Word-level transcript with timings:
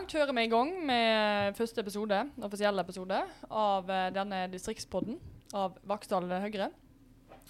dag 0.00 0.08
kjører 0.08 0.32
vi 0.32 0.42
i 0.46 0.48
gang 0.48 0.70
med 0.88 1.56
første 1.58 1.82
episode, 1.82 2.18
offisielle 2.46 2.80
episode 2.80 3.16
av 3.52 3.90
eh, 3.92 4.06
denne 4.14 4.38
distriktspodden 4.48 5.18
av 5.52 5.74
Vaksdal 5.84 6.24
Høyre. 6.40 6.70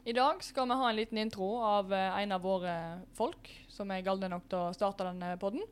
I 0.02 0.14
dag 0.16 0.42
skal 0.42 0.66
vi 0.66 0.78
ha 0.80 0.88
en 0.88 0.98
liten 0.98 1.20
intro 1.22 1.52
av 1.62 1.92
eh, 1.94 2.16
en 2.24 2.34
av 2.34 2.42
våre 2.42 2.72
folk 3.14 3.52
som 3.70 3.92
er 3.94 4.02
galne 4.02 4.32
nok 4.32 4.48
til 4.50 4.64
å 4.64 4.72
starte 4.74 5.06
denne 5.06 5.36
podden. 5.38 5.62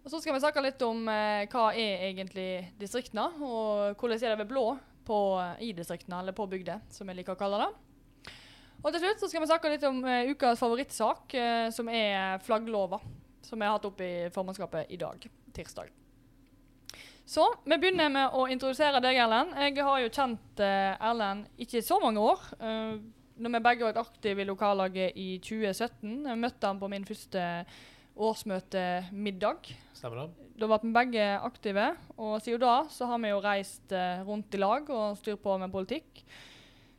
Og 0.00 0.08
så 0.08 0.22
skal 0.22 0.38
vi 0.38 0.40
snakke 0.46 0.64
litt 0.64 0.86
om 0.86 1.04
eh, 1.12 1.44
hva 1.52 1.66
er 1.76 2.06
egentlig 2.08 2.48
distriktene, 2.80 3.28
og 3.44 4.00
hvordan 4.00 4.22
er 4.22 4.32
det 4.32 4.40
ved 4.46 4.52
blå 4.54 4.64
på, 5.04 5.20
i 5.60 5.74
distriktene, 5.76 6.22
eller 6.22 6.36
på 6.36 6.48
bygda, 6.48 6.80
som 6.94 7.10
vi 7.10 7.18
liker 7.20 7.36
å 7.36 7.42
kalle 7.42 7.60
det. 7.66 8.32
Og 8.80 8.92
til 8.94 9.04
slutt 9.04 9.20
så 9.20 9.28
skal 9.28 9.44
vi 9.44 9.52
snakke 9.52 9.76
litt 9.76 9.84
om 9.84 10.00
eh, 10.08 10.32
ukas 10.32 10.62
favorittsak, 10.62 11.36
som 11.74 11.92
er 11.92 12.40
flagglova. 12.48 13.02
Som 13.44 13.60
vi 13.60 13.68
har 13.68 13.76
hatt 13.76 13.86
oppe 13.88 14.04
i 14.04 14.28
formannskapet 14.34 14.90
i 14.92 14.98
dag, 15.00 15.22
tirsdag. 15.56 15.94
Så 17.28 17.44
vi 17.68 17.76
begynner 17.76 18.08
med 18.08 18.32
å 18.32 18.46
introdusere 18.48 19.02
deg, 19.04 19.18
Erlend. 19.20 19.52
Jeg 19.60 19.84
har 19.84 20.00
jo 20.00 20.08
kjent 20.08 20.60
eh, 20.64 20.94
Erlend 21.10 21.60
ikke 21.60 21.82
så 21.84 21.98
mange 22.00 22.22
år. 22.24 22.46
Uh, 22.56 22.96
når 23.36 23.52
vi 23.52 23.60
begge 23.66 23.84
var 23.84 24.00
aktive 24.00 24.42
i 24.42 24.46
lokallaget 24.48 25.18
i 25.20 25.26
2017. 25.44 26.14
Jeg 26.24 26.40
møtte 26.40 26.70
han 26.70 26.80
på 26.80 26.88
min 26.88 27.04
første 27.04 27.42
årsmøtemiddag. 28.16 29.68
Stemmer 29.92 30.22
det? 30.22 30.48
Da 30.58 30.70
var 30.72 30.80
vi 30.82 30.94
begge 30.96 31.26
aktive, 31.36 31.90
og 32.16 32.40
siden 32.42 32.64
da 32.64 32.78
så 32.90 33.10
har 33.12 33.20
vi 33.20 33.34
jo 33.34 33.44
reist 33.44 33.92
uh, 33.92 34.24
rundt 34.24 34.56
i 34.56 34.62
lag 34.64 34.88
og 34.88 35.20
styrt 35.20 35.44
på 35.44 35.60
med 35.60 35.74
politikk. 35.74 36.24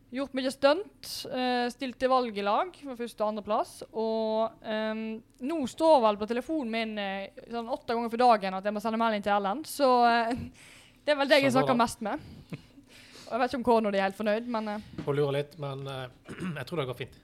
Gjort 0.10 0.34
mye 0.34 0.52
stunt. 0.54 1.10
Uh, 1.30 1.68
stilt 1.74 1.98
til 2.02 2.10
valg 2.12 2.38
i 2.38 2.46
lag 2.46 2.68
for 2.82 2.96
første 2.98 3.24
og 3.24 3.30
andreplass. 3.34 3.72
Og 3.92 4.50
um, 4.66 5.04
nå 5.46 5.58
står 5.70 5.98
vel 6.08 6.18
på 6.22 6.30
telefonen 6.32 6.72
min 6.74 6.92
uh, 6.98 7.44
sånn 7.52 7.70
åtte 7.70 7.94
ganger 7.94 8.10
for 8.14 8.20
dagen 8.24 8.54
at 8.58 8.66
jeg 8.66 8.74
må 8.76 8.80
sende 8.84 9.02
melding 9.02 9.24
til 9.26 9.36
Erlend, 9.36 9.66
så 9.70 9.90
uh, 10.06 10.34
det 11.06 11.12
er 11.14 11.20
vel 11.20 11.30
deg 11.30 11.42
jeg 11.46 11.56
snakker 11.56 11.76
mest 11.78 12.00
med. 12.06 12.16
Og 13.30 13.34
jeg 13.36 13.42
vet 13.44 13.52
ikke 13.52 13.62
om 13.62 13.68
Kornod 13.68 13.96
er 13.96 14.08
helt 14.08 14.18
fornøyd, 14.18 14.46
men 14.50 14.64
Hun 15.06 15.14
lurer 15.14 15.34
litt, 15.38 15.54
men 15.62 15.78
jeg 16.60 16.66
tror 16.66 16.78
det 16.82 16.90
går 16.90 17.02
fint. 17.04 17.16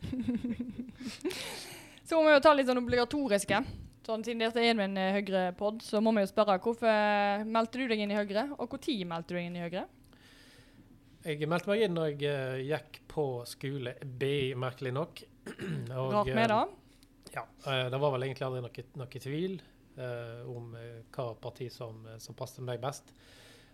Så 2.10 2.18
må 2.18 2.26
vi 2.26 2.32
jo 2.34 2.42
ta 2.42 2.50
litt 2.56 2.66
sånn 2.66 2.80
obligatoriske. 2.80 3.58
Sånn, 4.02 4.24
siden 4.26 4.40
dette 4.42 4.62
er 4.64 4.74
eh, 4.98 5.12
Høyre-pod, 5.14 5.84
så 5.86 6.00
må 6.02 6.10
vi 6.16 6.24
jo 6.24 6.30
spørre 6.32 6.56
hvorfor 6.64 7.44
meldte 7.46 7.78
du 7.78 7.92
deg 7.92 8.00
inn 8.02 8.10
i 8.10 8.16
Høyre, 8.16 8.48
og 8.56 8.72
når 8.72 9.04
meldte 9.06 9.30
du 9.30 9.36
deg 9.36 9.46
inn 9.46 9.58
i 9.58 9.62
Høyre? 9.62 9.84
Jeg 11.30 11.48
meldte 11.50 11.70
meg 11.70 11.84
inn 11.84 11.94
når 11.94 12.08
jeg 12.10 12.30
eh, 12.30 12.62
gikk 12.72 13.00
på 13.10 13.26
skole 13.48 13.94
B, 14.02 14.52
merkelig 14.58 14.94
nok. 14.96 15.22
Og, 16.00 16.08
Rart 16.14 16.30
med 16.32 16.44
eh, 16.44 16.54
det. 16.54 17.34
Ja, 17.36 17.44
eh, 17.66 17.84
det 17.92 18.00
var 18.02 18.14
vel 18.16 18.26
egentlig 18.26 18.46
aldri 18.48 18.64
noe, 18.64 18.86
noe 18.98 19.22
tvil 19.22 19.60
eh, 19.60 20.40
om 20.50 20.74
hva 21.14 21.28
parti 21.42 21.70
som, 21.72 22.02
som 22.18 22.38
passet 22.38 22.66
meg 22.66 22.82
best. 22.82 23.14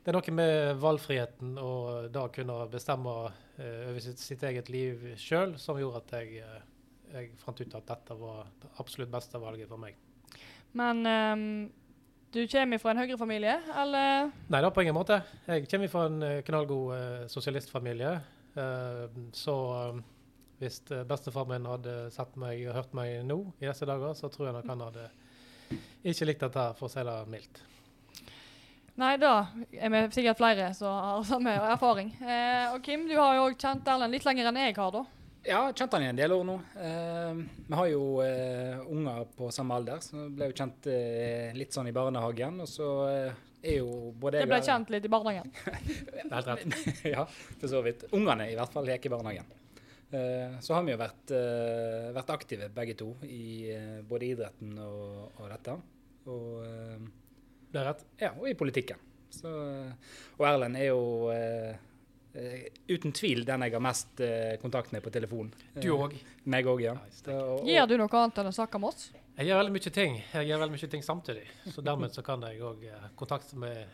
Det 0.06 0.12
er 0.12 0.18
noe 0.20 0.34
med 0.38 0.76
valgfriheten 0.78 1.56
og 1.58 2.12
da 2.14 2.28
kunne 2.30 2.60
bestemme 2.70 3.14
eh, 3.58 3.88
over 3.88 4.02
sitt, 4.04 4.20
sitt 4.22 4.44
eget 4.46 4.68
liv 4.70 5.08
sjøl 5.18 5.56
som 5.58 5.80
gjorde 5.80 6.04
at 6.04 6.12
jeg, 6.20 6.44
jeg 7.10 7.32
fant 7.40 7.62
ut 7.64 7.74
at 7.80 7.88
dette 7.88 8.18
var 8.20 8.52
det 8.62 8.70
absolutt 8.84 9.10
beste 9.10 9.40
valget 9.42 9.66
for 9.72 9.82
meg. 9.82 9.96
Men 10.78 11.02
ehm, 11.10 11.48
du 12.32 12.42
kommer 12.48 12.78
fra 12.82 12.90
en 12.92 12.98
Høyre-familie, 13.00 13.54
eller? 13.82 14.30
Nei 14.52 14.60
da, 14.64 14.70
på 14.74 14.82
ingen 14.84 14.96
måte. 14.96 15.20
Jeg 15.46 15.68
kommer 15.70 15.88
fra 15.92 16.06
en 16.10 16.18
eh, 16.26 16.40
knallgod 16.44 16.90
eh, 16.96 17.22
sosialistfamilie. 17.32 18.10
Eh, 18.56 19.06
så 19.36 19.54
eh, 19.76 20.02
hvis 20.60 20.82
eh, 20.90 21.04
bestefar 21.08 21.48
min 21.48 21.68
hadde 21.70 21.94
sett 22.12 22.36
meg 22.40 22.66
og 22.68 22.76
hørt 22.76 22.92
meg 22.98 23.22
nå 23.28 23.38
i 23.62 23.68
disse 23.70 23.88
dager, 23.88 24.12
så 24.18 24.28
tror 24.32 24.50
jeg 24.50 24.58
nok 24.58 24.68
han 24.74 24.84
hadde 24.88 25.06
ikke 26.06 26.28
likt 26.28 26.44
dette, 26.44 26.66
for 26.78 26.88
å 26.90 26.92
si 26.92 27.02
det 27.08 27.16
mildt. 27.32 27.62
Nei, 28.96 29.14
da 29.20 29.32
er 29.76 29.90
vi 29.92 29.98
sikkert 30.14 30.38
flere 30.40 30.70
som 30.76 30.88
har 30.88 31.24
samme 31.28 31.52
erfaring. 31.72 32.14
Eh, 32.20 32.70
og 32.74 32.80
Kim, 32.84 33.04
du 33.08 33.16
har 33.18 33.34
jo 33.36 33.50
kjent 33.54 33.88
Erlend 33.92 34.16
litt 34.16 34.24
lenger 34.28 34.48
enn 34.52 34.60
jeg 34.62 34.76
har, 34.78 34.92
da. 34.94 35.02
Ja, 35.46 35.60
jeg 35.68 35.76
kjent 35.78 35.92
han 35.94 36.02
i 36.02 36.08
en 36.10 36.18
del 36.18 36.32
år 36.34 36.44
nå. 36.48 36.54
Eh, 36.82 37.36
vi 37.68 37.76
har 37.78 37.88
jo 37.92 38.00
eh, 38.24 38.80
unger 38.90 39.26
på 39.36 39.50
samme 39.54 39.76
alder, 39.78 40.00
så 40.02 40.16
vi 40.24 40.30
ble 40.40 40.48
jo 40.50 40.56
kjent 40.58 40.88
eh, 40.90 41.52
litt 41.54 41.76
sånn 41.76 41.86
i 41.86 41.94
barnehagen. 41.94 42.56
Og 42.64 42.70
så 42.70 42.88
eh, 43.12 43.36
er 43.62 43.76
jo 43.78 44.10
både 44.18 44.40
Det 44.42 44.48
ble 44.50 44.58
og- 44.58 44.66
kjent 44.66 44.90
litt 44.90 45.06
i 45.06 45.12
barnehagen. 45.12 45.52
Helt 46.32 46.50
rett. 46.50 46.66
ja, 47.14 47.22
for 47.60 47.70
så 47.70 47.82
vidt. 47.86 48.08
Ungene 48.16 48.48
i 48.50 48.56
hvert 48.58 48.74
fall 48.74 48.88
leker 48.90 49.06
i 49.06 49.14
barnehagen. 49.14 49.54
Eh, 50.10 50.58
så 50.66 50.74
har 50.74 50.82
vi 50.86 50.94
jo 50.96 50.98
vært, 51.04 51.30
eh, 51.38 52.10
vært 52.16 52.34
aktive 52.34 52.68
begge 52.74 52.96
to 52.98 53.12
i 53.26 53.70
eh, 53.74 54.00
både 54.06 54.32
idretten 54.32 54.74
og, 54.82 55.30
og 55.38 55.48
dette. 55.54 55.78
Og, 56.26 56.50
eh, 56.66 57.06
Det 57.70 57.82
er 57.84 57.90
rett. 57.92 58.02
ja, 58.22 58.32
og 58.34 58.50
i 58.50 58.54
politikken. 58.58 58.98
Så, 59.36 59.50
og 60.38 60.44
Erlend 60.48 60.78
er 60.80 60.86
jo 60.90 61.00
uten 62.88 63.12
tvil 63.16 63.44
den 63.48 63.64
jeg 63.66 63.72
har 63.76 63.84
mest 63.84 64.20
eh, 64.24 64.56
kontakt 64.62 64.92
med 64.92 65.02
på 65.04 65.12
telefon. 65.14 65.52
Du 65.80 65.88
òg. 65.96 66.16
Meg 66.44 66.68
òg, 66.70 66.82
ja. 66.84 66.96
Nice, 67.04 67.24
Gjør 67.66 67.86
du 67.90 67.96
noe 68.00 68.18
annet 68.22 68.42
enn 68.42 68.50
å 68.50 68.56
snakke 68.56 68.80
med 68.82 68.92
oss? 68.92 69.08
Jeg 69.36 69.50
gjør 69.50 69.62
veldig 69.62 69.74
mye 69.76 69.92
ting. 69.92 70.18
Jeg 70.32 70.48
gjør 70.48 70.62
veldig 70.64 70.76
mye 70.78 70.90
ting 70.96 71.04
samtidig. 71.04 71.46
Så 71.74 71.84
dermed 71.84 72.14
så 72.16 72.24
kan 72.24 72.44
jeg 72.48 72.60
òg 72.64 72.84
kontakte 73.20 73.58
med 73.60 73.84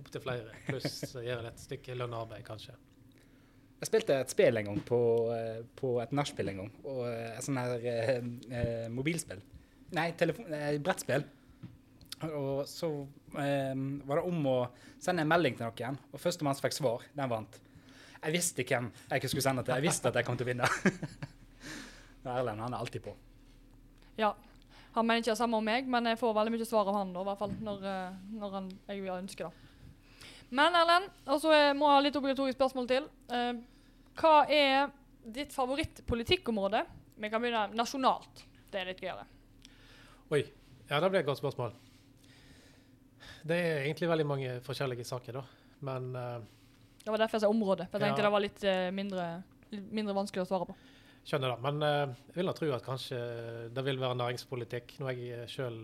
opptil 0.00 0.22
flere, 0.24 0.56
pluss 0.66 1.14
gjøre 1.14 1.50
et 1.52 1.62
stykke 1.62 1.96
lønnearbeid, 1.98 2.44
kanskje. 2.46 2.74
Jeg 3.82 3.88
spilte 3.90 4.16
et 4.22 4.32
spill 4.32 4.56
en 4.56 4.68
gang 4.70 4.78
på, 4.86 4.98
eh, 5.34 5.58
på 5.76 5.96
et 6.00 6.12
nachspiel 6.16 6.48
en 6.52 6.60
gang. 6.62 6.70
Og 6.88 7.02
eh, 7.08 7.34
et 7.36 7.44
sånn 7.44 7.58
her 7.60 7.82
eh, 7.90 8.14
eh, 8.48 8.86
mobilspill. 8.92 9.42
Nei, 9.94 10.06
telefon, 10.18 10.46
eh, 10.56 10.78
brettspill. 10.82 11.26
Og 12.30 12.62
så 12.70 12.88
eh, 13.42 13.74
var 14.08 14.20
det 14.20 14.24
om 14.30 14.46
å 14.48 14.56
sende 15.02 15.26
en 15.26 15.30
melding 15.34 15.58
til 15.58 15.68
noen, 15.68 15.98
og 16.14 16.22
førstemann 16.22 16.56
som 16.56 16.64
fikk 16.64 16.78
svar, 16.78 17.04
den 17.18 17.32
vant. 17.32 17.58
Jeg 18.24 18.32
visste 18.32 18.64
hvem 18.64 18.88
jeg 19.10 19.20
ikke 19.20 19.30
skulle 19.32 19.44
sende 19.44 19.64
til. 19.64 19.76
Jeg 19.76 19.84
visste 19.84 20.08
at 20.08 20.16
jeg 20.18 20.26
kom 20.26 20.38
til 20.40 20.46
å 20.46 20.50
vinne. 20.52 20.68
Erlend 22.34 22.64
han 22.64 22.72
er 22.72 22.80
alltid 22.80 23.04
på. 23.04 23.12
Ja. 24.16 24.32
Han 24.94 25.06
mener 25.06 25.24
ikke 25.24 25.34
det 25.34 25.40
samme 25.40 25.58
om 25.58 25.66
meg, 25.66 25.88
men 25.90 26.06
jeg 26.06 26.20
får 26.20 26.34
veldig 26.36 26.54
mye 26.54 26.66
svar 26.68 26.88
av 26.88 26.96
han, 27.00 27.12
da, 27.12 27.22
i 27.24 27.26
hvert 27.26 27.40
fall 27.40 27.54
når, 27.66 27.86
eh, 27.90 28.18
når 28.38 28.52
han, 28.54 28.68
jeg 28.86 29.14
ønsker 29.16 29.48
det. 29.48 29.70
Men 30.54 30.76
Erlend, 30.78 31.08
og 31.26 31.40
så 31.42 31.50
må 31.74 31.88
jeg 31.88 31.96
ha 31.96 32.02
litt 32.04 32.18
obligatorisk 32.20 32.58
spørsmål 32.60 32.90
til. 32.92 33.08
Eh, 33.34 33.50
hva 34.20 34.34
er 34.46 34.92
ditt 35.34 35.54
favorittpolitikkområde? 35.56 36.84
Vi 37.18 37.30
kan 37.32 37.42
begynne 37.42 37.66
nasjonalt. 37.74 38.44
Det 38.70 38.80
er 38.80 38.92
litt 38.92 39.02
gøyere. 39.02 39.26
Oi. 40.30 40.44
Ja, 40.90 41.00
det 41.00 41.10
ble 41.10 41.22
et 41.22 41.26
godt 41.26 41.40
spørsmål. 41.40 41.74
Det 43.44 43.56
er 43.56 43.82
egentlig 43.82 44.08
veldig 44.08 44.26
mange 44.28 44.58
forskjellige 44.64 45.06
saker, 45.08 45.40
da. 45.40 45.44
Men 45.84 46.10
eh, 46.16 46.44
Det 47.04 47.12
var 47.12 47.18
derfor 47.20 47.36
jeg 47.36 47.44
sa 47.44 47.48
område. 47.52 47.86
For 47.90 47.98
jeg 48.00 48.08
tenkte 48.08 48.22
Ja. 48.22 48.28
det 48.28 48.32
var 48.32 48.40
litt 48.44 48.64
eh, 48.64 48.90
mindre, 48.96 49.42
litt 49.74 49.90
mindre 49.92 50.14
vanskelig 50.16 50.44
å 50.44 50.48
svare 50.48 50.66
på. 50.70 50.76
skjønner 51.24 51.54
det. 51.54 51.60
Men 51.64 51.82
eh, 51.82 52.14
jeg 52.30 52.36
vil 52.38 52.46
da 52.50 52.52
tro 52.56 52.70
at 52.76 52.84
kanskje 52.84 53.18
det 53.76 53.84
vil 53.84 54.00
være 54.00 54.16
næringspolitikk. 54.20 54.96
Når 55.00 55.12
jeg 55.12 55.48
sjøl 55.52 55.78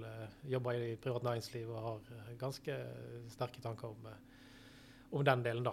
jobber 0.49 0.81
i 0.81 0.97
privat 1.01 1.23
næringsliv 1.29 1.69
og 1.71 1.83
har 1.85 2.01
eh, 2.17 2.35
ganske 2.41 2.77
sterke 3.33 3.61
tanker 3.65 3.89
om, 3.93 4.09
eh, 4.11 4.19
om 5.13 5.25
den 5.25 5.43
delen, 5.45 5.65
da. 5.65 5.73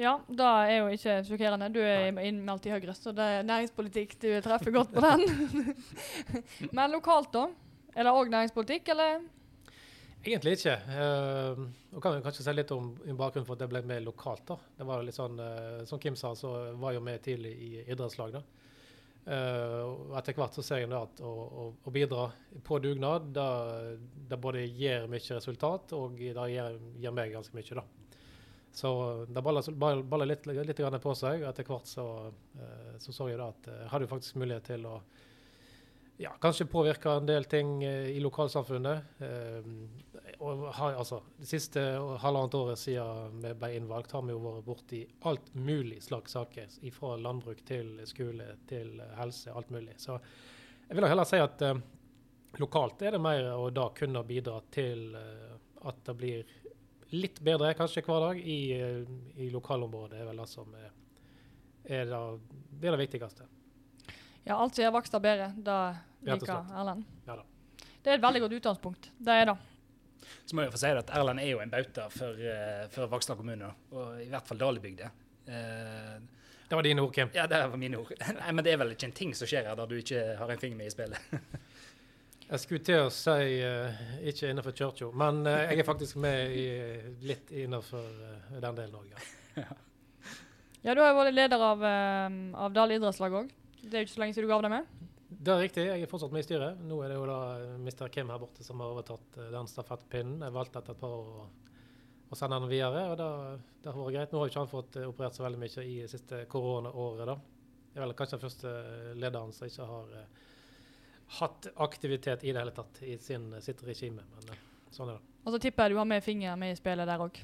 Ja, 0.00 0.14
det 0.28 0.40
er 0.48 0.78
jo 0.78 0.86
ikke 0.88 1.18
sjokkerende. 1.28 1.68
Du 1.72 1.78
er 1.84 2.16
innmeldt 2.24 2.64
i 2.66 2.72
Høyre, 2.72 2.94
så 2.96 3.12
det 3.12 3.24
er 3.38 3.42
næringspolitikk. 3.44 4.14
Du 4.22 4.28
treffer 4.40 4.72
godt 4.72 4.92
på 4.94 5.02
den. 5.04 5.74
Men 6.76 6.90
lokalt, 6.94 7.28
da? 7.34 7.48
Er 7.94 8.08
det 8.08 8.14
òg 8.16 8.30
næringspolitikk, 8.32 8.88
eller? 8.94 9.20
Egentlig 10.22 10.52
ikke. 10.54 10.74
Uh, 10.86 11.98
kan 11.98 12.14
vi 12.14 12.22
kanskje 12.22 12.44
si 12.46 12.52
litt 12.54 12.70
om 12.74 12.92
bakgrunnen 13.18 13.46
for 13.46 13.56
at 13.56 13.64
det 13.64 13.70
ble 13.72 13.82
med 13.86 14.04
lokalt. 14.06 14.44
da. 14.46 14.56
Det 14.78 14.86
var 14.86 15.02
litt 15.02 15.18
sånn, 15.18 15.38
uh, 15.42 15.84
Som 15.88 15.98
Kim 16.02 16.16
sa, 16.18 16.34
så 16.38 16.52
var 16.78 16.92
jeg 16.92 17.00
jo 17.00 17.06
med 17.08 17.24
tidlig 17.24 17.52
i 17.52 17.70
idrettslag. 17.82 18.36
da. 18.38 18.42
Uh, 19.22 20.14
etter 20.18 20.34
hvert 20.34 20.54
så 20.54 20.62
ser 20.66 20.82
jeg 20.82 20.92
at 20.98 21.20
å, 21.22 21.30
å, 21.30 21.66
å 21.82 21.94
bidra 21.94 22.28
på 22.66 22.78
dugnad, 22.82 23.34
det 23.34 24.38
både 24.42 24.64
gir 24.66 25.06
mye 25.10 25.36
resultat, 25.38 25.94
og 25.94 26.16
det 26.18 26.32
gir, 26.54 26.78
gir 27.02 27.14
meg 27.14 27.34
ganske 27.34 27.58
mye. 27.58 27.80
da. 27.80 27.84
Så 28.72 28.92
det 29.28 29.42
baller, 29.44 30.02
baller 30.08 30.30
litt, 30.30 30.46
litt 30.46 30.80
på 31.02 31.14
seg. 31.18 31.42
og 31.42 31.50
Etter 31.50 31.66
hvert 31.66 31.90
så, 31.90 32.06
uh, 32.30 32.94
så 33.02 33.12
så 33.12 33.28
jeg 33.28 33.42
da 33.42 33.50
at 33.50 33.70
jeg 33.74 33.92
hadde 33.96 34.10
faktisk 34.14 34.38
mulighet 34.38 34.70
til 34.70 34.86
å 34.86 35.00
ja, 36.22 36.32
kanskje 36.40 36.68
påvirka 36.70 37.16
en 37.18 37.26
del 37.26 37.44
ting 37.50 37.82
eh, 37.84 38.10
i 38.14 38.20
lokalsamfunnet. 38.22 39.20
Eh, 39.26 40.38
og 40.42 40.64
har, 40.74 40.96
altså, 40.98 41.20
det 41.38 41.46
siste 41.50 41.82
halvannet 42.22 42.54
året 42.58 42.80
siden 42.80 43.42
vi 43.44 43.52
ble 43.58 43.70
innvalgt, 43.76 44.14
har 44.14 44.24
vi 44.26 44.34
jo 44.34 44.40
vært 44.42 44.66
borti 44.66 45.02
alt 45.28 45.52
mulig 45.54 46.00
slags 46.02 46.34
saker. 46.34 46.70
Fra 46.94 47.14
landbruk 47.20 47.62
til 47.68 48.00
skole 48.10 48.48
til 48.70 48.96
helse, 49.18 49.54
alt 49.54 49.70
mulig. 49.74 49.98
Så 50.02 50.18
jeg 50.88 50.98
vil 50.98 51.08
heller 51.08 51.28
si 51.28 51.38
at 51.40 51.62
eh, 51.64 51.78
lokalt 52.60 53.02
er 53.06 53.16
det 53.16 53.22
mer 53.22 53.46
å 53.54 53.70
da 53.72 53.88
kunne 53.96 54.24
bidra 54.28 54.58
til 54.74 55.14
eh, 55.16 55.54
at 55.88 56.02
det 56.04 56.14
blir 56.18 56.50
litt 57.12 57.40
bedre 57.44 57.72
kanskje 57.76 58.04
hver 58.06 58.26
dag 58.26 58.40
i, 58.40 58.60
eh, 58.76 59.14
i 59.40 59.50
lokalområdet. 59.54 60.20
er 60.20 60.28
vel 60.28 60.42
det 60.42 60.48
som 60.50 60.74
er, 60.76 60.90
er, 61.84 62.12
det, 62.12 62.86
er 62.86 62.96
det 62.96 63.02
viktigste. 63.06 63.48
Ja, 64.42 64.58
alt 64.58 64.74
som 64.74 64.84
gjør 64.84 64.96
Vaksdal 64.98 65.22
bedre, 65.24 65.52
det 65.56 65.78
liker. 66.26 66.72
Erlend. 66.82 67.04
Ja 67.26 67.36
da. 67.38 67.44
det 68.02 68.12
er 68.12 68.18
et 68.18 68.24
veldig 68.24 68.42
godt 68.46 68.56
utgangspunkt. 68.60 69.10
Det 69.18 69.38
er 69.42 69.50
det. 69.52 69.56
Så 70.46 70.56
må 70.56 70.64
jeg 70.64 70.72
få 70.74 70.80
si 70.82 70.92
at 70.96 71.10
Erlend 71.18 71.42
er 71.42 71.50
jo 71.50 71.60
en 71.62 71.70
bauta 71.72 72.06
for, 72.12 72.38
uh, 72.38 72.84
for 72.94 73.10
Vaksdal 73.10 73.38
kommune, 73.38 73.72
og 73.94 74.22
i 74.22 74.28
hvert 74.30 74.46
fall 74.48 74.60
Dalebygda. 74.60 75.10
Uh, 75.48 76.22
Det 76.68 76.76
var 76.78 76.86
dine 76.86 77.02
ord, 77.04 77.12
Kim. 77.14 77.28
ja, 77.34 77.46
det 77.46 77.58
var 77.68 77.76
mine 77.76 77.98
ord. 78.00 78.12
Nei, 78.38 78.52
Men 78.52 78.64
det 78.64 78.72
er 78.72 78.78
vel 78.80 78.94
ikke 78.94 79.10
en 79.10 79.12
ting 79.18 79.34
som 79.36 79.50
skjer 79.50 79.66
her 79.68 79.76
der 79.76 79.90
du 79.90 79.98
ikke 79.98 80.22
har 80.38 80.50
en 80.54 80.60
finger 80.62 80.78
med 80.78 80.88
i 80.88 80.94
spillet. 80.94 81.18
Jeg 82.52 82.60
skulle 82.60 82.84
til 82.84 83.06
å 83.06 83.10
si 83.12 83.58
uh, 83.64 84.00
ikke 84.28 84.50
innenfor 84.52 84.74
kirka, 84.76 85.06
men 85.16 85.38
uh, 85.46 85.54
jeg 85.70 85.78
er 85.80 85.86
faktisk 85.88 86.18
med 86.20 86.52
i, 86.52 86.64
litt 87.24 87.48
innenfor 87.56 88.02
uh, 88.04 88.58
den 88.60 88.76
delen 88.76 88.98
òg, 88.98 89.06
ja. 89.14 89.64
Ja, 90.82 90.92
du 90.92 91.00
har 91.00 91.12
jo 91.12 91.16
vært 91.20 91.32
leder 91.32 91.62
av, 91.64 91.80
uh, 91.80 92.36
av 92.66 92.74
Dal 92.76 92.92
idrettslag 92.92 93.38
òg. 93.38 93.48
Det 93.80 93.94
er 93.94 94.02
jo 94.02 94.08
ikke 94.08 94.14
så 94.16 94.22
lenge 94.24 94.36
siden 94.36 94.48
du 94.48 94.52
gav 94.52 94.64
deg 94.66 94.72
med. 94.74 95.01
Det 95.38 95.52
er 95.52 95.60
riktig, 95.62 95.84
jeg 95.88 96.04
er 96.04 96.10
fortsatt 96.10 96.32
med 96.34 96.44
i 96.44 96.46
styret. 96.46 96.80
Nå 96.88 96.98
er 97.02 97.12
det 97.12 97.16
jo 97.18 97.26
da 97.28 97.40
Mr. 97.80 98.08
Kim 98.12 98.30
her 98.32 98.40
borte 98.42 98.64
som 98.66 98.80
har 98.82 98.94
overtatt 98.94 99.38
eh, 99.38 99.50
den 99.54 99.70
stafettpinnen. 99.70 100.44
Jeg 100.44 100.54
valgte 100.54 100.82
etter 100.82 100.96
et 100.96 101.02
par 101.02 101.16
år 101.16 101.32
å, 101.42 101.48
sende 102.36 102.56
den 102.56 102.70
videre, 102.70 103.02
og 103.12 103.18
det, 103.20 103.28
det 103.84 103.90
har 103.90 103.98
vært 103.98 104.16
greit. 104.16 104.32
Nå 104.32 104.40
har 104.40 104.48
jo 104.48 104.52
ikke 104.52 104.62
han 104.62 104.72
fått 104.72 105.00
eh, 105.00 105.08
operert 105.08 105.38
så 105.38 105.46
veldig 105.46 105.60
mye 105.62 105.86
i 105.88 105.96
siste 106.10 106.44
koronaåret, 106.52 107.26
da. 107.28 107.36
Det 107.92 108.00
er 108.00 108.06
vel 108.06 108.16
kanskje 108.16 108.38
den 108.38 108.44
første 108.46 108.70
lederen 109.20 109.52
som 109.52 109.68
ikke 109.68 109.84
har 109.84 110.12
uh, 110.16 110.44
hatt 111.42 111.66
aktivitet 111.84 112.46
i 112.46 112.54
det 112.54 112.62
hele 112.62 112.72
tatt 112.72 113.02
i 113.04 113.18
sin, 113.20 113.50
sitt 113.60 113.82
regime, 113.84 114.24
men 114.32 114.48
uh, 114.48 114.62
sånn 114.96 115.12
er 115.12 115.18
det. 115.18 115.32
Og 115.42 115.52
så 115.52 115.60
tipper 115.60 115.90
jeg 115.90 115.92
du 115.92 116.00
har 116.00 116.08
med 116.08 116.24
fingeren 116.24 116.60
med 116.62 116.72
i 116.72 116.78
spillet 116.78 117.10
der 117.10 117.20
òg. 117.20 117.42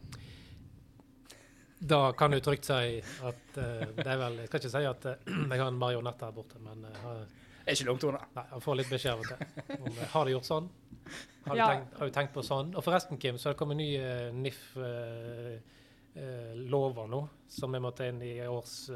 Da 1.79 2.12
kan 2.12 2.31
du 2.31 2.41
trygt 2.41 2.67
si 2.67 3.02
at 3.02 3.58
uh, 3.58 3.84
det 3.94 4.06
er 4.06 4.19
vel 4.19 4.41
Jeg 4.43 4.50
skal 4.50 4.62
ikke 4.62 4.73
si 4.73 4.87
at 4.88 5.05
eh, 5.06 5.29
jeg 5.52 5.61
har 5.61 5.69
en 5.69 5.79
marionett 5.79 6.19
der 6.19 6.34
borte, 6.34 6.58
men 6.62 6.82
eh, 6.88 7.20
Er 7.69 7.73
ikke 7.76 7.88
langt 7.91 8.05
unna. 8.09 8.23
nei, 8.35 8.47
jeg 8.55 8.62
får 8.65 8.75
litt 8.81 8.91
beskjed 8.93 9.12
av 9.12 9.19
og 9.20 9.26
til. 9.29 9.38
Om, 9.76 9.93
eh, 9.93 10.09
har 10.15 10.23
du 10.25 10.31
gjort 10.32 10.49
sånn? 10.49 10.67
Har 11.44 11.55
du, 11.55 11.59
Ja. 11.59 11.67
tenkt, 11.69 11.99
har 11.99 12.06
du 12.06 12.12
tenkt 12.12 12.32
på 12.32 12.43
sånn? 12.44 12.75
Og 12.76 12.85
forresten, 12.85 13.19
Kim, 13.20 13.37
så 13.37 13.44
har 13.49 13.53
det 13.55 13.59
kommet 13.61 13.76
ny 13.76 13.97
eh, 13.97 14.32
NIF-lover 14.32 17.06
nå, 17.09 17.29
som 17.49 17.73
vi 17.73 17.79
må 17.81 17.91
ta 17.97 18.05
inn 18.09 18.23
i 18.23 18.41
års 18.47 18.88
eh, 18.91 18.94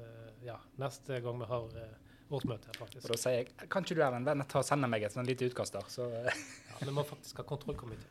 eh, 0.00 0.30
Ja, 0.46 0.56
neste 0.78 1.20
gang 1.24 1.38
vi 1.40 1.44
har 1.50 1.64
eh, 1.80 1.94
faktisk. 2.30 3.04
Og 3.04 3.10
da 3.14 3.16
sier 3.16 3.32
jeg 3.40 3.46
kan 3.70 3.82
ikke 3.82 3.94
du 3.96 4.02
Ellen, 4.02 4.24
venn, 4.24 4.44
ta 4.48 4.58
og 4.58 4.64
sende 4.68 4.88
meg 4.88 5.02
et 5.02 5.12
sånn 5.12 5.26
lite 5.26 5.44
utkast 5.48 5.72
der, 5.72 5.82
så 5.88 6.02
eh, 6.12 6.24
Ja, 6.70 6.76
vi 6.84 6.90
må 6.92 7.02
faktisk 7.06 7.36
ha 7.40 7.44
kontrollkomité. 7.48 8.04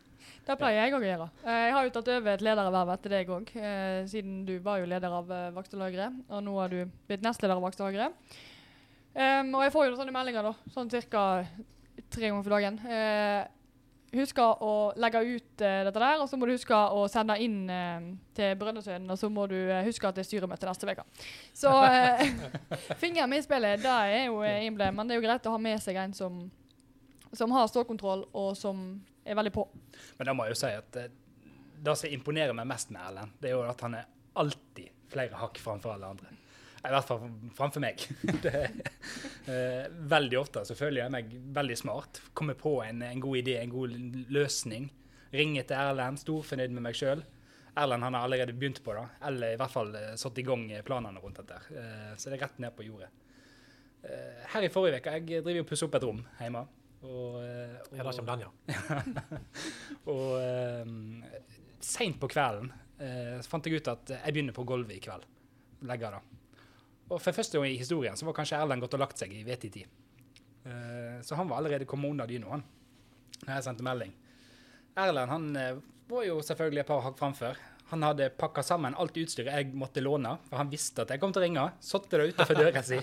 Det 0.45 0.55
pleier 0.57 0.85
jeg 0.85 0.93
òg 0.93 1.01
å 1.01 1.09
gjøre. 1.09 1.29
Eh, 1.45 1.63
Jeg 1.65 1.73
har 1.73 1.83
jo 1.85 1.89
tatt 1.93 2.07
over 2.15 2.31
et 2.33 2.41
lederverv 2.45 2.89
etter 2.93 3.09
deg 3.09 3.27
òg, 3.33 3.45
siden 4.09 4.45
du 4.45 4.59
var 4.65 4.77
jo 4.81 4.85
leder 4.89 5.09
av 5.09 5.25
uh, 5.29 5.51
Vaksdal 5.55 5.81
Og 6.29 6.43
nå 6.43 6.53
har 6.59 6.69
du 6.69 6.85
blitt 7.07 7.21
nestleder 7.25 7.55
av 7.57 7.63
Høyre. 7.65 8.09
Um, 9.15 9.53
og 9.55 9.63
jeg 9.63 9.73
får 9.75 9.85
jo 9.87 9.99
sånne 9.99 10.13
meldinger, 10.15 10.49
da, 10.49 10.71
sånn 10.75 10.91
ca. 10.91 11.25
tre 12.11 12.27
ganger 12.27 12.43
for 12.43 12.55
dagen. 12.57 12.79
Uh, 12.83 13.45
husk 14.15 14.39
å 14.43 14.73
legge 14.99 15.21
ut 15.23 15.63
uh, 15.63 15.79
dette 15.87 16.03
der, 16.03 16.19
og 16.19 16.27
så 16.27 16.39
må 16.39 16.47
du 16.47 16.53
huske 16.55 16.75
å 16.75 17.05
sende 17.11 17.37
inn 17.43 17.63
uh, 17.71 18.11
til 18.35 18.53
Brønnøysund. 18.59 19.07
Og 19.11 19.19
så 19.19 19.31
må 19.31 19.47
du 19.51 19.57
eh, 19.57 19.83
huske 19.87 20.07
at 20.07 20.17
det 20.17 20.25
er 20.25 20.29
styremøte 20.29 20.67
neste 20.67 20.91
uke. 20.91 21.07
Så 21.55 21.71
uh, 21.71 22.23
fingeren 23.01 23.31
med 23.31 23.43
i 23.43 23.47
spillet, 23.47 23.83
det 23.83 23.97
er 24.11 24.27
jo 24.27 24.43
innble, 24.43 24.91
men 24.95 25.07
det 25.07 25.15
er 25.15 25.21
jo 25.21 25.27
greit 25.27 25.47
å 25.47 25.55
ha 25.55 25.63
med 25.63 25.83
seg 25.83 25.99
en 26.03 26.15
som, 26.15 26.45
som 27.31 27.55
har 27.55 27.71
stålkontroll, 27.71 28.27
og 28.35 28.55
som 28.59 28.87
er 29.25 29.37
veldig 29.39 29.53
på. 29.55 29.67
Men 30.17 30.29
da 30.29 30.35
må 30.35 30.45
jeg 30.45 30.55
jo 30.55 30.61
si 30.61 30.71
at 30.77 30.99
eh, 31.01 31.13
det 31.85 31.95
som 31.99 32.13
imponerer 32.13 32.55
meg 32.57 32.67
mest 32.69 32.91
med 32.93 33.03
Erlend, 33.03 33.35
det 33.41 33.51
er 33.51 33.57
jo 33.57 33.65
at 33.67 33.81
han 33.85 33.97
er 33.99 34.09
alltid 34.39 34.91
flere 35.11 35.39
hakk 35.39 35.59
framfor 35.61 35.95
alle 35.95 36.11
andre. 36.15 36.31
I 36.85 36.93
hvert 36.93 37.07
fall 37.07 37.23
framfor 37.57 37.83
meg. 37.83 38.03
Det, 38.45 38.61
eh, 39.51 39.85
veldig 40.15 40.39
ofte 40.39 40.65
så 40.67 40.77
føler 40.77 41.03
jeg 41.03 41.13
meg 41.13 41.33
veldig 41.55 41.77
smart. 41.79 42.21
Kommer 42.37 42.57
på 42.59 42.77
en, 42.85 43.01
en 43.05 43.23
god 43.23 43.41
idé, 43.41 43.57
en 43.61 43.73
god 43.73 43.95
løsning. 44.33 44.89
Ringer 45.35 45.67
til 45.67 45.79
Erlend, 45.81 46.21
storfornøyd 46.21 46.75
med 46.75 46.85
meg 46.87 46.97
sjøl. 46.97 47.23
Erlend 47.75 48.07
han 48.07 48.15
har 48.15 48.27
allerede 48.27 48.55
begynt 48.55 48.79
på 48.83 48.93
det, 48.95 49.03
eller 49.27 49.55
i 49.55 49.59
hvert 49.59 49.73
fall 49.73 49.91
eh, 49.99 50.13
satt 50.19 50.39
i 50.39 50.47
gang 50.47 50.69
planene 50.87 51.21
rundt 51.23 51.41
dette. 51.41 51.59
Eh, 51.75 52.13
så 52.15 52.31
det 52.31 52.39
er 52.39 52.45
rett 52.45 52.61
ned 52.63 52.75
på 52.77 52.87
jordet. 52.87 53.11
Eh, 54.05 54.47
her 54.53 54.65
i 54.67 54.71
forrige 54.71 55.01
uke 55.01 55.17
jeg 55.17 55.43
driver 55.43 55.63
og 55.63 55.69
pusser 55.69 55.89
opp 55.89 55.99
et 55.99 56.07
rom 56.07 56.23
hjemme. 56.39 56.65
Og, 57.05 57.35
og, 57.37 57.91
Ja, 57.93 58.05
kommer 58.05 58.31
den, 58.31 58.45
ja. 58.47 59.01
og 60.13 60.29
eh, 60.39 61.51
seint 61.85 62.17
på 62.21 62.29
kvelden 62.31 62.71
eh, 63.01 63.41
fant 63.45 63.67
jeg 63.67 63.81
ut 63.81 63.91
at 63.91 64.13
jeg 64.15 64.33
begynner 64.33 64.55
på 64.55 64.65
gulvet 64.67 64.97
i 64.97 65.03
kveld. 65.03 65.25
Legger 65.85 66.17
det. 66.17 66.39
Og 67.11 67.21
for 67.21 67.35
første 67.37 67.59
gang 67.59 67.69
i 67.69 67.79
historien 67.79 68.17
så 68.17 68.25
var 68.27 68.37
kanskje 68.37 68.57
Erlend 68.57 68.81
gått 68.81 68.97
og 68.97 69.03
lagt 69.03 69.21
seg 69.21 69.33
i 69.33 69.43
hvetitid. 69.45 69.89
Uh, 70.65 71.21
så 71.21 71.37
han 71.37 71.49
var 71.49 71.61
allerede 71.61 71.85
kommet 71.85 72.15
under 72.15 72.29
dyna, 72.29 72.55
han. 72.55 72.65
Når 73.45 73.53
jeg 73.53 73.67
sendte 73.67 73.85
melding. 73.85 74.15
Erlend 74.95 75.31
han 75.31 75.47
eh, 75.59 75.79
var 76.07 76.23
jo 76.23 76.37
selvfølgelig 76.45 76.85
et 76.85 76.89
par 76.89 77.01
hakk 77.03 77.17
framfor. 77.19 77.57
Han 77.91 78.01
hadde 78.01 78.31
pakka 78.39 78.63
sammen 78.65 78.95
alt 78.97 79.17
utstyret 79.21 79.53
jeg 79.53 79.75
måtte 79.77 80.01
låne, 80.01 80.31
for 80.49 80.57
han 80.57 80.71
visste 80.71 81.03
at 81.03 81.11
jeg 81.13 81.21
kom 81.21 81.33
til 81.35 81.43
å 81.43 81.45
ringe. 81.45 81.65
Satte 81.85 82.17
det 82.17 82.31
utenfor 82.31 82.57
døra 82.57 82.81
si. 82.85 82.97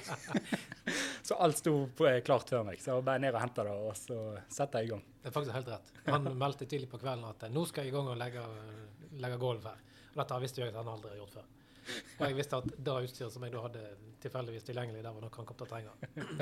så 1.29 1.39
alt 1.45 1.61
sto 1.61 1.75
eh, 2.09 2.19
klart 2.27 2.51
før 2.51 2.65
meg. 2.67 2.81
Så 2.83 2.91
jeg 2.91 3.07
bare 3.07 3.23
ned 3.23 3.37
og 3.37 3.45
henta 3.45 3.67
det, 3.69 3.77
og 3.77 3.95
så 3.99 4.19
setter 4.51 4.83
jeg 4.83 4.91
i 4.91 4.93
gang. 4.95 5.05
Det 5.23 5.31
er 5.31 5.37
faktisk 5.37 5.59
helt 5.59 5.71
rett. 5.71 5.93
Han 6.09 6.27
meldte 6.41 6.67
tidlig 6.67 6.91
på 6.91 6.99
kvelden 7.03 7.29
at 7.29 7.47
eh, 7.47 7.55
nå 7.55 7.67
skal 7.71 7.87
jeg 7.87 7.93
i 7.93 7.97
gang 7.97 8.11
og 8.11 8.19
legge, 8.19 8.47
legge 9.23 9.39
gulv 9.43 9.69
her. 9.71 9.85
Og 10.13 10.23
dette 10.25 10.41
visste 10.43 10.65
jeg 10.65 10.73
at 10.73 10.81
han 10.81 10.91
aldri 10.97 11.13
har 11.13 11.23
gjort 11.23 11.39
før. 11.39 11.51
Og 12.19 12.27
jeg 12.29 12.37
visste 12.39 12.57
at 12.63 12.67
det 12.79 12.93
utstyret 13.07 13.33
som 13.35 13.43
jeg 13.47 13.53
da 13.55 13.63
hadde 13.65 13.81
tilfeldigvis 14.23 14.67
tilgjengelig, 14.69 15.03
der 15.03 15.13
var 15.17 15.21
noe 15.25 15.31
han 15.35 15.47
kom 15.49 15.57
til 15.59 15.67
å 15.67 15.71
trenge. 15.73 15.95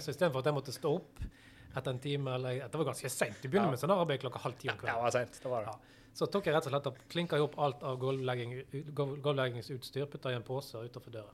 Så 0.04 0.12
istedenfor 0.12 0.42
at 0.42 0.50
jeg 0.50 0.56
måtte 0.58 0.74
stå 0.76 0.92
opp 0.98 1.22
etter 1.70 1.90
en 1.94 2.00
time 2.02 2.34
eller 2.34 2.58
Det 2.68 2.74
var 2.80 2.84
ganske 2.90 3.08
seint. 3.14 3.38
Du 3.42 3.48
begynner 3.48 3.70
Ja. 3.70 3.70
med 3.76 3.80
sånn 3.80 3.94
arbeid 3.94 4.20
klokka 4.20 4.40
halv 4.42 4.58
ti 4.58 4.68
om 4.68 4.76
Ja, 4.84 4.94
det 4.96 5.02
var 5.06 5.10
sent. 5.14 5.38
Det 5.42 5.48
var 5.52 5.64
det. 5.64 5.74
Ja. 5.74 5.96
Så 6.12 6.26
tok 6.26 6.44
jeg 6.46 6.54
rett 6.56 6.66
og 6.66 6.72
slett 6.74 6.86
og 6.90 6.96
klinka 7.08 7.38
opp 7.42 7.54
alt 7.58 7.82
av 7.86 7.98
gulvlegging, 8.02 8.56
gulv- 8.92 9.20
gulvleggingsutstyr, 9.22 10.06
putta 10.10 10.32
i 10.32 10.34
en 10.34 10.42
pose 10.42 10.74
utenfor 10.74 11.10
døra. 11.14 11.30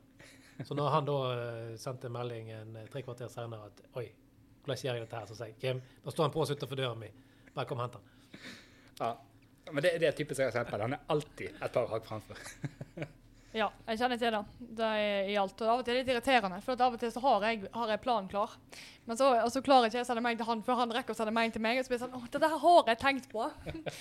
Så 0.64 0.74
når 0.76 0.90
han 0.92 1.04
da 1.08 1.16
eh, 1.32 1.76
sendte 1.80 2.08
melding 2.12 2.50
en 2.50 2.76
eh, 2.76 2.86
tre 2.92 3.02
kvarter 3.02 3.28
senere 3.32 3.66
at 3.72 3.80
oi, 3.96 4.06
hvordan 4.64 4.76
gjør 4.84 4.94
jeg 5.00 5.06
dette 5.06 5.16
her, 5.16 5.26
så 5.26 5.34
sier 5.36 5.46
jeg 5.54 5.58
Kim, 5.60 5.80
det 6.04 6.12
står 6.12 6.24
en 6.28 6.34
pose 6.36 6.52
utenfor 6.56 6.76
døra 6.76 6.94
mi. 6.94 7.08
Bare 7.54 7.66
kom 7.66 7.80
og 7.80 7.88
hent 7.88 7.96
den. 7.96 8.40
Ja. 9.00 9.16
Men 9.72 9.82
det, 9.82 9.96
det 10.00 10.06
er 10.08 10.12
typisk 10.14 10.40
eksempel. 10.44 10.80
Han 10.80 10.92
er 10.94 11.00
alltid 11.10 11.56
et 11.60 11.72
par 11.72 11.88
hakk 11.90 12.04
framfor. 12.06 12.36
Ja, 13.56 13.70
jeg 13.88 14.00
kjenner 14.02 14.18
til 14.20 14.34
det. 14.34 14.40
Det 14.76 14.86
er 15.00 15.28
i 15.32 15.36
alt. 15.40 15.60
Og 15.64 15.70
av 15.72 15.78
og 15.80 15.86
til 15.86 15.94
er 15.94 15.96
det 15.96 16.02
litt 16.02 16.12
irriterende, 16.12 16.58
for 16.64 16.76
av 16.76 16.96
og 16.96 17.00
til 17.00 17.12
så 17.14 17.22
har 17.24 17.46
jeg, 17.48 17.62
har 17.72 17.92
jeg 17.94 18.02
planen 18.04 18.28
klar. 18.28 18.52
Men 19.08 19.16
så, 19.16 19.30
og 19.40 19.48
så 19.54 19.62
klarer 19.64 19.88
ikke 19.88 20.02
jeg 20.02 20.04
å 20.04 20.08
sende 20.10 20.24
meg 20.26 20.36
til 20.36 20.48
han 20.50 20.64
før 20.66 20.82
han 20.82 20.92
rekker 20.92 21.16
å 21.16 21.16
sende 21.16 21.32
meg 21.32 21.54
til 21.54 21.64
meg. 21.64 21.80
Og 21.80 21.86
så 21.86 21.92
blir 21.92 22.02
det 22.02 22.04
sånn 22.04 22.18
Å, 22.18 22.20
dette 22.34 22.50
har 22.66 22.90
jeg 22.92 23.00
tenkt 23.00 23.30
på. 23.32 23.46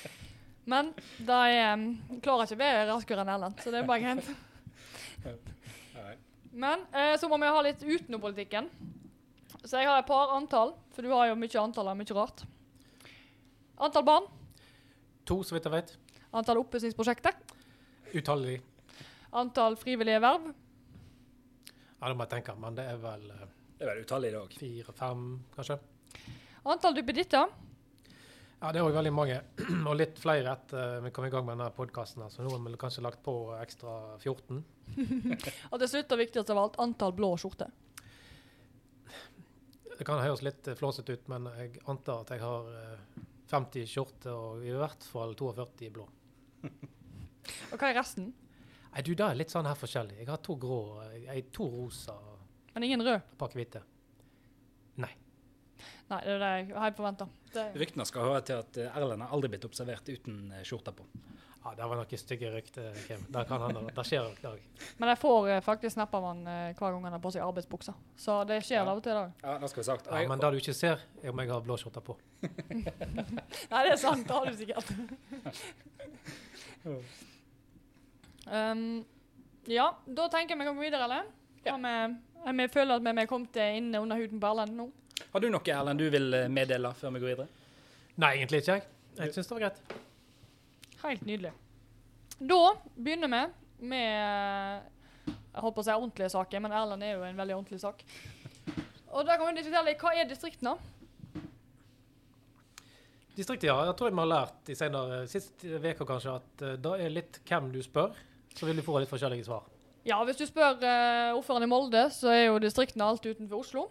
Men 0.74 0.92
er 1.22 1.56
um, 1.78 1.88
klarer 2.26 2.50
ikke 2.50 2.58
å 2.58 2.64
være 2.66 2.86
raskere 2.90 3.24
enn 3.24 3.32
Erlend, 3.36 3.64
så 3.64 3.72
det 3.72 3.80
er 3.80 3.88
bare 3.88 4.02
greit. 4.04 4.28
Men 6.56 6.84
eh, 6.96 7.14
så 7.22 7.30
må 7.30 7.38
vi 7.40 7.52
ha 7.56 7.64
litt 7.64 7.84
utenom 7.84 8.24
politikken. 8.24 8.70
Så 9.62 9.78
jeg 9.78 9.88
har 9.88 10.02
et 10.02 10.10
par 10.10 10.34
antall, 10.36 10.74
for 10.96 11.06
du 11.06 11.14
har 11.14 11.30
jo 11.30 11.40
mye 11.40 11.62
antall 11.62 11.92
av 11.92 12.00
mye 12.00 12.18
rart. 12.18 12.44
Antall 13.86 14.08
barn, 14.08 14.32
To, 15.26 15.40
så 15.42 15.56
vidt 15.56 15.66
jeg 15.66 15.74
vet. 15.74 15.96
antall 16.38 16.60
oppussingsprosjekter, 16.62 17.34
Utallig. 18.16 18.60
Antall 19.34 19.76
frivillige 19.78 20.22
verv, 20.22 20.54
Ja, 22.02 22.10
det 22.12 22.18
må 22.18 22.26
jeg 22.26 22.34
tenke, 22.36 22.54
men 22.60 22.76
det 22.76 22.84
er 22.92 22.98
vel 23.02 23.30
eh, 23.32 23.46
Det 23.80 23.86
er 23.86 23.94
vel 23.94 24.04
utallig 24.06 24.30
i 24.30 24.34
dag. 24.36 24.52
fire-fem, 24.60 25.22
kanskje. 25.56 25.80
antall 26.66 26.94
duppeditter. 26.96 27.48
Ja, 28.62 28.72
det 28.72 28.80
er 28.80 28.86
òg 28.88 28.94
veldig 28.96 29.14
mange. 29.14 29.40
Og 29.90 29.96
litt 30.00 30.20
flere 30.20 30.54
etter 30.54 31.02
vi 31.04 31.12
kom 31.12 31.26
i 31.26 31.30
gang 31.30 31.46
med 31.46 31.58
denne 31.58 31.72
podkasten. 31.76 32.24
Så 32.32 32.42
nå 32.44 32.50
har 32.54 32.60
vi 32.64 32.78
kanskje 32.78 33.04
lagt 33.04 33.22
på 33.24 33.34
ekstra 33.60 34.18
14. 34.22 34.64
Og 35.72 35.80
til 35.82 35.90
slutt, 35.92 36.12
og 36.12 36.22
viktigst 36.22 36.50
av 36.54 36.62
alt, 36.62 36.80
antall 36.80 37.14
blå 37.18 37.34
skjorter. 37.42 37.72
Det 39.98 40.04
kan 40.08 40.20
høres 40.24 40.42
litt 40.44 40.68
eh, 40.68 40.76
flåsete 40.76 41.14
ut, 41.16 41.28
men 41.32 41.48
jeg 41.58 41.80
antar 41.88 42.24
at 42.26 42.32
jeg 42.36 42.42
har 42.44 42.72
eh, 42.76 43.20
50 43.52 43.86
skjorter 43.88 44.34
og 44.36 44.64
i 44.66 44.74
hvert 44.76 45.04
fall 45.08 45.36
42 45.40 45.92
blå. 45.96 46.08
Og 46.66 47.78
hva 47.80 47.90
er 47.92 48.00
resten? 48.00 48.32
Nei, 48.96 49.02
du, 49.04 49.12
det 49.14 49.26
er 49.28 49.36
litt 49.36 49.52
sånn 49.52 49.68
her 49.68 49.76
forskjellig. 49.76 50.16
Jeg 50.22 50.30
har 50.32 50.40
to 50.46 50.56
grå, 50.56 50.80
jeg 51.26 51.50
to 51.52 51.66
rosa 51.68 52.16
Men 52.74 52.84
ingen 52.88 53.04
rød? 53.04 53.18
et 53.20 53.38
par 53.38 53.52
hvite. 53.52 53.82
Nei, 55.04 55.12
Nei, 56.10 56.20
det 56.24 56.32
er 56.36 56.40
det 56.40 56.52
jeg 56.56 56.76
har 56.80 56.94
forventa. 56.96 57.26
Ryktene 57.76 58.06
skal 58.08 58.22
høre 58.30 58.42
til 58.48 58.56
at 58.62 58.78
eh, 58.80 58.96
Erlend 59.00 59.22
har 59.26 59.34
aldri 59.36 59.50
blitt 59.52 59.66
observert 59.68 60.08
uten 60.08 60.54
skjorte 60.64 60.94
på. 60.96 61.04
Ja, 61.66 61.72
Det 61.76 61.88
var 61.90 61.98
noen 61.98 62.20
stygge 62.22 62.52
rykter, 62.54 62.94
Kim. 63.08 63.24
Det 63.34 63.44
kan 63.50 63.64
hende. 63.66 63.82
Det 63.96 64.04
skjer 64.06 64.22
nok 64.28 64.38
i 64.40 64.46
dag. 64.46 64.60
Men 65.02 65.10
jeg 65.12 65.18
får 65.24 65.48
eh, 65.50 65.62
faktisk 65.66 65.96
snap 65.98 66.14
av 66.16 66.24
han 66.30 66.44
eh, 66.48 66.74
hver 66.78 66.94
gang 66.94 67.04
han 67.10 67.16
har 67.18 67.24
på 67.24 67.32
seg 67.34 67.42
arbeidsbuksa. 67.44 67.96
Så 68.22 68.38
det 68.48 68.60
skjer 68.64 68.80
Ja. 68.84 68.86
av 68.86 68.98
og 69.02 69.04
til. 69.04 69.18
da. 69.18 69.26
Ja, 69.44 69.58
det 69.64 69.70
skal 69.74 69.82
vi 69.82 69.88
sagt. 69.90 70.08
Ja, 70.14 70.22
men 70.30 70.40
det 70.46 70.52
du 70.54 70.58
ikke 70.62 70.78
ser, 70.78 71.02
er 71.24 71.30
om 71.34 71.40
jeg 71.44 71.50
har 71.52 71.66
blå 71.66 71.76
skjorte 71.82 72.04
på. 72.06 72.16
Nei, 72.46 73.82
det 73.82 73.92
er 73.96 74.00
sant. 74.00 74.28
Det 74.28 74.36
har 74.38 74.46
du 74.46 74.56
sikkert. 74.62 74.88
um, 78.52 79.04
ja, 79.66 79.90
da 80.06 80.28
tenker 80.30 80.56
jeg 80.56 80.62
vi 80.62 80.70
gå 80.70 80.76
videre, 80.78 81.08
eller? 81.08 81.28
Ja. 81.66 81.76
Vi, 81.82 82.54
vi 82.60 82.68
føler 82.70 83.00
at 83.00 83.06
vi 83.06 83.14
er 83.24 83.30
kommet 83.30 83.58
inn 83.66 83.90
under 83.98 84.20
huden 84.20 84.42
på 84.42 84.52
Erlend 84.52 84.78
nå. 84.78 84.90
Har 85.34 85.42
du 85.42 85.48
noe 85.50 85.74
Erlend, 85.74 86.00
du 86.00 86.10
vil 86.14 86.34
eh, 86.38 86.50
meddele 86.52 86.92
før 87.00 87.16
vi 87.16 87.22
går 87.24 87.32
videre? 87.34 87.48
Nei, 88.22 88.36
egentlig 88.38 88.62
ikke. 88.64 88.82
Jeg 89.18 89.30
Jeg 89.30 89.34
syns 89.36 89.50
det 89.50 89.56
var 89.56 89.64
greit. 89.66 89.96
Helt 91.02 91.26
nydelig. 91.26 91.54
Da 92.40 92.62
begynner 92.96 93.32
vi 93.32 93.42
med 93.88 94.92
Jeg 95.26 95.64
holdt 95.64 95.76
på 95.76 95.84
å 95.84 95.88
si 95.88 95.96
ordentlige 95.96 96.34
saker, 96.34 96.62
men 96.64 96.76
Erlend 96.76 97.04
er 97.04 97.16
jo 97.16 97.26
en 97.26 97.38
veldig 97.40 97.56
ordentlig 97.56 97.80
sak. 97.82 98.04
Og 99.16 99.26
da 99.26 99.38
kan 99.40 99.48
vi 99.50 99.62
diskutere 99.62 99.88
litt 99.88 100.04
hva 100.04 100.12
er 100.14 100.28
distriktene? 100.28 100.76
Distriktet, 103.36 103.68
ja. 103.68 103.76
Jeg 103.88 103.96
tror 104.00 104.12
vi 104.12 104.22
har 104.22 104.32
lært 104.32 104.72
i 104.72 104.76
senere, 104.78 105.24
siste 105.32 105.80
uke 105.80 106.08
kanskje 106.08 106.38
at 106.38 106.66
det 106.84 106.94
er 107.04 107.12
litt 107.12 107.40
hvem 107.48 107.72
du 107.74 107.82
spør, 107.84 108.16
så 108.56 108.68
vil 108.68 108.80
du 108.80 108.86
få 108.86 108.98
litt 109.00 109.12
forskjellige 109.12 109.48
svar. 109.48 109.66
Ja, 110.06 110.20
hvis 110.28 110.38
du 110.38 110.46
spør 110.46 110.78
uh, 110.78 111.36
ordføreren 111.36 111.66
i 111.66 111.70
Molde, 111.70 112.04
så 112.14 112.30
er 112.30 112.44
jo 112.46 112.60
distriktene 112.62 113.08
alltid 113.08 113.40
utenfor 113.40 113.64
Oslo. 113.64 113.86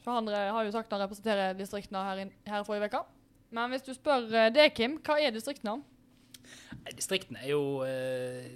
For 0.00 0.16
han 0.16 0.28
eh, 0.32 0.48
har 0.54 0.64
jo 0.64 0.72
sagt 0.72 0.92
han 0.94 1.02
representerer 1.02 1.56
distriktene 1.58 2.00
her, 2.06 2.20
inn, 2.22 2.30
her 2.48 2.62
forrige 2.64 2.88
uke. 2.88 3.02
Men 3.52 3.72
hvis 3.72 3.84
du 3.84 3.90
spør 3.96 4.28
uh, 4.30 4.46
deg, 4.54 4.70
Kim, 4.76 4.94
hva 5.04 5.18
er 5.20 5.34
distriktene? 5.34 5.80
Nei, 6.80 6.94
Distriktene 6.96 7.42
er 7.42 7.50
jo 7.50 7.82
uh, 7.82 8.46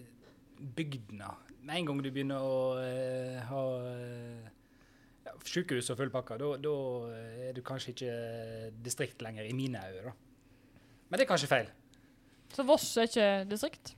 bygdene. 0.78 1.32
Med 1.64 1.80
en 1.80 1.90
gang 1.90 2.00
du 2.04 2.10
begynner 2.12 2.46
å 2.46 2.54
uh, 2.78 3.42
ha 3.50 3.64
ja, 5.26 5.34
sykehus 5.48 5.90
og 5.92 5.98
full 5.98 6.14
pakke, 6.14 6.38
da 6.40 6.54
da 6.62 6.76
er 7.48 7.56
du 7.56 7.62
kanskje 7.64 7.94
ikke 7.96 8.14
distrikt 8.84 9.24
lenger, 9.24 9.48
i 9.48 9.56
mine 9.56 9.82
øyne. 9.90 10.14
Men 11.08 11.18
det 11.18 11.26
er 11.26 11.32
kanskje 11.32 11.50
feil. 11.50 11.68
Så 12.54 12.64
Voss 12.68 12.86
er 13.00 13.10
ikke 13.10 13.28
distrikt? 13.50 13.96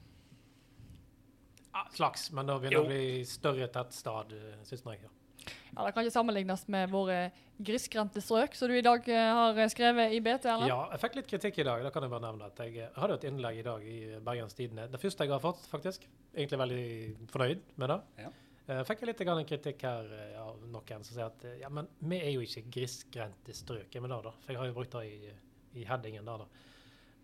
Slags, 1.97 2.30
men 2.35 2.49
da 2.49 2.59
begynner 2.61 2.83
det 2.83 2.85
å 2.85 2.90
bli 2.90 3.25
større 3.28 3.68
tettstad, 3.73 4.33
uh, 4.33 4.64
syns 4.66 4.85
jeg. 4.87 5.04
Ja. 5.04 5.12
Ja, 5.47 5.85
Det 5.85 5.92
kan 5.92 6.06
ikke 6.06 6.14
sammenlignes 6.14 6.64
med 6.73 6.90
våre 6.90 7.18
grisgrendte 7.62 8.21
strøk, 8.25 8.56
som 8.56 8.71
du 8.71 8.78
i 8.78 8.85
dag 8.85 9.04
eh, 9.12 9.28
har 9.37 9.59
skrevet 9.73 10.14
i 10.16 10.21
BT, 10.25 10.49
eller? 10.50 10.71
ja, 10.71 10.78
jeg 10.95 11.02
fikk 11.04 11.18
litt 11.18 11.28
kritikk 11.30 11.61
i 11.61 11.66
dag. 11.68 11.85
da 11.85 11.92
kan 11.92 12.02
Jeg 12.06 12.12
bare 12.12 12.25
nevne 12.25 12.49
at 12.49 12.62
jeg 12.64 12.88
hadde 12.97 13.18
et 13.18 13.26
innlegg 13.28 13.61
i 13.61 13.66
dag 13.66 13.85
i 13.85 13.99
Bergens 14.25 14.56
Tidende. 14.56 14.88
Det 14.92 15.00
første 15.00 15.25
jeg 15.25 15.35
har 15.35 15.45
fått, 15.45 15.62
faktisk. 15.71 16.09
Egentlig 16.35 16.61
veldig 16.64 16.88
fornøyd 17.33 17.62
med 17.76 17.92
det. 17.92 18.00
Ja. 18.25 18.33
Eh, 18.66 18.83
fikk 18.88 19.04
jeg 19.04 19.12
litt 19.12 19.49
kritikk 19.49 19.85
her 19.87 20.09
eh, 20.16 20.38
av 20.42 20.64
noen 20.66 21.04
som 21.04 21.12
sier 21.12 21.28
at 21.28 21.45
eh, 21.47 21.61
ja, 21.61 21.68
men 21.71 21.87
vi 22.00 22.18
er 22.18 22.33
jo 22.35 22.42
ikke 22.42 22.66
grisgrendte 22.78 23.54
strøk. 23.54 23.92
Ja, 23.95 24.02
men 24.02 24.11
da, 24.11 24.23
da. 24.25 24.33
For 24.42 24.54
jeg 24.54 24.62
har 24.62 24.73
jo 24.73 24.78
brukt 24.80 24.97
det 24.97 25.04
i, 25.06 25.35
i 25.78 25.87
headingen 25.87 26.26
der, 26.26 26.42
da. 26.42 26.64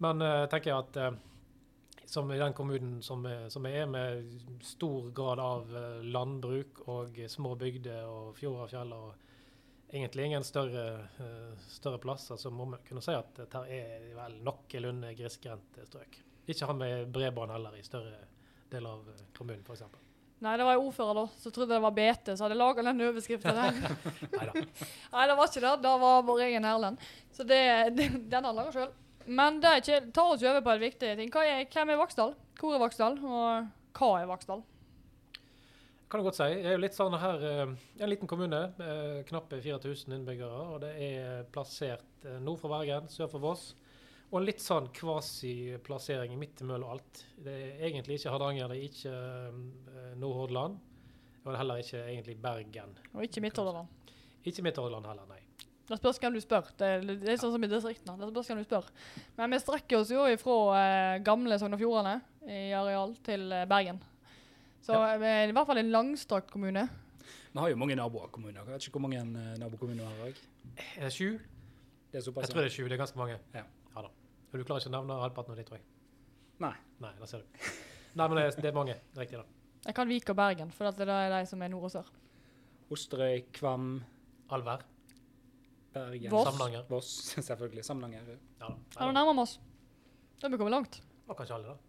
Men 0.02 0.22
uh, 0.24 0.44
tenker 0.50 0.72
jeg 0.72 0.78
at 0.78 0.98
eh, 0.98 1.18
som 2.12 2.32
i 2.32 2.38
den 2.38 2.52
kommunen 2.52 3.02
som, 3.02 3.22
vi 3.24 3.50
som 3.50 3.64
jeg 3.64 3.82
er, 3.82 3.86
med 3.88 4.64
stor 4.64 5.10
grad 5.16 5.40
av 5.40 5.76
eh, 5.76 6.02
landbruk 6.04 6.82
og 6.92 7.16
små 7.28 7.54
bygder 7.56 8.04
og 8.04 8.34
fjord 8.36 8.66
og 8.66 8.72
fjell 8.72 8.92
og 8.92 9.30
egentlig 9.92 10.26
ingen 10.26 10.44
større, 10.44 11.08
eh, 11.18 11.56
større 11.68 11.98
plasser, 11.98 12.36
så 12.36 12.50
må 12.50 12.68
vi 12.70 12.82
kunne 12.88 13.02
si 13.04 13.16
at 13.16 13.32
dette 13.36 13.64
er 13.64 14.12
vel 14.16 14.38
noenlunde 14.44 15.14
grisgrendte 15.16 15.86
strøk. 15.88 16.20
Ikke 16.52 16.68
han 16.68 16.80
med 16.80 17.10
bredbånd 17.12 17.52
heller 17.54 17.76
i 17.76 17.84
større 17.86 18.24
deler 18.72 18.96
av 18.96 19.12
eh, 19.12 19.26
kommunen, 19.36 19.64
f.eks. 19.64 19.84
Nei, 20.42 20.56
det 20.58 20.64
var 20.66 20.74
en 20.74 20.84
ordfører 20.88 21.14
da, 21.20 21.26
som 21.38 21.52
trodde 21.54 21.76
det 21.76 21.82
var 21.84 21.94
BT, 21.94 22.32
så 22.34 22.44
hadde 22.48 22.56
laga 22.58 22.82
den 22.82 23.04
overskriften 23.06 23.56
der. 23.56 23.76
Nei, 25.12 25.26
det 25.30 25.36
var 25.38 25.46
ikke 25.46 25.62
det. 25.62 25.74
Det 25.84 25.92
var 26.02 26.24
vår 26.26 26.44
egen 26.48 26.66
Erlend. 26.66 27.04
Så 27.32 27.46
det, 27.46 27.62
det, 27.94 28.08
den 28.32 28.48
han 28.48 28.58
laga 28.58 28.74
sjøl. 28.74 28.90
Men 29.26 29.60
det 29.62 29.70
er 29.70 29.80
ikke, 29.82 30.00
tar 30.14 30.34
oss 30.34 30.44
over 30.44 30.64
på 30.64 30.74
en 30.74 30.82
viktig 30.82 31.14
ting. 31.18 31.32
Er, 31.42 31.64
hvem 31.72 31.94
er 31.94 32.00
Vaksdal? 32.00 32.36
Hvor 32.60 32.76
er 32.76 32.82
Vaksdal? 32.82 33.18
Og 33.22 33.98
hva 33.98 34.12
er 34.20 34.30
Vaksdal? 34.30 34.62
Kan 36.12 36.20
du 36.20 36.26
godt 36.26 36.36
si. 36.36 36.48
Det 36.60 36.68
er 36.68 36.76
jo 36.76 36.82
litt 36.82 36.96
sånn 36.96 37.14
her 37.16 37.44
eh, 37.48 37.70
En 38.04 38.10
liten 38.10 38.28
kommune, 38.28 38.58
knappe 39.30 39.62
4000 39.64 40.18
innbyggere. 40.18 40.64
Og 40.74 40.82
det 40.84 40.92
er 41.00 41.46
plassert 41.54 42.26
eh, 42.28 42.40
nord 42.42 42.60
for 42.60 42.74
Bergen, 42.74 43.08
sør 43.08 43.30
for 43.32 43.44
Voss. 43.44 43.70
Og 44.32 44.38
en 44.40 44.46
litt 44.48 44.62
sånn 44.64 44.86
kvasi-plassering 44.96 46.38
midt 46.40 46.62
mellom 46.64 46.94
alt. 46.94 47.24
Det 47.36 47.52
er 47.52 47.82
egentlig 47.88 48.16
ikke 48.16 48.32
Hardanger, 48.32 48.72
det 48.72 48.78
er 48.78 48.86
ikke 48.88 49.12
eh, 49.12 50.12
Nordhordland. 50.20 50.78
Og 51.42 51.48
det 51.48 51.54
er 51.54 51.60
heller 51.60 51.82
ikke 51.82 52.02
egentlig 52.04 52.36
Bergen. 52.40 52.94
Og 53.12 53.26
ikke 53.26 53.42
Midt-Hordaland. 53.44 54.12
Ikke 54.48 54.64
Midt-Hordaland 54.64 55.08
heller, 55.10 55.26
nei. 55.32 55.40
Det 55.88 55.98
spørs 55.98 56.18
hvem 56.22 56.32
du 56.36 56.40
spør. 56.40 56.68
Det, 56.78 56.86
er- 56.88 57.02
det 57.20 57.28
er 57.32 57.36
sånn 57.40 57.52
som 57.52 57.64
i 57.64 57.68
distriktene. 57.68 58.14
Det 58.20 58.28
spørs 58.30 58.48
hvem 58.52 58.58
du 58.62 58.64
spør. 58.64 58.86
Men 59.36 59.50
vi 59.50 59.58
strekker 59.58 59.98
oss 59.98 60.10
jo 60.14 60.22
ifra 60.30 60.56
eh, 60.78 61.18
gamle 61.26 61.58
Sogn 61.58 61.74
og 61.74 61.80
Fjordane 61.82 62.14
i 62.46 62.70
areal 62.78 63.16
til 63.26 63.50
eh, 63.52 63.64
Bergen. 63.70 63.98
Så 64.82 64.94
Ja. 64.94 65.16
vi 65.18 65.26
er 65.30 65.48
i 65.50 65.52
hvert 65.54 65.66
fall 65.66 65.78
en 65.82 65.90
langstrakt 65.94 66.50
kommune. 66.50 66.88
Vi 67.52 67.58
har 67.60 67.68
jo 67.68 67.76
mange 67.76 67.94
nabokommuner. 67.98 68.62
Jeg 68.62 68.66
vet 68.66 68.86
ikke 68.88 68.98
hvor 68.98 69.04
mange 69.08 69.20
eh, 69.20 69.58
nabokommuner 69.60 70.04
vi 70.06 70.20
har 70.22 70.30
jeg? 70.30 70.36
Er 70.96 71.04
det 71.08 71.12
sju? 71.12 71.38
Det 72.12 72.18
er 72.20 72.24
såpass. 72.26 72.46
Jeg 72.46 72.54
tror 72.54 72.62
det 72.62 72.70
er 72.70 72.76
sju. 72.76 72.84
Det 72.88 72.92
er 72.96 73.02
ganske 73.02 73.18
mange. 73.18 73.38
Ja. 73.54 73.62
da. 73.96 74.08
Og 74.52 74.58
du 74.58 74.64
klarer 74.64 74.80
ikke 74.84 74.90
å 74.92 74.96
nevne 74.96 75.18
halvparten 75.20 75.52
av 75.54 75.58
de, 75.60 75.64
tror 75.68 75.78
jeg. 75.78 75.86
Nei. 76.62 76.72
Nei, 77.02 77.12
det 77.20 77.28
ser 77.30 77.42
du. 77.42 77.60
Nei, 78.14 78.26
men 78.28 78.36
det 78.38 78.42
er, 78.46 78.56
det 78.60 78.68
er 78.70 78.74
mange. 78.76 78.96
Riktig, 79.18 79.38
da. 79.40 79.44
Jeg 79.86 79.94
kan 79.96 80.08
Vik 80.08 80.28
og 80.30 80.36
Bergen, 80.38 80.70
for 80.76 80.90
det 80.92 81.08
er 81.08 81.32
de 81.32 81.46
som 81.48 81.62
er 81.64 81.70
nord 81.72 81.88
og 81.88 81.92
sør. 81.94 82.10
Osterøy, 82.92 83.40
Kvam, 83.56 83.86
Alvær. 84.52 84.84
Bergen 85.92 86.32
Voss. 86.32 86.50
Samlanger. 86.50 86.84
Voss, 86.88 87.14
selvfølgelig. 87.50 87.84
Samlanger. 87.84 88.34
Ja 88.34 88.66
da. 88.66 88.74
Ja, 88.74 89.06
da. 89.06 89.12
nærmer 89.12 89.38
vi 89.38 89.46
oss. 89.46 89.56
Da 90.40 90.46
har 90.48 90.54
vi 90.54 90.60
kommet 90.60 90.78
langt. 90.78 91.02
Og 91.28 91.36
kanskje 91.38 91.58
alle, 91.58 91.74
da. 91.74 91.80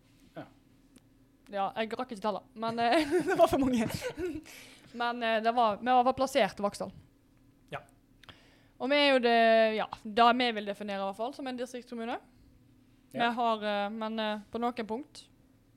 Ja, 1.53 1.67
jeg 1.77 1.91
rakk 1.93 2.13
ikke 2.13 2.23
telle, 2.23 2.41
men 2.57 2.79
eh, 2.81 3.09
det 3.27 3.35
var 3.37 3.49
for 3.51 3.61
mange. 3.61 3.85
men 5.01 5.25
eh, 5.25 5.39
det 5.43 5.51
var, 5.53 5.81
vi 5.81 5.97
var 6.07 6.15
plassert 6.17 6.59
i 6.59 6.65
Vaksdal. 6.65 6.93
Ja. 7.73 7.81
Og 8.79 8.89
vi 8.89 8.97
er 8.97 9.11
jo 9.11 9.19
det, 9.21 9.41
ja, 9.77 9.87
det 10.03 10.29
vi 10.39 10.47
vil 10.57 10.71
definere 10.71 11.01
i 11.01 11.05
hvert 11.09 11.19
fall 11.19 11.35
som 11.35 11.49
en 11.49 11.59
distriktskommune. 11.59 12.17
Vi 13.13 13.27
har, 13.37 13.67
eh, 13.69 13.89
men 13.93 14.23
på 14.49 14.61
noen 14.61 14.89
punkt, 14.89 15.27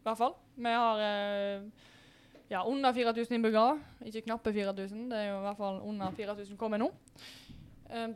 i 0.00 0.06
hvert 0.06 0.20
fall. 0.20 0.38
Vi 0.56 0.72
har 0.72 1.02
ja, 2.48 2.62
under 2.62 2.94
4000 2.96 3.36
innbyggere. 3.36 3.74
Ikke 4.08 4.22
knappe 4.24 4.54
4000, 4.54 5.10
det 5.10 5.18
er 5.18 5.28
jo 5.32 5.40
i 5.42 5.44
hvert 5.44 5.60
fall 5.60 5.82
under 5.84 6.14
4000 6.16 6.56
kommer 6.56 6.80
nå. 6.80 6.88
Eh, 7.90 8.08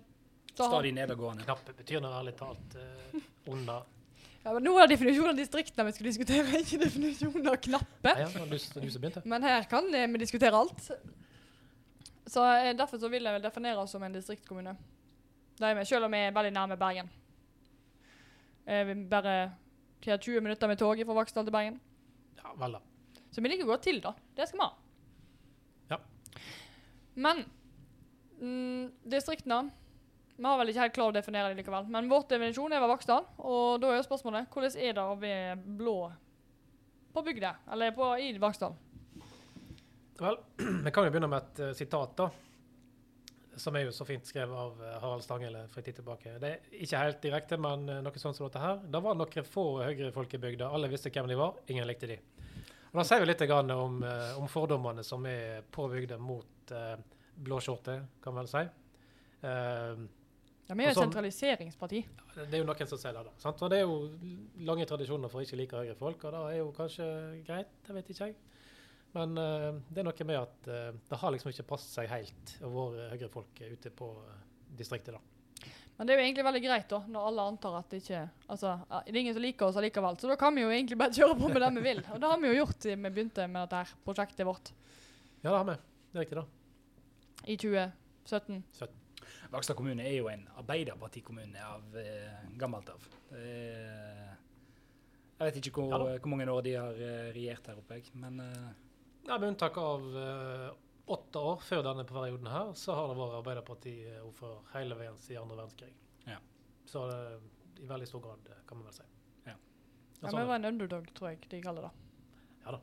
da 0.57 0.67
Stadig 0.67 0.93
nedadgående. 0.97 1.47
Knappe 1.47 1.75
betyr 1.79 2.03
noe 2.03 2.19
ærlig 2.19 2.35
talt 2.39 2.77
uh, 2.77 3.21
under 3.53 3.87
Ja, 4.43 4.55
men 4.57 4.65
nå 4.65 4.73
var 4.73 4.89
det 4.89 4.95
definisjonen 4.95 5.35
av 5.35 5.37
distriktene 5.37 5.85
vi 5.85 5.93
skulle 5.93 6.11
diskutere, 6.15 6.61
ikke 6.63 6.79
definisjonen 6.81 7.49
av 7.51 7.59
knappe. 7.61 8.15
Ja, 8.17 8.29
ja. 8.33 9.23
Men 9.29 9.45
her 9.45 9.67
kan 9.69 9.91
vi 9.93 10.21
diskutere 10.23 10.57
alt. 10.57 10.87
Så 12.25 12.47
eh, 12.57 12.71
Derfor 12.77 13.03
så 13.03 13.11
vil 13.13 13.27
jeg 13.27 13.37
vel 13.37 13.45
definere 13.45 13.83
oss 13.83 13.93
som 13.93 14.03
en 14.07 14.17
distriktskommune. 14.17 14.73
Det 15.61 15.69
er 15.69 15.77
vi, 15.77 15.85
selv 15.85 16.09
om 16.09 16.17
vi 16.17 16.23
er 16.25 16.33
veldig 16.33 16.55
nærme 16.57 16.81
Bergen. 16.81 17.11
Eh, 18.65 18.85
vi 18.89 18.97
bare 19.13 19.35
har 20.07 20.17
20 20.25 20.41
minutter 20.41 20.73
med 20.73 20.81
toget 20.81 21.05
fra 21.05 21.19
Vaksdal 21.21 21.45
til 21.45 21.57
Bergen. 21.59 21.77
Ja, 22.41 22.55
vel 22.63 22.79
da. 22.79 22.81
Så 23.31 23.45
vi 23.45 23.53
ligger 23.53 23.69
godt 23.69 23.85
til, 23.85 24.01
da. 24.01 24.15
Det 24.37 24.49
skal 24.49 24.63
vi 24.63 24.65
ha. 24.65 24.71
Ja. 25.93 26.01
Men 27.15 27.45
mm, 28.41 28.91
distriktene 29.13 29.71
Vi 30.37 30.45
har 30.47 30.59
vel 30.59 30.73
ikke 30.73 30.85
helt 30.87 30.97
klart 30.97 31.13
å 31.13 31.19
definere 31.19 31.53
det 31.53 31.61
likevel. 31.61 31.89
Men 31.93 32.09
vår 32.09 32.27
definisjon 32.31 32.73
er 32.73 32.85
Vaksdal, 32.89 33.27
og 33.45 33.81
da 33.83 33.93
er 33.93 34.07
spørsmålet 34.07 34.49
hvordan 34.53 34.77
er 34.81 34.95
det 34.97 35.03
å 35.05 35.19
være 35.21 35.57
blå 35.61 35.99
på 37.13 37.25
bygda? 37.27 37.57
Eller 37.75 37.93
på, 37.93 38.07
i 38.17 38.31
Vaksdal? 38.41 38.79
Vel, 40.21 40.39
vi 40.85 40.93
kan 40.95 41.05
jo 41.05 41.13
begynne 41.13 41.29
med 41.29 41.43
et 41.43 41.61
uh, 41.61 41.75
sitat, 41.77 42.17
da. 42.17 42.31
Som 43.61 43.77
er 43.77 43.85
jo 43.85 43.93
så 43.93 44.07
fint 44.09 44.25
skrevet 44.25 44.57
av 44.57 44.79
eh, 44.81 44.93
Harald 45.03 45.25
Stanghelle 45.25 45.67
for 45.69 45.83
en 45.83 45.85
tid 45.85 45.97
tilbake. 45.99 46.37
Det 46.41 46.49
er 46.49 46.77
ikke 46.87 47.01
helt 47.03 47.19
direkte, 47.21 47.57
men 47.61 47.83
eh, 47.93 47.99
noe 48.01 48.21
sånt 48.23 48.39
som 48.39 48.47
dette 48.47 48.63
her. 48.63 48.79
Det 48.89 49.01
var 49.05 49.19
noen 49.19 49.45
få 49.45 49.65
høyrefolk 49.83 50.37
i 50.39 50.41
bygda. 50.41 50.69
Alle 50.71 50.89
visste 50.89 51.11
hvem 51.13 51.29
de 51.29 51.37
var, 51.37 51.59
ingen 51.69 51.85
likte 51.91 52.09
de. 52.09 52.17
Og 52.93 53.03
Da 53.03 53.05
sier 53.05 53.21
vi 53.21 53.29
litt 53.29 53.43
om, 53.53 53.99
om 54.41 54.49
fordommene 54.49 55.05
som 55.05 55.27
er 55.29 55.67
på 55.75 55.91
bygda 55.93 56.17
mot 56.23 56.73
eh, 57.41 57.45
blåskjorte, 57.47 57.97
kan 58.23 58.37
man 58.37 58.47
vel 58.47 58.53
si. 58.53 58.65
Uh, 59.41 60.09
Ja, 60.71 60.77
vi 60.79 60.85
er 60.85 60.93
jo 60.93 61.01
et 61.01 61.03
sentraliseringsparti. 61.03 62.01
det 62.37 62.55
er 62.55 62.61
jo 62.61 62.67
noen 62.69 62.87
som 62.87 62.99
sier 63.01 63.17
det, 63.17 63.25
da. 63.27 63.33
Sant? 63.43 63.63
Og 63.67 63.73
det 63.73 63.81
er 63.81 63.89
jo 63.89 63.97
lange 64.69 64.85
tradisjoner 64.87 65.33
for 65.33 65.41
å 65.41 65.43
ikke 65.43 65.59
like 65.59 65.81
Høyre-folk, 65.81 66.23
og 66.29 66.37
det 66.37 66.43
er 66.53 66.61
jo 66.61 66.69
kanskje 66.77 67.07
greit, 67.49 67.73
det 67.89 67.97
vet 67.97 68.13
ikke 68.13 68.29
jeg. 68.29 68.37
Men 69.17 69.35
uh, 69.35 69.81
det 69.91 70.05
er 70.05 70.07
noe 70.07 70.27
med 70.29 70.39
at 70.39 70.71
uh, 70.71 71.01
det 71.11 71.19
har 71.19 71.35
liksom 71.35 71.51
ikke 71.51 71.67
passet 71.73 71.97
seg 71.97 72.13
helt 72.13 72.55
å 72.63 72.71
være 72.71 73.09
høyrefolk 73.17 73.65
ute 73.67 73.91
på 73.99 74.13
distriktet, 74.79 75.19
da. 75.19 75.73
Men 75.99 76.07
det 76.07 76.15
er 76.15 76.21
jo 76.21 76.27
egentlig 76.29 76.47
veldig 76.47 76.63
greit, 76.65 76.87
da, 76.89 77.03
når 77.17 77.27
alle 77.33 77.49
antar 77.51 77.75
at 77.77 77.91
det 77.93 77.99
ikke 78.01 78.23
Altså, 78.47 78.77
det 78.89 79.11
er 79.11 79.19
ingen 79.21 79.35
som 79.37 79.45
liker 79.45 79.67
oss 79.67 79.77
allikevel. 79.77 80.17
Så 80.17 80.31
da 80.31 80.37
kan 80.41 80.55
vi 80.57 80.63
jo 80.63 80.71
egentlig 80.71 80.97
bare 81.03 81.13
kjøre 81.19 81.35
på 81.43 81.51
med 81.51 81.61
det 81.61 81.75
vi 81.75 81.83
vil. 81.91 82.01
Og 82.15 82.23
det 82.23 82.31
har 82.31 82.41
vi 82.41 82.49
jo 82.49 82.55
gjort 82.63 82.87
siden 82.87 83.05
vi 83.05 83.13
begynte 83.19 83.51
med 83.51 83.67
dette 83.67 83.83
her 83.83 83.93
prosjektet 84.07 84.49
vårt 84.49 84.73
Ja, 85.43 85.51
det 85.51 85.59
har 85.59 85.69
vi. 85.69 85.77
Det 85.83 86.17
er 86.17 86.25
riktig, 86.25 86.39
da. 86.41 86.60
I 87.47 87.57
2017. 87.57 88.63
Vakstad 89.51 89.77
kommune 89.77 90.05
er 90.07 90.17
jo 90.19 90.29
en 90.31 90.47
arbeiderpartikommune 90.61 91.61
av 91.65 91.97
eh, 91.99 92.45
gammelt 92.59 92.89
av. 92.93 93.07
Er- 93.33 94.37
jeg 95.41 95.47
vet 95.55 95.57
ikke 95.71 95.81
hvor, 95.81 95.93
Ja 96.13 96.19
hvor 96.21 96.29
mange 96.29 96.47
år 96.53 96.63
de 96.67 96.73
har 96.77 96.93
eh, 97.01 97.31
regjert 97.33 97.67
her 97.71 97.79
oppe, 97.81 97.97
jeg, 97.97 98.11
men 98.21 98.41
eh, 98.45 98.71
Ja, 99.27 99.39
med 99.39 99.49
unntak 99.55 99.77
av 99.81 100.05
eh, 100.17 100.67
åtte 101.11 101.39
år 101.41 101.63
før 101.65 101.83
denne 101.87 102.05
perioden 102.09 102.47
her, 102.51 102.73
så 102.77 102.95
har 102.97 103.09
det 103.11 103.17
vært 103.19 103.39
Arbeiderparti-ordfører 103.41 104.69
hele 104.75 104.99
veien 105.01 105.17
siden 105.19 105.43
andre 105.47 105.57
verdenskrig. 105.63 105.93
Ja. 106.29 106.37
Så 106.89 107.07
det, 107.11 107.19
i 107.81 107.89
veldig 107.89 108.09
stor 108.09 108.21
grad, 108.27 108.47
eh, 108.53 108.61
kan 108.69 108.79
man 108.81 108.87
vel 108.91 108.97
si. 109.01 109.07
Ja. 109.49 109.57
Ja, 109.57 110.29
sånn 110.29 110.41
vi 110.43 110.47
var 110.53 110.61
en 110.61 110.69
underdog, 110.75 111.09
tror 111.17 111.31
jeg 111.33 111.49
de 111.51 111.61
kaller 111.65 111.89
det. 111.89 111.93
det. 112.67 112.81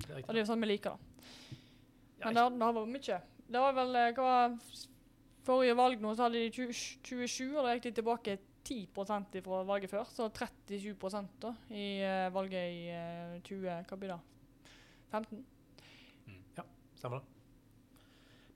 Det 0.00 0.10
er 0.10 0.22
Og 0.24 0.32
det 0.34 0.36
er 0.36 0.42
jo 0.44 0.48
sånn 0.50 0.64
vi 0.66 0.70
liker 0.72 0.96
det. 0.96 1.00
Men 2.24 2.34
det, 2.34 2.42
har- 2.42 2.50
det 2.58 2.66
har 2.66 2.74
vært 2.76 2.92
mye. 2.96 3.20
Det 3.50 3.62
var 3.62 3.76
vel 3.76 3.98
eh, 3.98 4.12
hva 4.16 4.28
var 4.28 4.56
Forrige 5.46 5.74
valg 5.74 6.02
nå 6.02 6.12
så 6.14 6.26
hadde 6.26 6.42
de 6.42 6.50
20, 6.52 6.74
27, 7.02 7.46
og 7.56 7.64
da 7.64 7.72
gikk 7.74 7.86
de 7.88 7.94
tilbake 7.96 8.34
10 8.68 9.40
fra 9.42 9.62
valget 9.66 9.90
før. 9.90 10.04
Så 10.12 10.28
37 10.28 10.92
da 11.40 11.54
i 11.72 11.86
uh, 12.04 12.28
valget 12.34 12.74
i 12.76 12.82
uh, 12.92 13.38
20... 13.40 13.86
Hva 13.88 13.96
blir 13.96 14.12
det? 14.12 14.20
15? 15.10 15.40
Stemmer 17.00 17.22
det. 17.22 17.38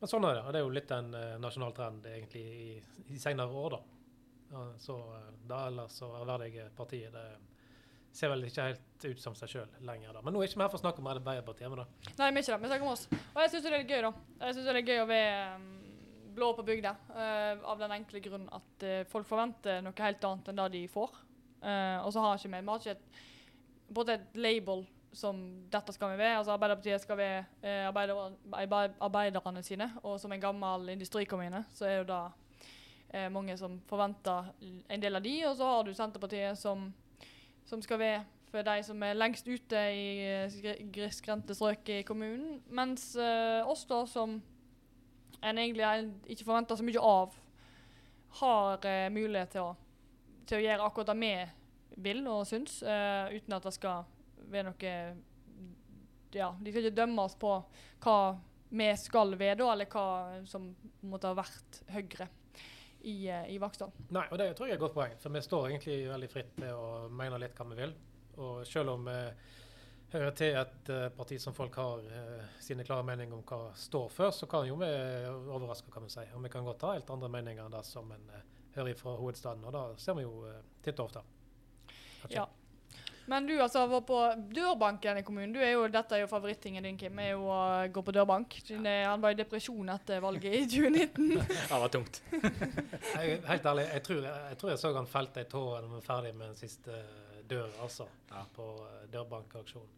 Men 0.03 0.11
sånn 0.13 0.27
er 0.29 0.37
det. 0.37 0.45
og 0.45 0.53
Det 0.53 0.61
er 0.61 0.67
jo 0.67 0.77
litt 0.77 0.93
en 0.93 1.11
uh, 1.17 1.39
nasjonal 1.41 1.73
trend 1.73 2.07
egentlig 2.11 2.45
i, 2.45 2.69
i 3.17 3.21
senere 3.23 3.65
år, 3.65 3.79
da. 3.79 3.95
Ja, 4.51 4.65
så 4.79 4.99
eh, 5.17 5.31
det 5.49 5.61
ellers 5.67 5.93
så 5.99 6.11
ærverdige 6.21 6.69
partiet 6.77 7.15
det 7.15 7.25
ser 8.15 8.31
vel 8.31 8.45
ikke 8.47 8.67
helt 8.69 9.05
ut 9.05 9.21
som 9.21 9.35
seg 9.39 9.51
sjøl 9.51 9.79
lenger. 9.85 10.13
da. 10.15 10.23
Men 10.25 10.37
nå 10.37 10.43
er 10.43 10.49
ikke 10.49 10.61
vi 10.61 10.65
her 10.65 10.73
for 10.73 10.79
å 10.81 10.85
snakke 10.85 11.03
om 11.03 11.09
Arbeiderpartiet. 11.11 11.69
men 11.71 11.83
da. 11.83 11.87
Nei, 12.21 12.31
vi 12.31 12.41
er 12.41 12.45
ikke 12.45 12.55
det. 12.55 12.61
Vi 12.63 12.71
snakker 12.73 12.87
om 12.87 12.93
oss. 12.93 13.07
Og 13.35 13.41
jeg 13.43 13.53
syns 13.53 13.67
det 13.67 13.73
er 13.75 13.89
gøy, 13.91 14.03
da. 14.07 14.13
Jeg 14.47 14.55
synes 14.55 14.69
det 14.71 14.77
er 14.77 14.89
gøy 14.93 15.03
å 15.03 15.09
være 15.11 15.45
um, 15.59 15.69
blå 16.39 16.51
på 16.57 16.67
bygda. 16.71 16.95
Uh, 17.11 17.65
av 17.75 17.79
den 17.83 17.95
enkle 17.99 18.23
grunn 18.25 18.49
at 18.55 18.87
uh, 18.87 18.97
folk 19.11 19.27
forventer 19.29 19.83
noe 19.85 20.07
helt 20.07 20.27
annet 20.31 20.51
enn 20.53 20.63
det 20.63 20.69
de 20.79 20.85
får. 20.95 21.17
Uh, 21.65 21.99
og 22.05 22.13
så 22.15 22.23
har 22.25 22.39
ikke 22.39 22.53
vi 22.55 22.61
Vi 22.61 22.71
har 22.73 22.83
ikke 22.85 22.97
et, 22.97 23.23
både 23.99 24.19
et 24.19 24.39
label 24.47 24.87
som 25.15 25.39
dette 25.71 25.93
skal 25.95 26.11
vi 26.15 26.19
være. 26.23 26.39
Altså 26.41 26.55
Arbeiderpartiet 26.57 27.03
skal 27.05 27.19
være 27.21 27.45
eh, 27.63 27.85
arbeider, 27.87 28.33
arbeid- 28.51 28.97
arbeiderne 28.99 29.63
sine. 29.63 29.87
Og 30.03 30.17
som 30.21 30.33
en 30.35 30.41
gammel 30.43 30.89
industrikommune 30.97 31.61
så 31.71 31.87
er 31.87 32.03
det 32.09 32.17
eh, 33.15 33.29
mange 33.31 33.55
som 33.61 33.77
forventer 33.87 34.49
en 34.91 35.05
del 35.05 35.15
av 35.15 35.23
de. 35.23 35.37
Og 35.47 35.55
så 35.61 35.69
har 35.71 35.87
du 35.87 35.93
Senterpartiet 35.95 36.59
som, 36.59 36.89
som 37.69 37.83
skal 37.83 38.01
være 38.01 38.25
for 38.55 38.63
de 38.63 38.83
som 38.87 39.03
er 39.03 39.17
lengst 39.19 39.49
ute 39.51 39.81
i 39.91 40.11
eh, 40.23 40.83
grisgrendte 40.95 41.57
strøk 41.57 41.89
i 41.91 42.03
kommunen. 42.07 42.61
Mens 42.71 43.11
uh, 43.19 43.67
oss 43.67 43.83
da, 43.91 44.05
som 44.07 44.37
en 45.43 45.59
egentlig 45.59 46.13
ikke 46.31 46.47
forventer 46.47 46.79
så 46.79 46.87
mye 46.87 47.03
av, 47.03 47.35
har 48.39 48.87
uh, 48.87 49.09
mulighet 49.15 49.57
til 49.57 49.65
å, 49.65 49.73
til 50.47 50.61
å 50.61 50.65
gjøre 50.69 50.87
akkurat 50.87 51.11
det 51.11 51.19
vi 51.19 51.35
vil 52.07 52.23
og 52.31 52.47
syns, 52.47 52.79
uh, 52.87 53.27
uten 53.35 53.59
at 53.59 53.67
det 53.67 53.75
skal 53.75 54.07
være 54.53 54.71
noe 54.71 54.95
Ja, 56.35 56.53
de 56.59 56.71
skal 56.71 56.83
ikke 56.83 56.99
dømme 56.99 57.27
oss 57.27 57.37
på 57.39 57.57
hva 58.03 58.19
vi 58.75 58.89
skal 58.99 59.37
være 59.39 59.67
eller 59.71 59.87
hva 59.91 60.07
som 60.51 60.73
måtte 61.07 61.31
ha 61.31 61.39
vært 61.39 61.85
Høyre 61.95 62.27
i, 63.05 63.29
eh, 63.29 63.51
i 63.55 63.59
Vaksdal. 63.63 63.93
Nei, 64.17 64.25
og 64.31 64.41
det 64.41 64.51
tror 64.57 64.69
jeg 64.69 64.77
er 64.77 64.81
et 64.81 64.85
godt 64.87 64.97
poeng. 64.97 65.19
For 65.21 65.35
vi 65.35 65.45
står 65.45 65.69
egentlig 65.69 65.99
veldig 66.11 66.31
fritt 66.33 66.57
til 66.57 66.73
å 66.73 66.89
mene 67.13 67.41
litt 67.43 67.59
hva 67.59 67.69
vi 67.71 67.79
vil. 67.83 67.95
Og 68.41 68.65
selv 68.67 68.97
om 68.97 69.05
vi 69.07 69.19
hører 70.15 70.35
til 70.39 70.57
et 70.59 70.91
eh, 70.95 71.09
parti 71.15 71.39
som 71.43 71.55
folk 71.57 71.77
har 71.81 72.03
eh, 72.07 72.49
sine 72.63 72.87
klare 72.87 73.07
meninger 73.07 73.37
om 73.37 73.45
hva 73.47 73.73
står 73.79 74.11
for, 74.15 74.35
så 74.35 74.49
kan 74.51 74.67
jo 74.69 74.79
vi 74.81 74.91
overraske, 75.29 75.93
kan 75.93 76.07
vi 76.07 76.13
si. 76.15 76.27
Og 76.35 76.45
vi 76.45 76.53
kan 76.53 76.67
godt 76.67 76.87
ha 76.87 76.95
helt 76.97 77.11
andre 77.11 77.31
meninger 77.33 77.67
enn 77.67 77.75
det 77.75 77.85
som 77.89 78.11
en 78.15 78.29
eh, 78.35 78.45
hører 78.77 78.99
fra 78.99 79.17
hovedstaden. 79.19 79.65
Og 79.67 79.75
da 79.75 79.87
ser 80.01 80.19
vi 80.19 80.27
jo 80.27 80.45
eh, 80.51 80.63
titt 80.85 81.01
og 81.01 81.11
ofte. 81.11 81.25
Men 83.27 83.47
du 83.49 83.55
altså 83.63 83.87
var 83.89 84.03
på 84.05 84.19
dørbanken 84.53 85.17
i 85.17 85.23
kommunen. 85.25 85.53
Du 85.55 85.61
er 85.65 85.71
jo, 85.73 85.87
dette 85.89 86.13
er 86.17 86.25
jo 86.25 86.29
favorittingen 86.29 86.85
din, 86.85 86.99
Kim. 87.01 87.19
er 87.19 87.31
jo 87.33 87.47
å 87.49 87.61
gå 87.89 88.03
på 88.05 88.13
dørbank. 88.13 88.59
Siden 88.67 88.85
Han 88.87 89.23
var 89.23 89.33
i 89.33 89.39
depresjon 89.39 89.89
etter 89.95 90.21
valget 90.21 90.55
i 90.59 90.65
2019. 90.75 91.31
Det 91.71 91.81
var 91.81 91.89
tungt. 91.95 92.21
Jeg, 93.15 93.41
helt 93.49 93.67
ærlig, 93.71 93.87
jeg 93.95 94.03
tror 94.05 94.21
jeg, 94.27 94.41
jeg, 94.51 94.59
tror 94.61 94.71
jeg 94.75 94.79
så 94.83 94.93
han 94.97 95.07
felte 95.09 95.41
ei 95.45 95.49
tå 95.49 95.63
da 95.73 95.81
vi 95.87 95.93
var 95.95 96.05
ferdig 96.05 96.35
med 96.37 96.51
den 96.53 96.59
siste 96.59 96.93
eh, 96.99 97.41
dør, 97.49 97.71
altså. 97.85 98.07
Ja. 98.33 98.43
På 98.57 98.69
eh, 98.85 99.07
dørbankaksjonen. 99.13 99.91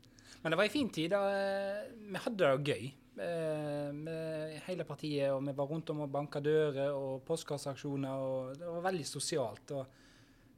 Men 0.42 0.52
det 0.52 0.58
var 0.60 0.68
en 0.68 0.74
fin 0.76 0.90
tid. 0.94 1.10
da. 1.10 1.20
eh, 1.34 1.90
Vi 2.12 2.22
hadde 2.22 2.38
det 2.44 2.50
jo 2.52 2.64
gøy 2.70 2.84
eh, 3.26 3.92
med 3.96 4.56
hele 4.68 4.84
partiet. 4.86 5.32
og 5.34 5.42
Vi 5.48 5.54
var 5.58 5.66
rundt 5.72 5.90
om 5.90 6.04
og 6.06 6.12
banka 6.14 6.38
dører 6.44 6.92
og 6.94 7.24
postkasseaksjoner. 7.26 8.22
og 8.30 8.54
Det 8.60 8.68
var 8.70 8.84
veldig 8.90 9.06
sosialt. 9.10 9.72
og 9.80 10.02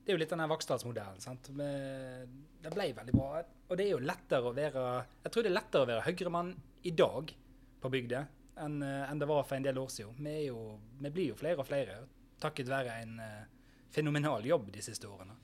Det 0.09 0.15
er 0.15 0.17
jo 0.17 0.21
litt 0.23 0.31
den 0.33 0.49
Vaksdalsmodellen. 0.49 1.19
sant? 1.21 1.51
Det 1.53 2.71
ble 2.73 2.85
veldig 2.97 3.13
bra. 3.13 3.43
Og 3.69 3.77
det 3.77 3.85
er 3.85 3.91
jo 3.91 3.99
lettere 4.01 4.49
å 4.49 4.55
være 4.57 4.85
Jeg 5.27 5.33
tror 5.35 5.45
det 5.45 5.51
er 5.51 5.55
lettere 5.59 5.85
å 5.85 5.89
være 5.91 6.05
Høyre-mann 6.07 6.53
i 6.89 6.93
dag 6.97 7.35
på 7.83 7.91
bygda 7.93 8.23
enn 8.65 8.79
eh, 8.87 9.05
enn 9.11 9.21
det 9.21 9.29
var 9.29 9.45
for 9.45 9.59
en 9.59 9.69
del 9.69 9.83
år 9.83 9.93
siden. 9.93 10.17
Vi, 10.25 10.33
jo, 10.47 10.65
vi 11.05 11.13
blir 11.13 11.29
jo 11.35 11.37
flere 11.37 11.61
og 11.61 11.69
flere 11.69 11.99
takket 12.41 12.73
være 12.73 12.97
en 13.03 13.15
eh, 13.21 13.45
fenomenal 13.93 14.49
jobb 14.49 14.73
de 14.73 14.89
siste 14.89 15.13
årene. 15.13 15.37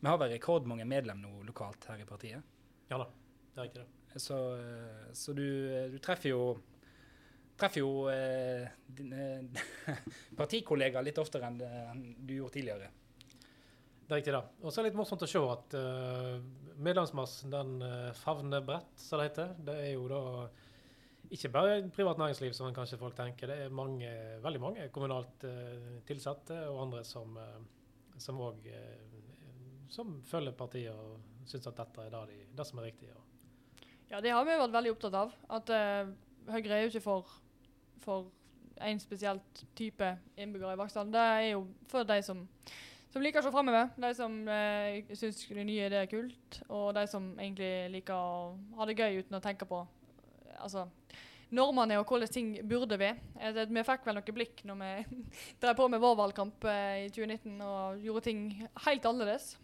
Vi 0.00 0.08
har 0.08 0.24
vel 0.24 0.32
rekordmange 0.32 0.88
medlem 0.88 1.20
nå 1.20 1.44
lokalt 1.44 1.84
her 1.92 2.00
i 2.00 2.08
partiet. 2.08 2.56
Ja 2.88 3.04
da, 3.04 3.12
det 3.52 3.60
er 3.60 3.68
riktig 3.68 3.84
det. 3.84 4.20
Så, 4.30 4.42
eh, 4.56 5.08
så 5.12 5.36
du, 5.36 5.46
du 5.92 6.00
treffer 6.00 6.32
jo 6.32 6.54
treffer 7.60 7.84
jo 7.84 8.06
eh, 8.08 8.64
dine 8.88 9.50
partikollegaer 10.40 11.04
litt 11.04 11.20
oftere 11.20 11.52
enn 11.52 12.14
du 12.16 12.38
gjorde 12.40 12.56
tidligere. 12.56 12.94
Det 14.06 14.14
er 14.14 14.20
riktig 14.20 14.36
det. 14.36 14.42
Og 14.62 14.70
så 14.70 14.80
er 14.80 14.86
det 14.86 14.92
litt 14.92 15.00
morsomt 15.00 15.24
å 15.26 15.28
se 15.30 15.42
at 15.50 15.74
uh, 15.74 16.36
medlemsmassen 16.78 17.50
den 17.50 17.74
uh, 17.82 18.14
favner 18.14 18.62
bredt, 18.64 18.94
som 19.02 19.18
det 19.18 19.30
heter. 19.30 19.52
Det 19.66 19.74
er 19.82 19.92
jo 19.96 20.06
da 20.10 20.22
ikke 21.34 21.50
bare 21.50 21.80
privat 21.90 22.20
næringsliv, 22.22 22.54
som 22.54 22.70
kanskje 22.74 23.00
folk 23.00 23.16
tenker. 23.18 23.50
Det 23.50 23.66
er 23.66 23.74
mange, 23.74 24.12
veldig 24.44 24.62
mange 24.62 24.86
kommunalt 24.94 25.46
uh, 25.48 25.96
tilsatte 26.06 26.60
og 26.70 26.84
andre 26.86 27.02
som 27.06 28.40
òg 28.46 28.70
som 29.92 30.16
følger 30.26 30.54
partiet 30.56 30.94
og 30.94 31.46
syns 31.46 31.68
at 31.70 31.78
dette 31.78 32.06
er 32.06 32.12
det, 32.12 32.22
de, 32.30 32.46
det 32.58 32.66
som 32.66 32.80
er 32.80 32.88
riktig. 32.88 33.10
Ja, 34.10 34.20
det 34.22 34.32
har 34.34 34.44
vi 34.46 34.56
vært 34.58 34.74
veldig 34.74 34.94
opptatt 34.94 35.18
av. 35.18 35.34
At 35.58 35.70
uh, 35.74 36.10
Høyre 36.52 36.76
er 36.76 36.84
jo 36.84 36.90
ikke 36.92 37.02
for, 37.02 37.30
for 38.02 38.28
en 38.86 39.00
spesielt 39.02 39.64
type 39.78 40.12
innbyggere 40.38 40.76
i 40.76 40.80
Vaksdal. 40.80 41.10
Det 41.10 41.22
er 41.22 41.46
jo 41.54 41.64
for 41.90 42.06
de 42.06 42.20
som, 42.22 42.44
som 43.16 43.24
liker 43.24 43.40
å 43.40 43.46
se 43.46 43.52
framover. 43.54 43.92
De 43.96 44.10
som 44.16 44.32
eh, 44.52 45.14
syns 45.16 45.38
det 45.48 45.64
nye 45.64 45.88
det 45.92 46.02
er 46.02 46.10
kult, 46.10 46.58
og 46.68 46.90
de 46.98 47.06
som 47.08 47.30
egentlig 47.38 47.70
liker 47.94 48.12
å 48.12 48.50
ha 48.76 48.88
det 48.88 48.98
gøy 48.98 49.22
uten 49.22 49.38
å 49.38 49.40
tenke 49.44 49.68
på 49.68 49.78
altså, 50.60 50.84
normene 51.56 51.96
og 52.00 52.10
hvordan 52.10 52.32
ting 52.32 52.50
burde 52.68 52.98
være. 53.00 53.16
Eh, 53.40 53.62
Vi 53.64 53.86
fikk 53.88 54.04
vel 54.04 54.18
noen 54.18 54.36
blikk 54.36 54.60
når 54.68 54.82
vi 54.82 55.22
drev 55.62 55.78
på 55.78 55.88
med 55.94 56.04
vår 56.04 56.20
valgkamp 56.20 56.68
eh, 56.68 57.06
i 57.06 57.08
2019 57.08 57.56
og 57.64 58.04
gjorde 58.04 58.26
ting 58.28 58.44
helt 58.84 59.08
annerledes. 59.08 59.56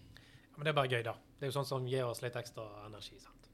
men 0.56 0.64
det 0.64 0.72
er 0.72 0.80
bare 0.80 0.92
gøy, 0.96 1.04
da. 1.10 1.16
Det 1.36 1.44
er 1.44 1.52
jo 1.52 1.58
sånn 1.60 1.70
som 1.74 1.86
gir 1.90 2.08
oss 2.08 2.24
litt 2.24 2.40
ekstra 2.40 2.64
energi. 2.86 3.20
sant? 3.20 3.52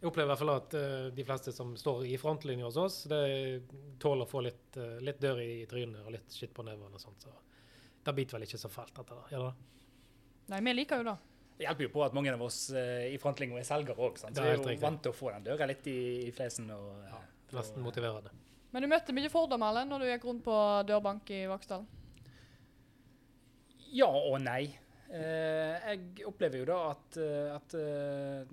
Jeg 0.00 0.08
opplever 0.08 0.30
i 0.30 0.32
hvert 0.32 0.40
fall 0.40 0.54
at 0.54 0.74
uh, 0.80 1.10
de 1.12 1.24
fleste 1.28 1.52
som 1.52 1.74
står 1.76 2.06
i 2.08 2.14
frontlinja 2.16 2.64
hos 2.64 2.76
oss, 2.80 3.02
det 3.10 3.18
tåler 4.00 4.24
å 4.24 4.30
få 4.30 4.40
litt, 4.46 4.78
uh, 4.80 4.96
litt 5.04 5.18
dør 5.20 5.42
i 5.44 5.66
trynet 5.68 6.06
og 6.06 6.14
litt 6.14 6.32
skitt 6.32 6.54
på 6.56 6.64
nevene 6.64 6.96
og 6.96 7.02
sånt. 7.02 7.26
Så 7.26 7.34
det 8.06 8.14
biter 8.16 8.38
vel 8.38 8.46
ikke 8.46 8.60
så 8.60 8.70
fælt, 8.72 8.94
dette 8.96 9.16
da. 9.16 9.26
Gjør 9.32 9.44
det? 9.48 9.82
Nei, 10.50 10.60
vi 10.66 10.74
liker 10.74 11.02
jo 11.02 11.06
det. 11.10 11.16
Det 11.60 11.66
hjelper 11.66 11.84
jo 11.86 11.92
på 11.92 12.04
at 12.06 12.14
mange 12.16 12.32
av 12.32 12.42
oss 12.42 12.60
eh, 12.72 13.10
i 13.12 13.18
frontlinja 13.20 13.58
er 13.60 13.66
selgere 13.68 14.00
òg, 14.00 14.18
så 14.18 14.30
vi 14.32 14.40
er 14.40 14.54
jo 14.56 14.62
riktig. 14.64 14.80
vant 14.82 15.02
til 15.04 15.12
å 15.12 15.16
få 15.16 15.32
den 15.34 15.44
døra 15.50 15.68
litt 15.68 15.86
i, 15.92 15.98
i 16.28 16.30
flesen. 16.34 16.70
Og, 16.72 16.92
eh, 17.04 17.10
Ja, 17.12 17.58
Nesten 17.58 17.82
motiverende. 17.84 18.30
Men 18.70 18.84
du 18.84 18.88
møtte 18.88 19.12
mye 19.12 19.28
fordommer 19.32 19.72
eller, 19.72 19.88
når 19.90 20.04
du 20.04 20.06
gikk 20.08 20.24
rundt 20.28 20.44
på 20.46 20.56
dørbank 20.86 21.32
i 21.34 21.40
Vaksdal? 21.50 21.82
Ja 23.90 24.06
og 24.08 24.38
nei. 24.44 24.62
Eh, 25.10 25.88
jeg 25.90 26.26
opplever 26.30 26.62
jo 26.62 26.68
da 26.70 26.78
at, 26.92 27.18
eh, 27.18 27.48
at 27.56 27.74
uh, 27.74 28.52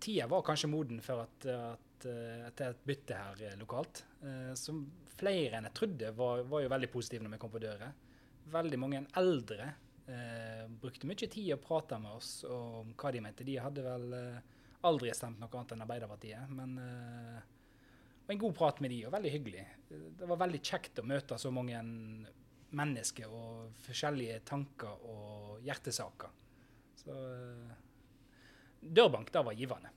tida 0.00 0.26
var 0.26 0.42
kanskje 0.42 0.70
moden 0.72 1.02
for 1.04 1.20
at, 1.26 1.46
at, 1.46 2.06
eh, 2.08 2.46
at 2.46 2.56
det 2.56 2.66
er 2.66 2.74
et 2.74 2.86
bytte 2.88 3.18
her 3.18 3.42
eh, 3.50 3.58
lokalt. 3.60 4.04
Eh, 4.24 4.52
som 4.58 4.80
flere 5.20 5.58
enn 5.58 5.68
jeg 5.68 5.76
trodde 5.76 6.12
var, 6.16 6.44
var 6.48 6.64
jo 6.64 6.72
veldig 6.72 6.90
positive 6.92 7.26
når 7.26 7.36
vi 7.36 7.40
kom 7.42 7.52
på 7.52 7.60
døra. 7.62 7.90
Veldig 8.50 8.78
mange 8.80 9.04
eldre 9.20 9.68
eh, 10.08 10.64
brukte 10.80 11.06
mye 11.06 11.28
tid 11.28 11.52
å 11.54 11.60
prate 11.62 11.98
med 12.02 12.16
oss 12.16 12.32
om 12.48 12.94
hva 12.98 13.12
de 13.12 13.22
mente. 13.24 13.46
De 13.46 13.58
hadde 13.60 13.84
vel 13.84 14.16
eh, 14.16 14.40
aldri 14.88 15.12
stemt 15.14 15.40
noe 15.40 15.52
annet 15.52 15.76
enn 15.76 15.84
Arbeiderpartiet. 15.84 16.50
Men 16.56 16.76
eh, 16.80 17.38
det 17.40 18.26
var 18.26 18.36
en 18.36 18.42
god 18.44 18.56
prat 18.56 18.80
med 18.80 18.94
de, 18.94 19.04
og 19.06 19.14
veldig 19.14 19.34
hyggelig. 19.36 19.66
Det 20.18 20.28
var 20.30 20.42
veldig 20.44 20.62
kjekt 20.62 21.02
å 21.02 21.06
møte 21.06 21.38
så 21.38 21.52
mange 21.54 21.80
mennesker 22.76 23.30
og 23.34 23.80
forskjellige 23.86 24.42
tanker 24.46 25.06
og 25.10 25.64
hjertesaker. 25.66 26.36
Så 27.00 27.16
eh, 27.16 27.72
dørbank, 28.80 29.32
det 29.32 29.44
var 29.46 29.58
givende. 29.58 29.92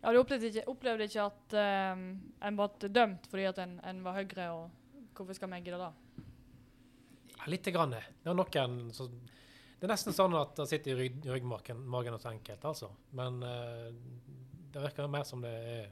Ja, 0.00 0.12
Du 0.12 0.20
opplevde 0.20 0.46
ikke, 0.46 0.66
opplevde 0.70 1.08
ikke 1.08 1.24
at 1.26 1.54
um, 1.58 2.02
en 2.46 2.58
ble 2.58 2.90
dømt 2.94 3.24
fordi 3.30 3.48
at 3.50 3.58
en, 3.64 3.78
en 3.82 4.02
var 4.04 4.14
Høyre, 4.20 4.44
og 4.54 5.16
hvorfor 5.16 5.34
skal 5.34 5.50
vi 5.50 5.58
gidde 5.66 5.80
det? 5.82 6.26
Ja, 7.48 7.50
Lite 7.50 7.70
grann. 7.70 7.90
Det 7.90 8.28
er 8.28 8.34
noen 8.36 8.90
så, 8.92 9.06
Det 9.08 9.86
er 9.86 9.92
nesten 9.94 10.12
sånn 10.12 10.34
at 10.36 10.56
det 10.58 10.66
sitter 10.68 10.92
i 10.92 10.96
rygg, 10.98 11.22
ryggmargen 11.24 11.80
magen 11.88 12.12
hos 12.12 12.26
enkelt, 12.28 12.64
altså. 12.68 12.90
Men 13.16 13.38
uh, 13.40 13.88
det 14.74 14.82
virker 14.82 15.08
mer 15.08 15.24
som 15.24 15.40
det 15.40 15.52
er 15.54 15.86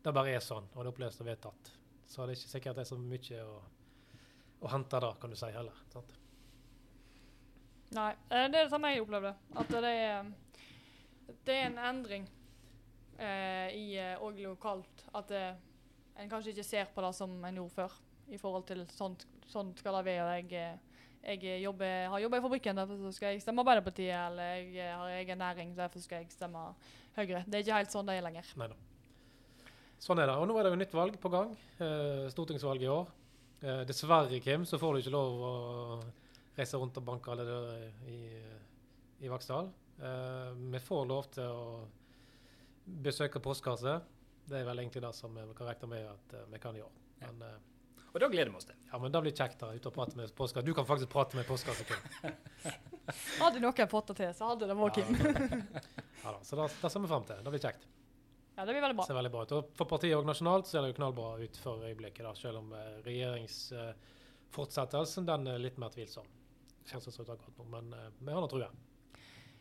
Det 0.00 0.14
bare 0.14 0.32
er 0.38 0.40
sånn, 0.40 0.70
og 0.72 0.84
det 0.84 0.92
oppleves 0.94 1.20
og 1.20 1.26
vedtatt. 1.26 1.72
Så 2.06 2.22
det 2.22 2.32
er 2.32 2.38
ikke 2.38 2.52
sikkert 2.54 2.78
det 2.78 2.84
er 2.86 2.88
så 2.88 2.96
mye 2.96 3.42
å, 3.42 3.56
å 4.62 4.70
hente 4.70 5.00
der, 5.02 5.18
kan 5.20 5.34
du 5.34 5.36
si, 5.36 5.50
heller. 5.50 5.84
Sant? 5.92 6.16
Nei, 7.96 8.12
eh, 8.30 8.46
det 8.46 8.60
er 8.60 8.62
det 8.62 8.70
samme 8.70 8.94
jeg 8.94 9.02
opplevde. 9.02 9.34
At 9.58 9.74
det 9.74 9.90
er, 9.90 10.30
det 11.42 11.56
er 11.58 11.66
en 11.66 11.80
endring 11.90 12.28
eh, 13.18 13.74
i 13.74 13.86
òg 13.98 14.30
og 14.30 14.42
lokalt. 14.54 15.08
At 15.12 15.34
det, 15.34 15.44
en 16.22 16.30
kanskje 16.30 16.54
ikke 16.54 16.70
ser 16.70 16.88
på 16.94 17.02
det 17.04 17.12
som 17.18 17.34
en 17.44 17.60
gjorde 17.60 17.76
før. 17.82 17.98
I 18.30 18.38
forhold 18.40 18.70
til 18.70 18.86
sånn, 18.94 19.18
sånn 19.50 19.74
skal 19.78 19.98
det 19.98 20.06
være. 20.12 20.38
Jeg, 20.38 20.52
eh, 20.54 20.85
jeg 21.26 21.62
jobber, 21.62 22.08
har 22.12 22.22
jobba 22.22 22.38
i 22.38 22.44
fabrikken, 22.44 22.78
derfor 22.78 23.14
skal 23.14 23.34
jeg 23.34 23.42
stemme 23.42 23.62
Arbeiderpartiet. 23.64 24.14
Eller 24.14 24.52
jeg 24.60 24.76
eh, 24.84 24.92
har 24.94 25.14
egen 25.20 25.40
næring, 25.42 25.72
derfor 25.76 26.02
skal 26.04 26.22
jeg 26.22 26.30
stemme 26.30 26.68
Høyre. 27.16 27.42
Det 27.46 27.58
er 27.58 27.64
ikke 27.64 27.80
helt 27.80 27.94
sånn 27.94 28.06
det 28.06 28.18
er 28.18 28.26
lenger. 28.26 28.52
Neida. 28.60 28.76
Sånn 30.02 30.20
er 30.20 30.28
det. 30.28 30.36
Og 30.36 30.46
nå 30.48 30.56
er 30.58 30.66
det 30.66 30.72
jo 30.74 30.80
nytt 30.82 30.96
valg 30.96 31.16
på 31.20 31.32
gang. 31.32 31.54
Eh, 31.80 32.26
stortingsvalg 32.32 32.84
i 32.84 32.90
år. 32.92 33.10
Eh, 33.62 33.82
dessverre, 33.88 34.40
Kim, 34.44 34.66
så 34.68 34.78
får 34.78 34.94
du 34.94 35.02
ikke 35.02 35.14
lov 35.14 35.44
å 35.48 35.52
reise 36.56 36.80
rundt 36.80 37.00
og 37.00 37.06
banke 37.06 37.32
alle 37.32 37.46
dører 37.48 37.86
i, 38.12 38.20
i 39.24 39.32
Vaksdal. 39.32 39.70
Eh, 39.96 40.50
vi 40.74 40.82
får 40.84 41.08
lov 41.08 41.30
til 41.34 41.48
å 41.48 41.64
besøke 43.06 43.42
postkasse. 43.42 43.96
Det 44.46 44.60
er 44.60 44.68
vel 44.68 44.84
egentlig 44.84 45.02
det 45.02 45.14
som 45.16 45.32
vi 45.34 45.56
kan 45.56 45.72
regne 45.72 45.90
med 45.90 46.10
at 46.12 46.36
vi 46.52 46.60
kan 46.62 46.76
gjøre. 46.76 47.06
Ja. 47.24 47.32
Men, 47.32 47.72
Og 48.16 48.20
da 48.22 48.28
gleder 48.32 48.48
vi 48.48 48.56
oss 48.56 48.64
til. 48.64 48.72
ja, 48.88 48.96
men 49.02 49.12
det 49.12 49.20
blir 49.26 49.34
kjekt 49.36 49.60
da, 49.60 49.66
ute 49.76 49.88
og 49.90 49.92
prate 49.92 50.16
med 50.16 50.30
postkasse. 50.38 50.64
Du 50.64 50.72
kan 50.74 50.86
faktisk 50.88 51.10
prate 51.12 51.36
med 51.36 51.44
postkasse, 51.44 51.84
Kim. 51.88 52.00
Hadde 53.42 53.60
noen 53.60 53.88
fått 53.92 54.08
det 54.14 54.18
til, 54.22 54.30
så 54.38 54.46
hadde 54.54 54.64
det 54.70 54.76
vært 54.78 54.94
Kim. 54.96 55.10
Ja, 56.24 56.28
da, 56.32 56.38
så 56.42 56.56
det, 56.56 56.64
det 56.80 56.88
ser 56.94 57.00
vi 57.04 57.08
frem 57.12 57.24
til. 57.28 57.36
Det 57.44 57.50
blir 57.52 57.60
kjekt. 57.66 57.82
Ja, 58.56 58.60
det 58.64 58.72
blir 58.72 58.80
veldig 58.86 58.96
Det 58.96 59.00
bra. 59.02 59.06
ser 59.10 59.18
veldig 59.20 59.32
bra 59.34 59.42
ut. 59.44 59.52
Og 59.58 59.62
for 59.76 59.84
partiet 59.90 60.16
og 60.16 60.24
nasjonalt 60.30 60.64
ser 60.70 60.80
det 60.80 60.88
jo 60.94 60.98
knallbra 61.02 61.28
ut 61.44 61.54
for 61.60 61.76
øyeblikket, 61.84 62.24
da, 62.24 62.32
selv 62.40 62.56
om 62.62 62.68
eh, 62.72 63.04
regjeringsfortsettelsen 63.04 65.28
den 65.28 65.44
er 65.52 65.60
litt 65.60 65.76
mer 65.82 65.90
tvilsom. 65.92 66.24
Sånn 66.88 67.02
som 67.04 67.12
det 67.12 67.20
ut 67.26 67.34
akkurat 67.36 67.56
nå, 67.60 67.64
men 67.76 67.84
eh, 67.92 68.08
vi 68.24 68.32
har 68.32 68.40
nå 68.40 68.48
trua. 68.48 68.70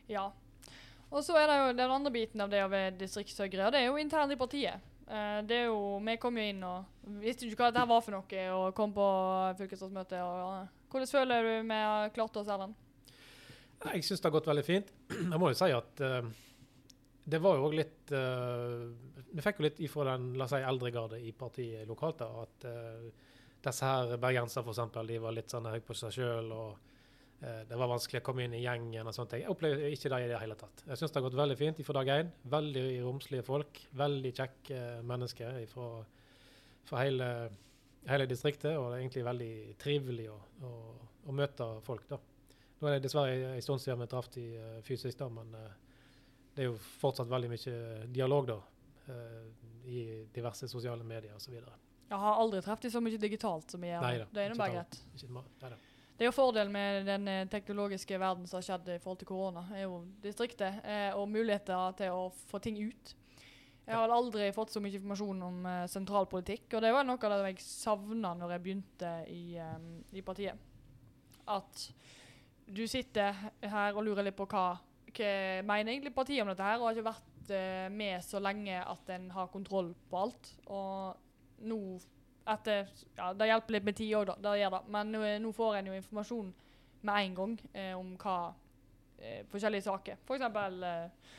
Ja. 0.07 0.29
Og 1.11 1.19
så 1.27 1.35
er 1.37 1.45
det 1.51 1.57
jo 1.59 1.75
den 1.77 1.91
andre 1.91 2.07
biten 2.15 2.39
av 2.41 2.47
det 2.55 2.63
å 2.65 2.71
være 2.71 2.95
distriktshøyre, 3.03 3.67
og 3.67 3.71
det 3.75 3.79
er 3.83 3.91
jo 3.91 3.99
internt 4.01 4.31
i 4.33 4.39
partiet. 4.39 4.79
Eh, 5.07 5.41
det 5.45 5.57
er 5.57 5.67
jo, 5.69 5.99
Vi 6.05 6.17
kom 6.21 6.37
jo 6.37 6.47
inn 6.49 6.63
og 6.65 7.11
visste 7.21 7.45
ikke 7.45 7.65
hva 7.65 7.71
dette 7.73 7.89
var 7.89 8.01
for 8.01 8.17
noe, 8.17 8.47
og 8.55 8.73
kom 8.77 8.95
på 8.95 9.09
fylkesrådsmøte. 9.59 10.21
Uh. 10.21 10.65
Hvordan 10.89 11.11
føler 11.11 11.49
du 11.49 11.53
vi 11.69 11.83
har 11.83 12.09
klart 12.15 12.41
oss, 12.41 12.49
Erlend? 12.49 12.75
Jeg 13.85 14.05
syns 14.07 14.21
det 14.21 14.29
har 14.29 14.33
gått 14.37 14.49
veldig 14.49 14.65
fint. 14.65 14.91
Jeg 15.31 15.41
må 15.41 15.51
jo 15.51 15.59
si 15.59 15.69
at 15.75 16.01
uh, 16.01 16.31
det 17.25 17.41
var 17.41 17.57
jo 17.57 17.65
òg 17.65 17.73
litt 17.73 18.11
eh, 18.13 18.81
Vi 19.33 19.41
fikk 19.41 19.57
jo 19.57 19.63
litt 19.65 19.79
ifra 19.81 20.11
den 20.11 20.35
la 20.37 20.45
oss 20.45 20.51
si, 20.53 20.59
eldregarde 20.61 21.17
i 21.17 21.31
partiet 21.33 21.87
lokalt. 21.89 22.19
da, 22.21 22.43
At 22.43 22.67
disse 23.65 23.87
her 23.89 24.17
bergensere 24.21 24.69
eksempel, 24.69 25.07
de 25.09 25.17
var 25.23 25.33
litt 25.33 25.49
sånn 25.49 25.65
høye 25.65 25.81
på 25.81 25.95
seg 25.97 26.13
sjøl. 26.13 26.51
eh, 26.53 26.94
det 27.39 27.77
var 27.77 27.89
vanskelig 27.91 28.21
å 28.21 28.25
komme 28.25 28.45
inn 28.45 28.53
i 28.57 28.61
gjengen. 28.63 29.05
og 29.07 29.13
sånt. 29.13 29.33
Jeg 29.37 29.49
opplever 29.51 29.91
ikke 29.91 30.09
det 30.09 30.19
i 30.23 30.27
det 30.31 30.39
hele 30.39 30.55
tatt. 30.55 30.83
Jeg 30.87 30.97
syns 30.97 31.11
det 31.11 31.19
har 31.21 31.25
gått 31.29 31.37
veldig 31.37 31.57
fint 31.59 31.81
fra 31.85 31.93
dag 31.99 32.07
én. 32.13 32.29
Veldig 32.49 32.85
romslige 33.03 33.43
folk. 33.45 33.81
Veldig 33.93 34.31
kjekke 34.33 34.79
mennesker 35.03 35.59
fra, 35.69 35.89
fra 36.89 37.03
hele, 37.03 37.27
hele 38.07 38.25
distriktet. 38.31 38.77
Og 38.79 38.87
det 38.89 38.95
er 38.97 39.03
egentlig 39.03 39.25
veldig 39.27 39.51
trivelig 39.83 40.29
å, 40.31 40.37
å, 40.65 40.71
å 41.27 41.35
møte 41.35 41.67
folk. 41.85 42.07
da. 42.09 42.17
Nå 42.81 42.87
er 42.89 42.97
det 42.97 43.05
dessverre 43.07 43.53
en 43.55 43.61
stund 43.63 43.81
siden 43.83 44.01
vi 44.03 44.07
traff 44.11 44.29
de 44.33 44.45
eh, 44.59 44.79
fysisk, 44.83 45.17
da, 45.19 45.29
men 45.31 45.53
eh, 45.55 45.73
det 46.55 46.63
er 46.65 46.69
jo 46.71 46.77
fortsatt 46.99 47.29
veldig 47.31 47.49
mye 47.53 48.07
dialog 48.15 48.47
da, 48.49 48.57
eh, 49.11 49.41
i 49.91 50.01
diverse 50.35 50.67
sosiale 50.71 51.03
medier 51.07 51.35
osv. 51.37 51.55
Jeg 51.55 52.19
har 52.21 52.39
aldri 52.41 52.59
truffet 52.61 52.91
så 52.93 53.01
mye 53.01 53.17
digitalt 53.21 53.71
som 53.75 53.83
jeg 53.85 53.95
gjør. 53.95 54.25
Det 54.33 54.43
er 54.43 54.51
nå 54.53 54.57
bare 54.59 54.75
greit. 54.79 54.99
Ikke 55.17 55.31
ma- 55.37 55.45
neida. 55.63 55.77
Det 56.15 56.23
er 56.23 56.29
jo 56.29 56.35
fordelen 56.35 56.71
med 56.71 57.03
den 57.09 57.27
eh, 57.27 57.47
teknologiske 57.51 58.19
verden 58.21 58.47
som 58.47 58.61
har 58.61 58.65
skjedd 58.69 58.93
i 58.93 59.01
forhold 59.03 59.19
til 59.19 59.27
korona, 59.27 59.65
er 59.75 59.83
jo 59.83 59.97
distriktet 60.23 60.79
eh, 60.87 61.11
og 61.11 61.27
muligheter 61.27 61.97
til 61.99 62.15
å 62.15 62.29
få 62.47 62.61
ting 62.63 62.79
ut. 62.79 63.15
Jeg 63.85 63.99
har 63.99 64.09
aldri 64.09 64.47
fått 64.55 64.71
så 64.73 64.81
mye 64.81 64.95
informasjon 64.95 65.43
om 65.45 65.65
eh, 65.69 65.81
sentralpolitikk, 65.91 66.69
og 66.73 66.85
det 66.85 66.93
var 66.95 67.03
noe 67.05 67.19
av 67.19 67.35
det 67.35 67.51
jeg 67.51 67.65
savna 67.65 68.31
når 68.39 68.55
jeg 68.55 68.63
begynte 68.63 69.11
i, 69.29 69.43
um, 69.59 69.91
i 70.15 70.23
partiet. 70.25 70.71
At 71.51 71.83
du 72.65 72.81
sitter 72.89 73.35
her 73.61 73.93
og 73.93 74.07
lurer 74.07 74.25
litt 74.25 74.39
på 74.39 74.47
hva, 74.49 74.71
hva 75.11 75.29
mener 75.67 75.93
egentlig 75.93 76.15
partiet 76.15 76.41
om 76.41 76.49
dette 76.49 76.65
her, 76.65 76.79
og 76.79 76.87
har 76.87 76.95
ikke 76.95 77.11
vært 77.11 77.53
eh, 77.59 77.85
med 77.93 78.23
så 78.25 78.41
lenge 78.41 78.79
at 78.81 79.13
en 79.19 79.29
har 79.35 79.51
kontroll 79.53 79.91
på 80.09 80.23
alt. 80.23 80.49
Og 80.65 81.67
nå 81.67 81.81
etter, 82.47 82.87
ja, 83.17 83.31
Det 83.33 83.47
hjelper 83.49 83.73
litt 83.77 83.87
med 83.87 83.95
tid 83.97 84.13
òg, 84.19 84.25
da. 84.29 84.35
Det 84.45 84.59
gjør 84.59 84.75
det. 84.77 84.81
Men 84.93 85.11
nå, 85.15 85.23
nå 85.41 85.51
får 85.55 85.79
en 85.79 85.89
jo 85.91 85.97
informasjon 85.97 86.53
med 87.05 87.15
en 87.23 87.35
gang 87.39 87.55
eh, 87.73 87.93
om 87.97 88.13
hva 88.21 88.37
eh, 89.19 89.41
forskjellige 89.51 89.85
saker. 89.87 90.21
F.eks. 90.25 90.41
Eh, 90.41 91.33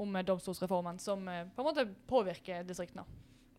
om 0.00 0.16
eh, 0.16 0.24
domstolsreformen, 0.24 0.98
som 0.98 1.28
eh, 1.28 1.46
på 1.54 1.62
en 1.62 1.68
måte 1.70 1.86
påvirker 2.08 2.64
distriktene. 2.68 3.04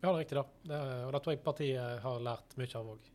Ja, 0.01 0.09
det 0.09 0.13
er 0.13 0.19
riktig. 0.23 0.37
da. 0.37 0.45
Det, 0.65 0.79
og 1.05 1.11
det 1.13 1.23
tror 1.23 1.35
jeg 1.35 1.43
partiet 1.45 1.99
har 2.05 2.23
lært 2.25 2.55
mye 2.57 2.77
av 2.79 2.93
òg. 2.95 3.09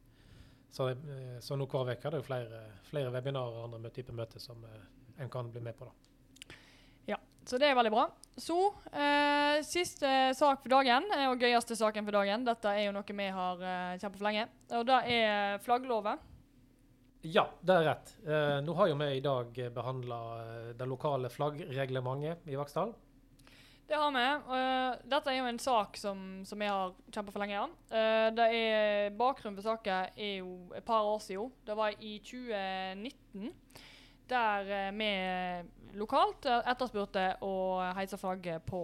Så, 0.71 0.89
eh, 0.93 1.39
så 1.41 1.57
nå 1.59 1.67
hver 1.71 1.95
uke 1.95 2.07
er 2.07 2.15
det 2.15 2.21
jo 2.21 2.27
flere, 2.29 2.63
flere 2.91 3.11
webinarer 3.15 3.63
og 3.65 3.79
andre 3.79 3.91
typer 3.95 4.15
møter 4.15 4.43
som 4.43 4.63
eh, 4.69 4.85
en 5.25 5.31
kan 5.33 5.51
bli 5.51 5.63
med 5.65 5.79
på. 5.79 5.89
da. 5.89 6.06
Så 7.47 7.61
det 7.63 7.69
er 7.71 7.77
veldig 7.79 7.93
bra. 7.95 8.09
Så 8.37 8.57
eh, 8.91 9.63
siste 9.65 10.09
sak 10.37 10.65
for 10.65 10.73
dagen, 10.73 11.07
eh, 11.15 11.29
og 11.31 11.41
gøyeste 11.41 11.77
saken 11.79 12.05
for 12.09 12.19
dagen. 12.19 12.45
Dette 12.45 12.73
er 12.75 12.89
jo 12.89 12.95
noe 12.97 13.19
vi 13.21 13.29
har 13.39 13.63
eh, 13.63 13.99
kjempet 14.01 14.19
for 14.19 14.27
lenge. 14.27 14.49
Og 14.75 14.83
det 14.89 14.99
er 15.15 15.63
flaggloven. 15.63 16.21
Ja, 17.27 17.47
det 17.63 17.79
er 17.79 17.89
rett. 17.89 18.13
Eh, 18.27 18.59
nå 18.67 18.75
har 18.79 18.91
jo 18.91 18.99
vi 18.99 19.09
i 19.17 19.25
dag 19.25 19.59
behandla 19.75 20.21
eh, 20.43 20.71
det 20.79 20.91
lokale 20.91 21.31
flaggreglementet 21.33 22.51
i 22.51 22.59
Vaksdal. 22.59 22.93
Det 23.87 23.95
har 23.95 24.11
vi. 24.11 24.23
Uh, 24.51 24.97
dette 25.07 25.31
er 25.31 25.37
jo 25.39 25.47
en 25.47 25.61
sak 25.63 25.95
som, 26.01 26.23
som 26.43 26.59
vi 26.59 26.67
har 26.67 26.95
kjempet 27.15 27.31
for 27.31 27.39
lenge. 27.45 27.69
Uh, 27.93 28.35
det 28.35 28.47
er, 28.59 29.13
bakgrunnen 29.15 29.55
for 29.55 29.69
saken 29.69 30.17
er 30.19 30.41
jo 30.41 30.57
et 30.75 30.87
par 30.87 31.07
år 31.07 31.21
siden. 31.23 31.53
Det 31.63 31.77
var 31.79 31.95
i 32.03 32.17
2019. 32.19 33.53
Der 34.29 34.71
eh, 34.75 34.93
vi 34.97 35.99
lokalt 35.99 36.47
eh, 36.51 36.71
etterspurte 36.73 37.29
å 37.47 37.53
heise 37.97 38.19
flagget 38.19 38.67
på, 38.67 38.83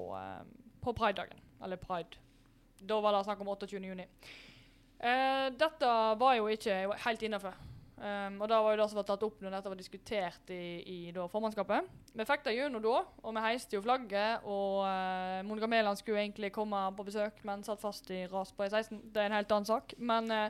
på 0.81 0.94
pridedagen. 0.94 1.40
Eller 1.62 1.81
pride. 1.81 2.18
Da 2.83 2.98
var 3.00 3.14
det 3.14 3.26
snakk 3.26 3.42
om 3.42 3.52
28. 3.52 3.78
juni. 3.78 4.07
Uh, 5.02 5.50
dette 5.59 5.92
var 6.18 6.37
jo 6.38 6.48
ikke 6.50 6.74
helt 7.05 7.22
innafor. 7.26 7.55
Um, 8.02 8.40
og 8.42 8.48
det 8.50 8.59
var 8.59 8.74
jo 8.74 8.78
det 8.81 8.87
som 8.90 8.98
var 8.98 9.07
tatt 9.07 9.22
opp 9.22 9.42
når 9.42 9.52
dette 9.55 9.70
var 9.70 9.78
diskutert 9.78 10.50
i, 10.50 10.62
i 10.90 10.96
da, 11.14 11.28
formannskapet. 11.31 11.90
Vi 12.18 12.26
fikk 12.26 12.42
det 12.48 12.55
gjennom 12.57 12.83
da, 12.83 12.96
og 13.22 13.35
vi 13.37 13.44
heiste 13.44 13.78
jo 13.78 13.83
flagget. 13.85 14.46
Og 14.46 14.83
uh, 14.83 15.42
Monica 15.46 15.70
Mæland 15.70 15.98
skulle 16.00 16.22
egentlig 16.22 16.52
komme 16.55 16.81
på 16.96 17.07
besøk, 17.07 17.42
men 17.46 17.62
satt 17.66 17.83
fast 17.83 18.11
i 18.14 18.24
ras 18.31 18.55
på 18.55 18.66
E16. 18.66 19.02
Det 19.14 19.22
er 19.22 19.31
en 19.31 19.38
helt 19.38 19.55
annen 19.55 19.70
sak. 19.70 19.94
Men 19.98 20.31
uh, 20.35 20.48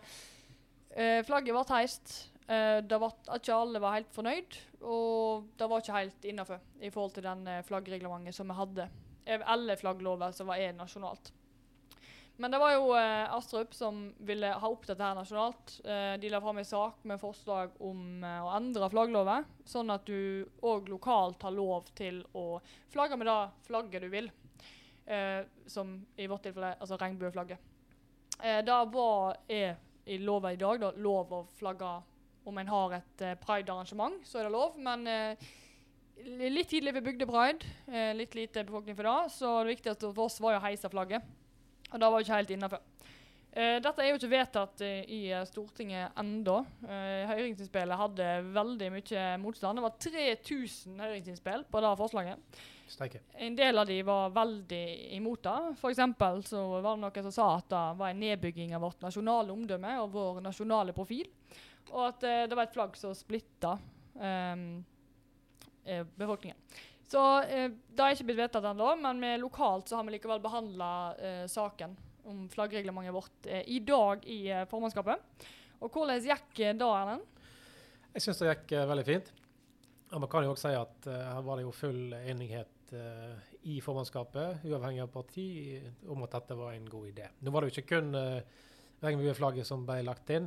flagget 1.29 1.57
ble 1.57 1.67
heist. 1.73 2.15
Uh, 2.53 2.79
det 2.85 2.99
var 3.01 3.15
ikke 3.39 3.57
alle 3.57 3.81
var 3.81 3.97
helt 3.97 4.13
fornøyd, 4.13 4.59
og 4.85 5.47
det 5.57 5.69
var 5.71 5.81
ikke 5.81 6.01
helt 6.01 6.27
innafor 6.29 6.61
i 6.83 6.91
forhold 6.93 7.15
til 7.17 7.25
den 7.25 7.47
uh, 7.49 7.63
flaggreglementet 7.65 8.37
som 8.37 8.53
vi 8.53 8.59
hadde. 8.59 8.89
Eller 9.25 9.47
Alle 9.55 9.79
flagglover 9.79 10.35
som 10.37 10.51
var 10.51 10.61
er 10.61 10.75
nasjonalt. 10.77 11.33
Men 12.37 12.51
det 12.51 12.59
var 12.59 12.73
jo 12.75 12.95
eh, 12.97 13.35
Astrup 13.35 13.75
som 13.75 14.15
ville 14.19 14.49
ha 14.49 14.69
opp 14.69 14.87
dette 14.89 15.05
her 15.05 15.15
nasjonalt. 15.15 15.75
Eh, 15.85 16.15
de 16.19 16.31
la 16.33 16.41
fram 16.41 16.59
en 16.59 16.67
sak 16.67 17.05
med 17.07 17.21
forslag 17.21 17.77
om 17.85 18.25
eh, 18.25 18.39
å 18.43 18.49
endre 18.57 18.89
flaggloven, 18.91 19.45
sånn 19.69 19.93
at 19.93 20.09
du 20.09 20.49
òg 20.65 20.89
lokalt 20.91 21.45
har 21.45 21.55
lov 21.55 21.91
til 21.99 22.23
å 22.35 22.57
flagge 22.91 23.19
med 23.21 23.29
det 23.29 23.37
flagget 23.69 24.07
du 24.07 24.09
vil. 24.11 24.31
Eh, 25.07 25.45
som 25.67 25.95
i 26.17 26.27
vårt 26.31 26.47
tilfelle 26.47 26.73
altså 26.81 26.99
regnbueflagget. 26.99 27.71
Eh, 28.41 28.63
det 28.65 28.81
var, 28.95 29.37
er 29.47 29.77
i 30.11 30.19
loven 30.19 30.57
i 30.57 30.59
dag 30.59 30.81
da, 30.83 30.91
lov 31.05 31.37
å 31.37 31.45
flagge 31.61 31.93
om 32.45 32.59
en 32.59 32.71
har 32.75 32.95
et 32.99 33.25
uh, 33.25 33.35
pride-arrangement, 33.43 34.23
så 34.27 34.41
er 34.41 34.49
det 34.49 34.55
lov. 34.55 34.79
Men 34.83 35.07
uh, 35.07 35.51
litt 36.53 36.71
tidlig 36.71 36.95
vi 36.99 37.05
bygde 37.09 37.29
pride, 37.29 37.69
eh, 37.89 38.13
litt 38.17 38.35
lite 38.37 38.65
befolkning 38.67 38.97
for 38.99 39.09
det, 39.09 39.35
så 39.35 39.53
det 39.63 39.77
viktigste 39.77 40.13
for 40.13 40.27
oss 40.29 40.41
var 40.43 40.57
jo 40.57 40.63
å 40.63 40.67
heise 40.67 40.91
flagget. 40.93 41.23
Og 41.93 42.01
det 42.01 42.09
var 42.09 42.19
jo 42.19 42.27
ikke 42.27 42.41
helt 42.41 42.57
innafor. 42.57 42.89
Uh, 43.53 43.77
dette 43.85 44.01
er 44.01 44.09
jo 44.09 44.17
ikke 44.17 44.31
vedtatt 44.33 44.83
i 45.13 45.27
Stortinget 45.45 46.15
ennå. 46.17 46.63
Uh, 46.87 47.29
høringsinnspillet 47.29 48.01
hadde 48.01 48.29
veldig 48.55 48.89
mye 48.95 49.25
motstand. 49.43 49.77
Det 49.77 49.85
var 49.85 49.99
3000 50.07 51.03
høringsinnspill 51.05 51.67
på 51.69 51.83
det 51.85 51.91
forslaget. 52.01 52.63
Steike. 52.93 53.21
En 53.41 53.57
del 53.57 53.79
av 53.79 53.87
de 53.89 53.99
var 54.05 54.33
veldig 54.33 54.87
imot 55.19 55.45
det. 55.45 55.75
Eksempel 55.91 56.41
så 56.49 56.65
var 56.79 56.97
det 56.97 57.03
noen 57.05 57.29
som 57.29 57.35
sa 57.35 57.51
at 57.59 57.69
det 57.73 57.85
var 58.01 58.13
en 58.13 58.25
nedbygging 58.25 58.75
av 58.77 58.85
vårt 58.85 59.05
nasjonale 59.05 59.53
omdømme 59.53 59.99
og 60.01 60.17
vår 60.17 60.41
nasjonale 60.45 60.97
profil. 60.97 61.29
Og 61.91 62.07
at 62.07 62.25
eh, 62.29 62.45
det 62.49 62.57
var 62.57 62.69
et 62.69 62.75
flagg 62.77 62.97
som 62.97 63.15
splitta 63.17 63.75
ehm, 64.21 64.85
eh, 65.85 66.07
befolkningen. 66.17 66.57
Så 67.13 67.43
eh, 67.43 67.69
det 67.69 68.01
har 68.01 68.15
ikke 68.15 68.31
blitt 68.31 68.41
vedtatt 68.41 68.71
ennå, 68.71 68.95
men 69.03 69.21
lokalt 69.43 69.91
så 69.91 69.99
har 69.99 70.07
vi 70.07 70.15
likevel 70.15 70.41
behandla 70.41 70.93
eh, 71.21 71.45
saken 71.51 71.97
om 72.31 72.47
flaggreglementet 72.49 73.13
vårt 73.13 73.49
eh, 73.51 73.67
i 73.69 73.83
dag 73.85 74.25
i 74.25 74.47
formannskapet. 74.71 75.45
Og 75.83 75.93
hvordan 75.93 76.23
gikk 76.23 76.55
det, 76.57 76.87
Erlend? 76.87 77.27
Jeg 78.15 78.25
syns 78.25 78.41
det 78.41 78.53
gikk 78.53 78.77
veldig 78.89 79.05
fint. 79.09 79.33
Og 80.13 80.23
Man 80.23 80.31
kan 80.31 80.47
jo 80.47 80.55
også 80.55 80.71
si 80.71 80.79
at 80.79 81.09
her 81.09 81.45
var 81.45 81.59
det 81.59 81.65
jo 81.65 81.73
full 81.75 82.13
enighet 82.13 82.93
i 83.65 83.79
formannskapet, 83.81 84.65
uavhengig 84.69 85.01
av 85.01 85.09
parti, 85.13 85.47
om 86.13 86.25
at 86.27 86.35
dette 86.37 86.57
var 86.59 86.75
en 86.77 86.89
god 86.93 87.09
idé. 87.09 87.31
Nå 87.41 87.53
var 87.53 87.65
det 87.65 87.71
jo 87.71 87.77
ikke 87.79 87.95
kun 87.95 88.13
uh, 88.13 88.43
regnbueflagget 89.03 89.67
som 89.67 89.87
ble 89.87 90.01
lagt 90.07 90.31
inn 90.31 90.47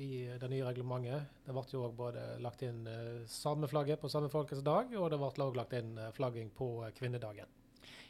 i 0.00 0.24
det 0.40 0.48
nye 0.48 0.64
reglementet. 0.64 1.26
Det 1.44 1.52
ble 1.52 1.64
jo 1.68 1.82
òg 1.86 1.96
både 1.96 2.22
lagt 2.40 2.62
inn 2.64 2.86
sameflagget 3.28 4.00
på 4.00 4.08
samefolkets 4.08 4.64
dag, 4.64 4.94
og 4.96 5.10
det 5.12 5.18
ble 5.20 5.46
òg 5.46 5.58
lagt 5.60 5.76
inn 5.76 5.98
flagging 6.16 6.48
på 6.56 6.70
kvinnedagen. 6.96 7.50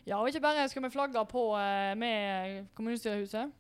Ja, 0.07 0.21
og 0.21 0.31
ikke 0.31 0.45
bare 0.45 0.69
skal 0.71 0.87
vi 0.87 0.93
flagge 0.95 1.25
på 1.31 1.49
med 1.99 2.71
kommunestyrehuset. 2.79 3.51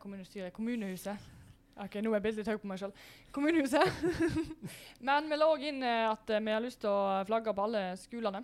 kommunestyret, 0.00 0.52
kommunehuset. 0.52 1.32
Ok, 1.76 1.98
Nå 2.00 2.08
er 2.08 2.16
jeg 2.16 2.24
blitt 2.24 2.38
litt 2.40 2.48
høy 2.48 2.56
på 2.56 2.68
meg 2.70 2.78
sjøl. 2.80 2.92
Kommunehuset. 3.36 3.98
Men 5.06 5.26
vi 5.28 5.36
la 5.36 5.48
òg 5.52 5.64
inn 5.68 5.82
eh, 5.84 6.06
at 6.08 6.30
eh, 6.32 6.40
vi 6.40 6.54
har 6.54 6.62
lyst 6.64 6.80
til 6.80 6.88
å 6.88 7.24
flagge 7.28 7.52
på 7.52 7.66
alle 7.66 7.82
skolene. 8.00 8.40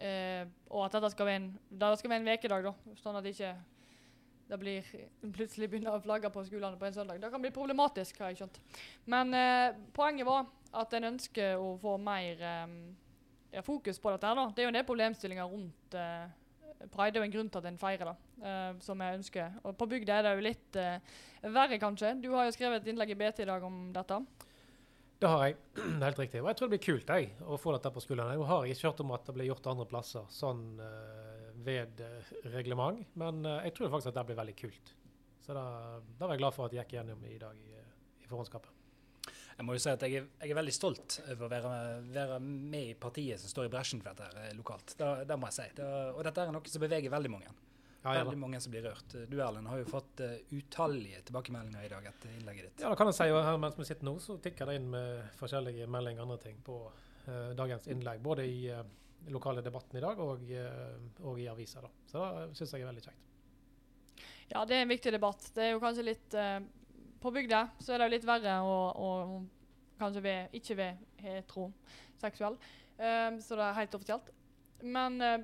Eh, 0.00 0.48
og 0.72 0.86
at 0.86 0.96
dette 0.96 1.10
skal 1.12 1.28
være 1.28 1.42
en, 1.42 1.50
skal 2.00 2.08
være 2.14 2.22
en 2.22 2.30
vekedag, 2.30 2.70
da, 2.70 2.96
sånn 3.02 3.18
at 3.18 3.26
det 3.26 3.34
ikke 3.34 3.52
det 4.52 4.58
blir 4.60 4.88
plutselig 5.32 5.70
begynner 5.72 5.96
å 5.96 6.02
flagge 6.04 6.28
på 6.32 6.44
skolene 6.44 6.76
på 6.76 6.88
en 6.88 6.96
søndag. 6.96 7.20
Det 7.22 7.30
kan 7.32 7.40
bli 7.40 7.52
problematisk, 7.54 8.20
har 8.20 8.32
jeg 8.32 8.42
skjønt. 8.42 8.60
Men 9.12 9.32
eh, 9.36 9.78
poenget 9.96 10.28
var 10.28 10.50
at 10.82 10.92
en 10.96 11.08
ønsker 11.14 11.56
å 11.60 11.72
få 11.80 11.96
mer 12.00 12.44
eh, 12.44 13.64
fokus 13.64 14.00
på 14.00 14.12
dette. 14.12 14.28
her 14.28 14.36
da. 14.36 14.46
Det 14.52 14.62
er 14.62 14.68
jo 14.68 14.74
en 14.74 14.78
del 14.80 14.88
problemstillinger 14.88 15.56
rundt 15.56 15.96
eh, 15.96 16.30
pride 16.90 17.18
er 17.18 17.22
jo 17.22 17.28
en 17.28 17.34
grunn 17.34 17.50
til 17.52 17.60
at 17.62 17.68
en 17.70 17.80
feirer, 17.80 18.08
da, 18.10 18.14
uh, 18.42 18.80
som 18.82 19.02
jeg 19.02 19.18
ønsker. 19.20 19.58
Og 19.62 19.76
på 19.78 19.88
bygda 19.92 20.18
er 20.18 20.26
det 20.26 20.32
jo 20.34 20.46
litt 20.48 20.78
uh, 20.80 21.18
verre, 21.54 21.78
kanskje. 21.82 22.16
Du 22.22 22.32
har 22.34 22.48
jo 22.48 22.54
skrevet 22.56 22.82
et 22.82 22.92
innlegg 22.92 23.14
i 23.14 23.18
BT 23.18 23.44
i 23.44 23.48
dag 23.48 23.66
om 23.66 23.84
dette. 23.94 24.18
Det 25.22 25.30
har 25.30 25.44
jeg. 25.46 25.58
Helt 26.06 26.18
riktig. 26.18 26.42
Og 26.42 26.50
jeg 26.50 26.58
tror 26.58 26.70
det 26.70 26.76
blir 26.76 26.86
kult 26.88 27.12
jeg, 27.14 27.30
å 27.46 27.60
få 27.60 27.76
dette 27.76 27.94
på 27.94 28.02
skolen. 28.02 28.32
Jeg 28.34 28.50
har 28.50 28.72
ikke 28.72 28.88
hørt 28.88 29.04
om 29.04 29.14
at 29.16 29.28
det 29.28 29.36
blir 29.38 29.50
gjort 29.52 29.70
andre 29.74 29.88
plasser 29.90 30.26
sånn 30.34 30.64
uh, 30.82 31.31
ved 31.66 32.02
reglement, 32.52 33.00
men 33.18 33.44
jeg 33.44 33.74
tror 33.76 33.92
faktisk 33.94 34.12
at 34.12 34.20
det 34.20 34.26
blir 34.30 34.38
veldig 34.42 34.58
kult. 34.58 34.92
Så 35.42 35.56
da, 35.56 35.64
da 36.18 36.28
var 36.28 36.36
jeg 36.36 36.42
glad 36.44 36.54
for 36.54 36.68
at 36.68 36.76
jeg 36.76 36.84
gikk 36.84 37.00
gjennom 37.00 37.24
i 37.26 37.38
dag 37.40 37.58
i, 37.58 37.82
i 38.22 38.30
forhåndskapet. 38.30 38.78
Jeg 39.56 39.66
må 39.66 39.74
jo 39.76 39.82
si 39.82 39.90
at 39.92 40.04
jeg 40.06 40.18
er, 40.18 40.28
jeg 40.42 40.54
er 40.54 40.58
veldig 40.58 40.74
stolt 40.74 41.18
over 41.26 41.44
å 41.46 41.50
være, 41.52 41.72
være, 42.14 42.38
med 42.42 42.92
i 42.92 42.94
partiet 42.98 43.40
som 43.40 43.50
står 43.52 43.68
i 43.68 43.72
bresjen 43.74 44.00
for 44.02 44.12
dette 44.12 44.28
her 44.28 44.48
eh, 44.48 44.54
lokalt. 44.58 44.94
Det, 44.98 45.10
det 45.28 45.36
må 45.38 45.50
jeg 45.50 45.58
si. 45.58 45.66
Da, 45.76 45.90
og 46.14 46.22
dette 46.26 46.46
er 46.46 46.54
noe 46.54 46.72
som 46.72 46.82
beveger 46.82 47.12
veldig 47.12 47.32
mange. 47.32 47.52
Ja, 48.02 48.16
veldig 48.18 48.38
mange 48.40 48.58
som 48.58 48.72
blir 48.72 48.82
rørt. 48.82 49.14
Du 49.30 49.36
Erlend 49.38 49.68
har 49.70 49.78
jo 49.78 49.86
fått 49.86 50.24
uh, 50.24 50.32
utallige 50.50 51.20
tilbakemeldinger 51.28 51.84
i 51.86 51.90
dag 51.92 52.08
etter 52.10 52.32
innlegget 52.34 52.66
ditt. 52.66 52.80
Ja, 52.82 52.88
da 52.90 52.98
kan 52.98 53.06
jeg 53.06 53.14
si. 53.20 53.28
jo 53.30 53.38
her 53.46 53.60
mens 53.62 53.78
vi 53.78 53.86
sitter 53.86 54.08
nå, 54.08 54.16
så 54.24 54.34
tikker 54.42 54.66
det 54.66 54.80
inn 54.80 54.88
med 54.90 55.36
forskjellige 55.38 55.86
meldinger 55.86 56.24
og 56.24 56.32
andre 56.32 56.40
ting 56.48 56.58
på 56.66 56.80
uh, 56.88 57.52
dagens 57.54 57.86
innlegg. 57.92 58.24
Både 58.24 58.48
i 58.50 58.64
uh, 58.74 58.82
lokale 59.30 59.62
debatten 59.62 59.98
i 59.98 60.02
dag 60.02 60.18
og, 60.22 60.42
og 61.22 61.40
i 61.40 61.48
avisa. 61.50 61.82
Da. 61.84 61.90
Så 62.10 62.24
det 62.50 62.58
syns 62.58 62.74
jeg 62.74 62.82
er 62.82 62.90
veldig 62.90 63.04
kjekt. 63.04 63.28
Ja, 64.52 64.64
det 64.68 64.76
er 64.76 64.84
en 64.84 64.90
viktig 64.92 65.12
debatt. 65.14 65.44
Det 65.54 65.64
er 65.64 65.74
jo 65.74 65.82
kanskje 65.82 66.06
litt 66.10 66.34
på 67.22 67.30
bygda 67.30 67.66
så 67.78 67.94
er 67.94 68.00
det 68.00 68.08
jo 68.08 68.14
litt 68.16 68.26
verre 68.26 68.54
å, 68.66 68.78
å 68.98 69.10
kanskje 70.00 70.22
være, 70.24 70.46
ikke 70.58 70.78
være 70.78 70.96
heteroseksuell. 71.22 72.56
Um, 72.98 73.38
så 73.42 73.58
det 73.58 73.66
er 73.66 73.78
helt 73.78 73.94
offisielt. 73.98 74.32
Men 74.82 75.20
uh, 75.22 75.36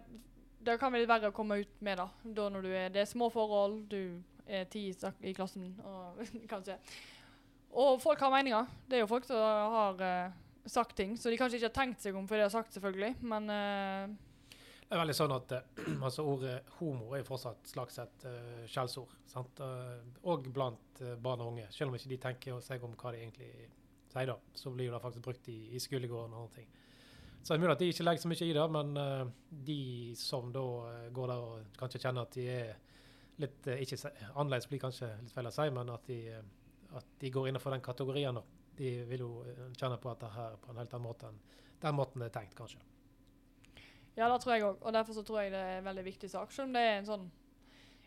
det 0.65 0.79
kan 0.81 0.93
være 0.93 1.05
litt 1.05 1.13
verre 1.13 1.31
å 1.31 1.37
komme 1.37 1.61
ut 1.63 1.79
med 1.87 2.01
da, 2.01 2.09
da 2.25 2.49
når 2.51 2.67
du 2.67 2.73
er, 2.73 2.91
det 2.95 3.05
er 3.05 3.11
små 3.11 3.31
forhold, 3.31 3.85
du 3.91 4.19
er 4.49 4.67
ti 4.73 4.89
i 4.91 5.37
klassen, 5.37 5.71
og, 5.87 6.19
kanskje. 6.53 6.79
Og 7.79 8.01
folk 8.03 8.21
har 8.25 8.33
meninger. 8.33 8.69
Det 8.89 8.99
er 8.99 9.05
jo 9.05 9.11
folk 9.11 9.29
som 9.29 9.39
har 9.39 10.03
uh, 10.03 10.37
sagt 10.73 10.97
ting, 10.97 11.17
så 11.19 11.31
de 11.31 11.39
kanskje 11.41 11.61
ikke 11.61 11.71
har 11.71 11.79
tenkt 11.81 12.05
seg 12.05 12.17
om 12.19 12.27
før 12.29 12.43
de 12.43 12.47
har 12.47 12.55
sagt, 12.55 12.75
selvfølgelig. 12.77 13.15
Men 13.29 13.53
uh, 13.53 14.17
det 14.89 14.97
er 14.97 15.03
veldig 15.03 15.17
sånn 15.19 15.33
at 15.35 15.51
uh, 15.53 15.81
altså 16.07 16.25
Ordet 16.25 16.55
homo 16.79 17.13
er 17.17 17.27
fortsatt 17.27 17.69
slags 17.69 17.99
et 18.01 18.25
uh, 18.25 18.65
skjellsord. 18.65 19.13
Uh, 19.37 19.99
og 20.33 20.49
blant 20.55 21.03
uh, 21.05 21.13
barn 21.21 21.45
og 21.45 21.53
unge. 21.53 21.67
Selv 21.75 21.93
om 21.93 21.99
ikke 21.99 22.13
de 22.15 22.21
tenker 22.23 22.63
seg 22.65 22.85
om 22.87 22.95
hva 22.97 23.13
de 23.13 23.21
egentlig 23.21 23.51
sier, 24.09 24.31
da, 24.31 24.39
så 24.57 24.73
blir 24.73 24.89
det 24.89 25.01
faktisk 25.03 25.27
brukt 25.27 25.51
i, 25.53 25.59
i 25.77 25.83
skolegården 25.83 26.33
og 26.33 26.47
andre 26.47 26.63
ting. 26.63 26.71
Så 27.43 27.53
det 27.53 27.59
er 27.59 27.63
mulig 27.67 27.75
at 27.75 27.83
de 27.83 27.91
ikke 27.93 28.07
legger 28.07 28.23
så 28.25 28.31
mye 28.33 28.47
i 28.49 28.55
det, 28.57 28.65
men 28.75 28.89
de 29.69 29.83
som 30.19 30.49
da 30.53 30.63
går 31.15 31.31
der 31.31 31.45
og 31.45 31.77
kanskje 31.79 32.01
kjenner 32.03 32.27
at 32.27 32.35
de 32.35 32.47
er 32.51 32.73
litt 33.39 33.69
ikke 33.71 34.11
Annerledes 34.35 34.67
blir 34.69 34.83
kanskje 34.83 35.09
litt 35.21 35.33
feil 35.33 35.49
å 35.49 35.53
si, 35.55 35.69
men 35.77 35.93
at 35.95 36.11
de, 36.11 36.19
at 36.99 37.13
de 37.23 37.31
går 37.33 37.49
innenfor 37.49 37.77
den 37.77 37.85
kategorien, 37.85 38.41
da. 38.41 38.58
De 38.79 38.93
vil 39.11 39.25
jo 39.25 39.33
kjenne 39.79 39.99
på 40.01 40.11
at 40.13 40.23
det 40.23 40.31
her 40.35 40.59
på 40.63 40.73
en 40.73 40.81
helt 40.81 40.95
annen 40.95 41.09
måte 41.09 41.31
enn 41.31 41.41
den 41.83 41.95
måten 41.95 42.23
det 42.23 42.31
er 42.31 42.41
tenkt, 42.41 42.57
kanskje. 42.59 42.81
Ja, 44.19 44.27
det 44.27 44.41
tror 44.43 44.55
jeg 44.55 44.65
òg. 44.67 44.81
Og 44.83 44.95
derfor 44.95 45.15
så 45.15 45.23
tror 45.23 45.45
jeg 45.45 45.53
det 45.55 45.61
er 45.63 45.77
en 45.79 45.87
veldig 45.87 46.05
viktig 46.09 46.31
sak. 46.31 46.51
Selv 46.53 46.67
om 46.69 46.75
det 46.75 46.83
er 46.83 46.97
en 46.99 47.13
sånn 47.13 47.29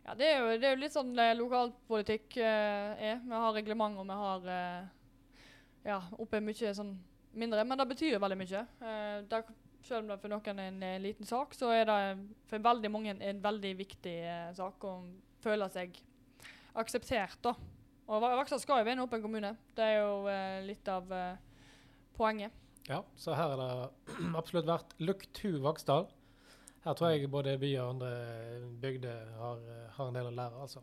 Ja, 0.01 0.15
det 0.17 0.27
er 0.27 0.39
jo, 0.41 0.45
det 0.57 0.65
er 0.67 0.73
jo 0.73 0.81
litt 0.81 0.95
sånn 0.95 1.13
det 1.15 1.27
lokalpolitikk 1.37 2.39
uh, 2.41 2.97
er. 2.97 3.19
Vi 3.21 3.37
har 3.43 3.53
reglement, 3.53 3.99
og 4.01 4.07
vi 4.09 4.17
har 4.17 4.47
uh, 4.49 4.87
ja, 5.85 5.99
oppe 6.17 6.41
mye 6.41 6.73
sånn 6.75 6.95
mindre. 7.37 7.63
Men 7.63 7.79
det 7.79 7.87
betyr 7.93 8.17
veldig 8.19 8.39
mye. 8.39 8.63
Uh, 8.81 9.21
der, 9.29 9.45
selv 9.85 10.03
om 10.03 10.09
det 10.09 10.17
for 10.23 10.33
noen 10.33 10.63
er 10.63 10.71
en, 10.71 10.81
en 10.89 11.05
liten 11.05 11.29
sak, 11.29 11.53
så 11.55 11.69
er 11.75 11.85
det 11.87 11.99
for 12.49 12.65
veldig 12.65 12.91
mange 12.91 13.13
en 13.13 13.43
veldig 13.45 13.75
viktig 13.77 14.17
sak 14.57 14.83
å 14.89 14.95
føle 15.45 15.69
seg 15.71 16.01
akseptert. 16.81 17.37
da. 17.45 17.55
Og 18.11 18.23
Vaksdal 18.23 18.59
skal 18.59 18.81
jo 18.81 18.87
være 18.89 18.97
en 18.97 19.05
åpen 19.05 19.21
kommune. 19.23 19.53
Det 19.77 19.85
er 19.85 20.01
jo 20.01 20.65
litt 20.67 20.89
av 20.91 21.13
poenget. 22.17 22.57
Ja, 22.89 23.05
så 23.15 23.37
her 23.37 23.53
har 23.53 23.61
det 23.61 23.69
absolutt 24.39 24.67
vært 24.67 24.97
look 24.99 25.21
to 25.37 25.53
Vaksdal. 25.63 26.09
Her 26.81 26.97
tror 26.97 27.13
jeg 27.13 27.29
både 27.29 27.59
by 27.61 27.67
og 27.77 27.91
andre 27.93 28.09
bygder 28.81 29.35
har, 29.37 29.59
har, 29.95 30.07
en 30.07 30.15
del 30.17 30.27
å 30.31 30.33
lære, 30.33 30.57
altså. 30.65 30.81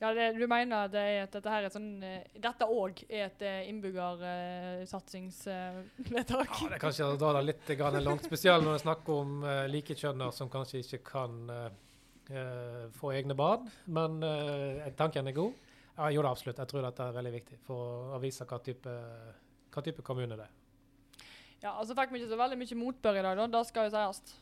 Ja, 0.00 0.14
det, 0.14 0.32
Du 0.38 0.46
mener 0.50 0.88
det 0.90 1.00
er 1.00 1.22
at 1.24 1.32
dette 1.34 1.50
her 1.50 1.62
er 1.64 1.70
sånn 1.72 2.02
uh, 2.02 2.22
Dette 2.42 2.64
òg 2.66 3.04
er 3.06 3.24
et 3.28 3.42
uh, 3.46 3.68
innbyggersatsingsvedtak? 3.70 6.50
Uh, 6.50 6.60
ja, 6.60 6.68
det 6.68 6.76
er 6.76 6.80
kanskje 6.82 7.08
å 7.08 7.16
dra 7.18 7.32
det 7.38 7.44
litt 7.48 7.68
langt. 8.04 8.24
Spesielt 8.26 8.62
når 8.62 8.70
det 8.72 8.78
er 8.80 8.88
snakk 8.88 9.04
om 9.14 9.28
uh, 9.46 9.66
likekjønner 9.70 10.30
som 10.34 10.48
kanskje 10.52 10.78
ikke 10.84 11.00
kan 11.12 11.32
få 12.96 13.06
egne 13.12 13.34
barn. 13.36 13.68
Men 13.84 14.10
tanken 14.96 15.28
er 15.28 15.34
god. 15.36 15.52
Ja, 15.94 16.10
jo 16.10 16.22
da, 16.24 16.30
absolutt. 16.34 16.58
Jeg 16.58 16.70
tror 16.70 16.82
dette 16.82 17.06
er 17.06 17.14
veldig 17.14 17.32
viktig 17.36 17.58
for 17.66 18.14
å 18.16 18.20
vise 18.22 18.46
hva 18.50 18.58
type, 18.62 18.94
hva 19.74 19.84
type 19.86 20.02
kommune 20.06 20.38
det 20.38 20.46
er. 20.48 20.54
Ja, 21.64 21.76
altså 21.78 21.94
fikk 21.96 22.10
vi 22.12 22.20
ikke 22.20 22.32
så 22.34 22.40
veldig 22.40 22.58
mye 22.60 22.76
motbør 22.80 23.20
i 23.20 23.22
dag, 23.24 23.38
da. 23.38 23.46
Det 23.54 23.62
skal 23.70 23.86
jo 23.88 23.94
sies. 23.94 24.34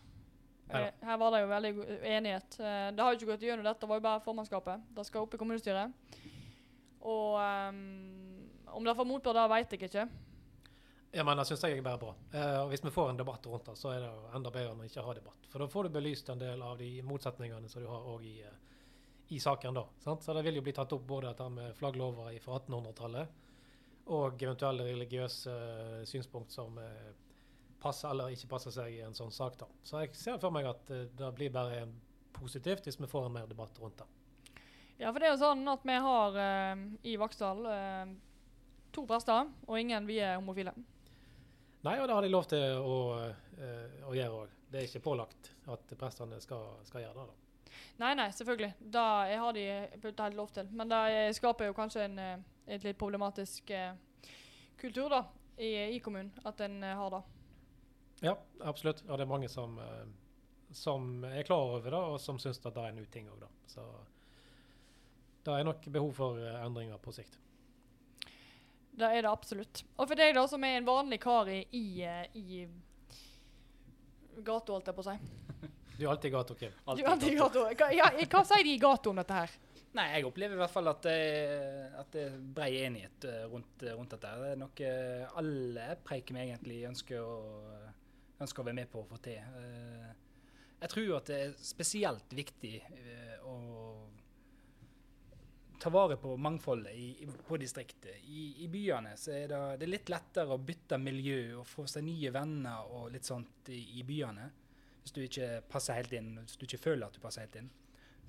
Eh, 0.72 0.88
her 1.04 1.18
var 1.20 1.34
det 1.34 1.42
jo 1.42 1.50
veldig 1.50 1.72
enighet. 2.08 2.56
Eh, 2.60 2.88
det 2.96 3.04
har 3.04 3.12
jo 3.12 3.20
ikke 3.20 3.30
gått 3.34 3.44
gjennom 3.46 3.66
dette, 3.66 3.86
var 3.86 4.00
jo 4.00 4.06
bare 4.06 4.24
formannskapet. 4.24 4.88
Det 4.96 5.04
skal 5.06 5.26
opp 5.26 5.36
i 5.36 5.40
kommunestyret. 5.40 6.18
Og 7.02 7.36
um, 7.36 7.78
om 8.78 8.84
det 8.86 8.94
får 8.96 9.08
motbør, 9.10 9.36
det 9.36 9.46
vet 9.52 9.74
jeg 9.74 9.88
ikke. 9.90 10.06
Ja, 11.12 11.24
men 11.28 11.36
Det 11.36 11.44
syns 11.50 11.64
jeg 11.66 11.78
er 11.78 11.84
bare 11.84 12.00
bra. 12.00 12.12
Uh, 12.32 12.68
hvis 12.70 12.84
vi 12.84 12.94
får 12.94 13.10
en 13.10 13.20
debatt 13.20 13.46
rundt 13.46 13.66
det, 13.68 13.76
så 13.76 13.90
er 13.92 14.04
det 14.06 14.12
enda 14.38 14.52
bedre 14.54 14.72
enn 14.72 14.80
å 14.80 14.86
ikke 14.86 15.04
ha 15.04 15.16
debatt. 15.18 15.48
For 15.52 15.60
da 15.60 15.68
får 15.68 15.88
du 15.88 15.96
belyst 15.98 16.30
en 16.32 16.40
del 16.40 16.62
av 16.62 16.78
de 16.80 16.90
motsetningene 17.04 17.68
som 17.68 17.82
du 17.82 17.90
har 17.90 18.06
òg 18.14 18.24
i, 18.24 18.38
i, 19.32 19.40
saken. 19.40 19.74
da. 19.74 19.86
Sant? 19.98 20.22
Så 20.22 20.34
det 20.36 20.42
vil 20.42 20.58
jo 20.58 20.62
bli 20.64 20.74
tatt 20.76 20.92
opp 20.92 21.04
både 21.08 21.30
dette 21.30 21.48
med 21.52 21.74
flagglover 21.78 22.34
fra 22.44 22.58
1800-tallet 22.60 23.38
og 24.12 24.42
eventuelle 24.42 24.86
religiøse 24.88 25.52
uh, 25.52 26.00
synspunkt 26.08 26.52
som 26.52 26.78
uh, 26.78 27.12
passer 27.82 28.10
eller 28.10 28.34
ikke 28.34 28.50
passer 28.50 28.74
seg 28.74 28.96
i 28.96 29.02
en 29.06 29.14
sånn 29.14 29.32
sak. 29.34 29.58
da. 29.60 29.68
Så 29.86 30.02
jeg 30.02 30.16
ser 30.18 30.40
for 30.42 30.54
meg 30.54 30.66
at 30.70 30.90
uh, 30.90 31.04
det 31.18 31.30
blir 31.38 31.54
bare 31.54 31.86
positivt 32.34 32.88
hvis 32.88 32.98
vi 33.00 33.10
får 33.10 33.28
en 33.28 33.36
mer 33.38 33.48
debatt 33.50 33.78
rundt 33.80 34.02
det. 34.02 34.08
Ja, 34.98 35.10
for 35.10 35.20
det 35.20 35.28
er 35.28 35.34
jo 35.34 35.40
sånn 35.40 35.66
at 35.66 35.84
vi 35.88 35.94
har 36.04 36.36
i 37.02 37.12
Vaksdal 37.18 37.64
to 38.94 39.02
prester, 39.08 39.48
og 39.66 39.80
ingen 39.80 40.06
vi 40.06 40.20
er 40.22 40.36
homofile. 40.36 40.74
Nei, 41.82 41.96
og 41.98 42.06
det 42.06 42.14
har 42.14 42.22
de 42.22 42.30
lov 42.30 42.46
til 42.52 42.76
å, 42.78 42.98
å 44.06 44.14
gjøre 44.14 44.44
òg. 44.44 44.52
Det 44.70 44.78
er 44.78 44.86
ikke 44.86 45.02
pålagt 45.08 45.50
at 45.74 45.96
prestene 45.98 46.38
skal, 46.44 46.76
skal 46.86 47.02
gjøre 47.02 47.16
det. 47.18 47.32
da. 47.32 47.41
Nei, 48.00 48.14
nei, 48.18 48.30
selvfølgelig. 48.34 48.72
Det 48.94 49.04
har 49.42 49.56
de 49.56 49.66
helt 50.02 50.36
lov 50.36 50.50
til. 50.54 50.68
Men 50.72 50.90
det 50.90 51.04
skaper 51.38 51.70
jo 51.70 51.76
kanskje 51.76 52.06
en 52.08 52.18
et 52.66 52.84
litt 52.84 52.98
problematisk 52.98 53.70
eh, 53.70 53.94
kultur 54.80 55.10
da, 55.10 55.24
i, 55.56 55.96
i, 55.96 56.00
kommunen, 56.00 56.32
at 56.44 56.60
en 56.64 56.82
eh, 56.84 56.96
har 56.96 57.10
det. 57.10 57.22
Ja, 58.22 58.36
absolutt. 58.60 59.02
Og 59.08 59.18
det 59.18 59.26
er 59.26 59.30
mange 59.30 59.50
som, 59.50 59.78
eh, 59.82 60.04
som 60.76 61.24
er 61.26 61.46
klar 61.46 61.76
over 61.76 61.90
det, 61.90 62.02
og 62.14 62.20
som 62.22 62.38
syns 62.42 62.62
at 62.62 62.74
det 62.74 62.84
er 62.84 62.94
en 62.94 63.02
uting 63.02 63.30
òg, 63.32 63.40
da. 63.42 63.50
Så 63.66 63.86
det 65.42 65.56
er 65.56 65.66
nok 65.66 65.88
behov 65.90 66.12
for 66.18 66.42
eh, 66.42 66.60
endringer 66.62 67.02
på 67.02 67.14
sikt. 67.16 67.38
Det 68.92 69.08
er 69.08 69.24
det 69.24 69.30
absolutt. 69.30 69.84
Og 69.96 70.08
for 70.08 70.18
deg 70.18 70.34
da, 70.36 70.46
som 70.48 70.64
er 70.68 70.78
en 70.78 70.88
vanlig 70.88 71.18
kar 71.22 71.48
i, 71.50 71.62
i, 71.72 71.86
eh, 72.04 72.26
i 72.36 72.66
gata, 74.42 74.74
holdt 74.74 74.90
jeg 74.90 74.96
på 74.96 75.04
å 75.04 75.10
si. 75.10 75.16
Du 76.02 76.08
er 76.08 76.16
alltid 76.16 76.32
i 76.32 76.34
gata, 76.34 76.54
Kim. 76.58 76.72
Alltid 76.84 77.04
du 77.04 77.06
er 77.06 77.12
alltid 77.12 77.32
i 77.32 77.36
gata. 77.38 77.60
Hva, 77.78 77.86
ja, 77.94 78.08
hva 78.32 78.40
sier 78.48 78.64
de 78.66 78.72
i 78.74 78.78
gata 78.82 79.10
om 79.12 79.18
dette 79.20 79.36
her? 79.36 79.52
Nei, 79.94 80.06
jeg 80.16 80.24
opplever 80.26 80.56
i 80.56 80.60
hvert 80.62 80.72
fall 80.72 80.88
at 80.90 81.04
det, 81.04 81.18
at 82.00 82.08
det 82.16 82.22
er 82.26 82.38
brei 82.56 82.70
enighet 82.80 83.26
eh, 83.28 83.42
rundt, 83.52 83.84
rundt 83.92 84.14
dette. 84.16 84.32
Det 84.40 84.48
er 84.54 84.58
noe 84.58 84.92
alle 85.38 85.84
preiker 86.02 86.34
med 86.34 86.48
egentlig 86.48 86.78
ønsker 86.88 87.20
å, 87.22 87.36
ønsker 88.42 88.64
å 88.64 88.66
være 88.66 88.78
med 88.80 88.90
på 88.90 89.02
å 89.04 89.06
få 89.12 89.20
til. 89.22 89.38
Eh, 89.60 90.10
Jeg 90.82 90.90
tror 90.96 91.12
at 91.20 91.28
det 91.30 91.38
er 91.44 91.52
spesielt 91.62 92.34
viktig 92.34 92.72
eh, 92.82 93.36
å 93.46 93.54
ta 95.82 95.90
vare 95.90 96.16
på 96.16 96.34
mangfoldet 96.36 96.94
i, 96.94 97.06
i, 97.22 97.28
på 97.46 97.56
distriktet. 97.62 98.16
I, 98.26 98.48
I 98.64 98.68
byene 98.70 99.14
så 99.18 99.32
er 99.34 99.46
det, 99.50 99.60
det 99.78 99.86
er 99.86 99.92
litt 99.94 100.10
lettere 100.10 100.54
å 100.54 100.58
bytte 100.62 100.98
miljø 100.98 101.38
og 101.60 101.66
få 101.66 101.86
seg 101.90 102.04
nye 102.06 102.30
venner 102.34 102.90
og 102.90 103.08
litt 103.14 103.26
sånt 103.28 103.70
i, 103.70 103.80
i 104.00 104.04
byene. 104.06 104.48
Hvis 105.02 105.14
du 105.14 105.22
ikke 105.24 105.62
passer 105.68 105.98
helt 105.98 106.12
inn, 106.14 106.36
hvis 106.38 106.58
du 106.58 106.66
ikke 106.66 106.78
føler 106.82 107.06
at 107.08 107.16
du 107.16 107.22
passer 107.22 107.42
helt 107.46 107.56
inn. 107.58 107.70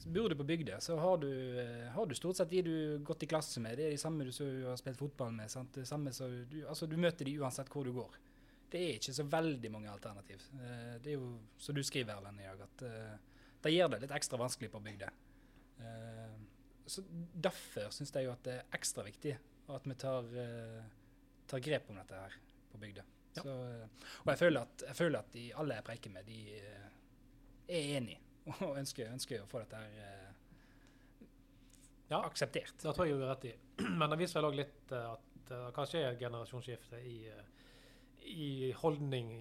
Bor 0.06 0.28
du 0.30 0.36
på 0.36 0.44
bygda, 0.44 0.80
så 0.82 0.98
har 1.00 1.18
du, 1.18 1.30
eh, 1.60 1.90
har 1.94 2.06
du 2.06 2.16
stort 2.16 2.36
sett 2.36 2.50
de 2.50 2.62
du 2.62 2.74
har 2.74 3.04
gått 3.08 3.24
i 3.24 3.30
klasse 3.30 3.62
med. 3.64 3.78
Det 3.78 3.86
er 3.86 3.92
de 3.92 3.98
samme 4.02 4.26
du 4.26 4.32
du 4.32 4.66
har 4.68 4.76
spilt 4.76 4.98
fotball 5.00 5.32
med. 5.32 5.52
Sant? 5.52 5.72
Det 5.74 5.88
samme 5.88 6.12
så 6.12 6.28
du, 6.50 6.66
altså, 6.68 6.88
du 6.90 6.98
møter 6.98 7.26
de 7.26 7.38
uansett 7.40 7.70
hvor 7.70 7.86
du 7.86 7.94
går. 7.94 8.18
Det 8.74 8.82
er 8.82 8.98
ikke 8.98 9.14
så 9.14 9.24
veldig 9.24 9.72
mange 9.72 9.92
alternativ. 9.92 10.42
Eh, 10.60 11.00
Det 11.00 11.14
er 11.14 11.16
jo 11.20 11.40
som 11.58 11.76
du 11.76 11.84
skriver, 11.84 12.18
Erlend, 12.18 12.42
i 12.42 12.50
at 12.50 12.82
eh, 12.82 13.18
det 13.64 13.74
gjør 13.74 13.94
det 13.94 14.02
litt 14.02 14.18
ekstra 14.18 14.38
vanskelig 14.38 14.72
på 14.72 14.84
bygda. 14.84 15.10
Så 16.86 17.02
derfor 17.34 17.90
syns 17.92 18.12
jeg 18.12 18.26
jo 18.26 18.32
at 18.32 18.44
det 18.44 18.54
er 18.58 18.76
ekstra 18.76 19.04
viktig 19.04 19.38
at 19.70 19.86
vi 19.88 19.96
tar, 19.96 20.28
tar 21.48 21.60
grep 21.64 21.90
om 21.90 21.96
dette 21.96 22.14
her 22.20 22.36
på 22.72 22.78
bygda. 22.82 23.04
Ja. 23.36 23.42
Så, 23.44 23.54
og 24.24 24.30
jeg 24.34 24.38
føler, 24.44 24.62
at, 24.68 24.84
jeg 24.88 24.96
føler 25.00 25.20
at 25.20 25.32
de 25.34 25.44
alle 25.58 25.78
jeg 25.80 25.86
preiker 25.88 26.14
med, 26.14 26.26
de 26.28 26.58
eh, 26.60 26.88
er 27.80 27.88
enig 27.98 28.18
og 28.60 28.78
ønsker, 28.78 29.10
ønsker 29.14 29.42
å 29.44 29.48
få 29.50 29.64
dette 29.64 29.80
her 29.82 30.00
eh, 30.04 30.30
Ja. 32.12 32.20
akseptert. 32.28 32.76
Det 32.84 32.94
tror 32.94 33.08
jeg 33.08 33.18
du 33.18 33.24
har 33.26 33.34
rett 33.36 33.48
i. 33.50 33.54
Men 34.00 34.10
det 34.14 34.20
viser 34.22 34.40
vel 34.42 34.50
òg 34.52 34.58
litt 34.60 34.92
eh, 34.94 35.12
at 35.16 35.30
det 35.50 35.62
kanskje 35.76 36.00
er 36.04 36.14
et 36.14 36.22
generasjonsskifte 36.22 37.00
i, 37.04 37.18
i 38.32 38.52
holdning, 38.80 39.34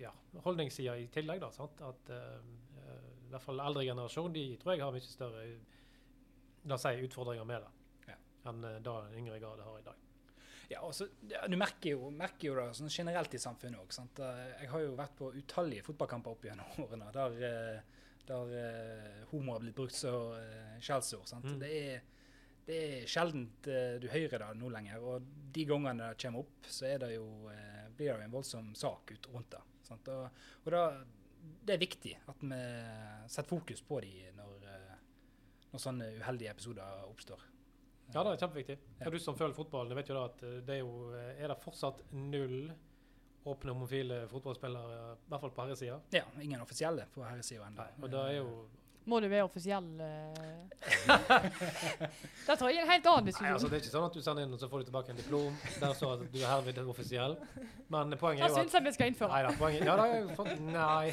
ja, 0.00 0.12
holdningssida 0.44 0.94
i 1.02 1.08
tillegg. 1.12 1.42
da, 1.42 1.50
sant? 1.52 1.82
At 1.84 2.12
eh, 2.14 2.38
i 3.26 3.32
hvert 3.34 3.44
fall 3.44 3.60
eldre 3.60 3.84
generasjon 3.84 4.32
de 4.32 4.44
tror 4.62 4.72
jeg 4.76 4.84
har 4.86 4.94
mye 4.94 5.04
større 5.04 5.42
la 6.68 6.76
oss 6.78 6.86
si, 6.86 6.94
utfordringer 7.04 7.44
med 7.48 7.62
det 7.66 8.12
Ja. 8.12 8.16
enn 8.50 8.62
det 8.64 8.72
da 8.86 8.94
yngre 9.16 9.36
grad 9.42 9.60
har 9.66 9.76
i 9.82 9.84
dag. 9.84 10.00
Ja, 10.68 10.82
og 10.84 10.92
ja, 11.30 11.46
Du 11.48 11.56
merker 11.56 11.94
jo, 11.94 12.10
merker 12.12 12.50
jo 12.50 12.56
det 12.58 12.66
sånn 12.76 12.92
generelt 12.92 13.34
i 13.34 13.40
samfunnet 13.40 13.80
òg. 13.80 14.20
Jeg 14.60 14.68
har 14.72 14.84
jo 14.84 14.92
vært 14.98 15.16
på 15.16 15.32
utallige 15.32 15.86
fotballkamper 15.86 16.36
opp 16.36 16.44
gjennom 16.44 16.78
årene 16.84 17.10
der, 17.14 17.40
eh, 17.48 18.06
der 18.28 18.52
uh, 18.52 19.26
homo 19.32 19.56
har 19.56 19.64
blitt 19.64 19.76
brukt 19.78 19.96
som 19.96 20.34
uh, 20.36 20.76
skjellsord. 20.84 21.32
Mm. 21.44 21.58
Det, 21.62 21.74
det 22.68 22.80
er 22.84 23.08
sjeldent 23.08 23.70
uh, 23.72 23.96
du 24.02 24.10
hører 24.12 24.44
det 24.44 24.50
nå 24.60 24.72
lenger. 24.74 25.04
Og 25.08 25.30
de 25.56 25.68
gangene 25.68 26.12
det 26.12 26.20
kommer 26.20 26.44
opp, 26.44 26.68
så 26.68 26.92
det 27.00 27.14
jo, 27.14 27.28
uh, 27.48 27.86
blir 27.96 28.12
det 28.12 28.18
jo 28.18 28.26
en 28.26 28.36
voldsom 28.36 28.74
sak 28.76 29.14
ut 29.16 29.30
rundt 29.32 29.56
det. 29.56 29.64
sant? 29.88 30.12
Og, 30.12 30.44
og 30.66 30.76
da, 30.76 30.84
det 31.64 31.76
er 31.76 31.82
viktig 31.82 32.14
at 32.30 32.42
vi 32.42 32.58
setter 33.28 33.48
fokus 33.48 33.82
på 33.84 34.00
de 34.04 34.12
når, 34.36 34.66
eh, 34.72 34.98
når 35.72 35.82
sånne 35.82 36.10
uheldige 36.20 36.52
episoder 36.54 37.06
oppstår. 37.08 37.44
Ja, 38.14 38.22
det 38.24 38.30
er 38.32 38.42
kjempeviktig. 38.42 38.76
Ja. 39.00 39.10
Du 39.12 39.18
som 39.20 39.36
følger 39.36 39.56
fotballen, 39.56 39.96
vet 39.98 40.08
jo 40.08 40.16
da 40.16 40.26
at 40.30 40.44
eh, 40.46 40.60
det 40.64 40.78
er 40.78 40.80
jo 40.80 41.10
eh, 41.12 41.42
Er 41.42 41.52
det 41.52 41.58
fortsatt 41.60 42.00
null 42.16 42.70
åpne 43.48 43.72
homofile 43.72 44.22
fotballspillere, 44.28 44.96
i 45.14 45.30
hvert 45.30 45.44
fall 45.44 45.52
på 45.56 45.64
herresida? 45.64 46.00
Ja, 46.12 46.24
ingen 46.42 46.60
offisielle 46.60 47.06
på 47.14 47.22
herresida 47.24 47.68
ennå. 47.68 47.86
Og 48.02 48.10
det 48.12 48.24
er 48.24 48.34
jo 48.40 48.48
Må 49.08 49.20
du 49.24 49.28
være 49.32 49.46
offisiell? 49.48 49.88
eh? 50.04 50.58
det 52.46 52.54
tror 52.58 52.70
jeg 52.70 52.78
er 52.78 52.84
en 52.84 52.90
helt 52.90 53.06
annen 53.10 53.24
Nei, 53.24 53.28
diskusjon. 53.28 53.52
altså 53.54 53.68
Det 53.68 53.76
er 53.78 53.82
ikke 53.82 53.92
sånn 53.92 54.06
at 54.06 54.16
du 54.16 54.22
sender 54.24 54.44
inn 54.46 54.54
og 54.54 54.60
så 54.60 54.68
får 54.70 54.82
du 54.82 54.88
tilbake 54.88 55.12
en 55.12 55.18
diplom 55.18 55.56
der 55.82 55.94
står 55.96 56.12
at 56.14 56.20
du 56.32 56.38
er 56.38 56.46
herved 56.48 56.80
offisiell. 56.84 57.34
Men 57.92 58.14
poenget 58.20 58.44
er 58.44 58.52
jo 58.52 58.54
at 58.54 58.60
syns 58.62 58.76
jeg 58.76 58.86
vi 58.86 58.92
skal 58.96 59.12
innføre. 59.12 59.30
Nei 59.32 59.40
da, 59.46 59.52
poenget, 59.58 59.86
ja, 59.88 59.96
det 59.98 60.06
er 60.18 60.28
for, 60.38 60.52
nei. 60.68 61.06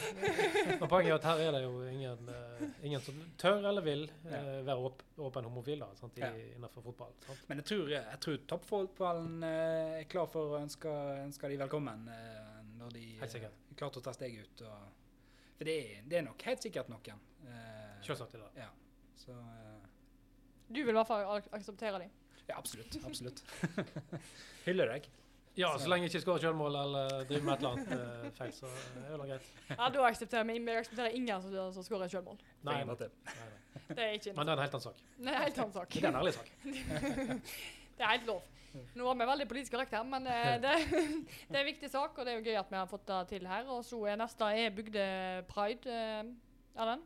Men 0.81 0.91
poenget 0.91 1.11
er 1.11 1.17
at 1.17 1.27
her 1.29 1.43
er 1.45 1.57
det 1.57 1.61
jo 1.63 1.73
ingen, 1.89 2.31
uh, 2.31 2.65
ingen 2.85 3.05
som 3.05 3.21
tør 3.41 3.69
eller 3.71 3.85
vil 3.85 4.05
uh, 4.27 4.33
være 4.67 4.77
åp, 4.89 5.05
åpen 5.29 5.49
homofil 5.49 5.83
da, 5.85 5.89
sant, 5.99 6.19
i, 6.19 6.25
Ja. 6.25 6.31
innenfor 6.57 6.85
fotball. 6.89 7.15
Sant? 7.25 7.47
Men 7.49 7.63
jeg 7.63 7.69
tror, 7.71 7.95
jeg 7.95 8.21
tror 8.27 8.43
toppfotballen 8.53 9.39
uh, 9.43 10.01
er 10.01 10.09
klar 10.11 10.29
for 10.31 10.55
å 10.55 10.61
ønske, 10.61 10.91
ønske 11.25 11.51
de 11.51 11.61
velkommen 11.63 12.09
når 12.75 12.91
de 12.93 13.05
Helt 13.21 13.35
er 13.39 13.49
klare 13.75 13.95
til 13.95 14.01
å 14.01 14.05
ta 14.05 14.13
steget 14.15 14.45
ut. 14.45 14.65
Og, 14.67 15.04
for 15.57 15.67
det 15.69 15.75
er, 15.81 16.01
det 16.09 16.17
er 16.19 16.25
nok 16.27 16.41
helt 16.49 16.63
sikkert 16.65 16.89
noen. 16.91 17.19
Eh, 17.47 17.91
Selvsagt 18.05 18.35
er 18.37 18.45
det. 18.45 18.63
Ja, 18.65 18.69
så, 19.19 19.31
eh, 19.31 19.89
Du 20.67 20.79
vil 20.81 20.89
i 20.93 20.97
hvert 20.97 21.07
fall 21.07 21.25
ak 21.37 21.51
akseptere 21.59 21.99
dem. 22.05 22.11
ja, 22.49 22.57
absolutt. 22.57 22.97
Absolutt. 23.05 23.43
Hyller 24.65 24.91
deg. 24.95 25.07
Ja, 25.55 25.69
så 25.79 25.87
lenge 25.87 26.03
jeg 26.09 26.11
ikke 26.11 26.21
skårer 26.25 26.41
selvmål 26.43 26.75
eller 26.81 27.13
driver 27.29 27.45
med 27.47 27.53
et 27.53 27.61
eller 27.63 27.75
annet 27.77 27.91
eh, 27.95 28.31
feil, 28.35 28.51
så 28.51 28.67
er 28.67 29.13
det 29.21 29.27
greit. 29.29 29.45
Ja, 29.69 29.87
da 29.95 30.01
aksepterer 30.09 30.43
vi 30.49 30.57
jeg 30.59 30.81
aksepterer 30.81 31.15
ingen 31.15 31.41
som, 31.45 31.53
som 31.77 31.85
skårer 31.87 32.11
selvmål. 32.11 32.41
Nei, 32.67 32.81
nei, 32.83 32.97
nei, 32.99 33.07
nei. 33.07 33.85
Det 33.87 34.01
er 34.03 34.17
ikke 34.17 34.33
Men 34.35 34.49
det 34.49 34.51
er 34.51 34.57
en 34.57 34.63
helt 34.65 34.75
annen 34.75 34.87
sak. 34.89 34.99
Det 35.15 35.29
er 35.31 35.37
en 35.37 35.43
helt 35.45 35.61
annen 35.63 35.77
sak. 35.77 35.95
Det 35.95 36.03
er 36.03 36.09
en 36.09 36.19
ærlig 36.19 36.33
sak. 36.35 36.51
Det 37.95 38.03
er 38.03 38.09
helt 38.11 38.25
lov. 38.27 38.41
Nå 38.95 39.05
var 39.07 39.17
vi 39.19 39.27
veldig 39.29 39.47
politisk 39.49 39.75
korrekte 39.75 39.99
her, 39.99 40.07
men 40.07 40.27
eh, 40.27 40.55
det, 40.63 40.73
det 41.49 41.55
er 41.55 41.61
en 41.61 41.69
viktig 41.69 41.89
sak, 41.91 42.17
og 42.17 42.25
det 42.25 42.33
er 42.33 42.39
jo 42.39 42.47
gøy 42.49 42.59
at 42.59 42.71
vi 42.71 42.79
har 42.79 42.89
fått 42.89 43.07
det 43.07 43.21
til 43.33 43.47
her. 43.47 43.69
Og 43.71 43.85
så 43.87 44.01
er 44.11 44.19
neste 44.19 44.49
er 44.51 44.73
Bygdepride. 44.75 45.91
er 45.91 46.33
Erlend? 46.75 47.05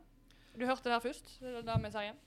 Du 0.58 0.66
hørte 0.66 0.84
det 0.84 0.92
her 0.92 1.04
først? 1.04 1.36
Det 1.40 1.56
er 1.60 1.62
det 1.62 1.78
vi 1.84 1.92
sier. 1.94 2.18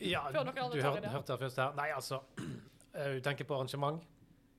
Ja, 0.00 0.22
du 0.32 0.38
hørte, 0.38 1.08
hørte 1.10 1.32
det 1.32 1.38
først 1.38 1.60
her. 1.60 1.74
Nei, 1.76 1.90
altså 1.94 2.20
eh, 2.96 3.14
Du 3.14 3.20
tenker 3.20 3.44
på 3.44 3.54
arrangement? 3.54 4.02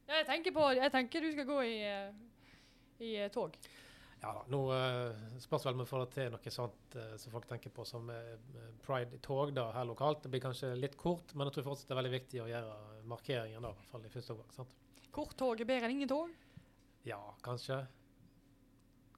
Ja, 0.07 0.19
jeg 0.21 0.27
tenker 0.27 0.53
på 0.55 0.69
Jeg 0.77 0.91
tenker 0.91 1.21
du 1.21 1.31
skal 1.31 1.45
gå 1.45 1.61
i, 1.61 1.77
eh, 1.87 2.13
i 2.99 3.15
eh, 3.23 3.31
tog. 3.31 3.55
Ja. 4.23 4.33
Nå 4.47 4.59
uh, 4.71 5.23
spørs 5.43 5.65
vel 5.67 5.75
om 5.75 5.81
vi 5.83 5.89
får 5.89 6.05
det 6.05 6.11
til 6.15 6.29
noe 6.31 6.51
sånt 6.55 6.95
eh, 6.95 7.15
som 7.19 7.33
folk 7.33 7.47
tenker 7.49 7.73
på 7.75 7.83
som 7.83 8.07
eh, 8.13 8.61
pride-tog 8.85 9.51
da, 9.55 9.65
her 9.75 9.89
lokalt. 9.89 10.21
Det 10.23 10.31
blir 10.31 10.43
kanskje 10.45 10.69
litt 10.79 10.95
kort, 10.99 11.33
men 11.35 11.49
jeg 11.49 11.57
tror 11.57 11.65
fortsatt 11.67 11.91
det 11.91 11.95
er 11.97 11.99
veldig 11.99 12.13
viktig 12.13 12.39
å 12.39 12.47
gjøre 12.47 12.77
markeringen 13.11 13.67
da, 13.67 13.73
i 13.73 13.81
hvert 13.81 13.91
fall 13.91 14.07
i 14.07 14.13
første 14.13 14.37
omgang. 14.37 14.53
sant? 14.55 14.79
Kort 15.13 15.35
tog 15.37 15.59
er 15.59 15.67
bedre 15.67 15.89
enn 15.89 15.97
ingen 15.97 16.11
tog. 16.13 16.31
Ja, 17.03 17.19
kanskje. 17.43 17.81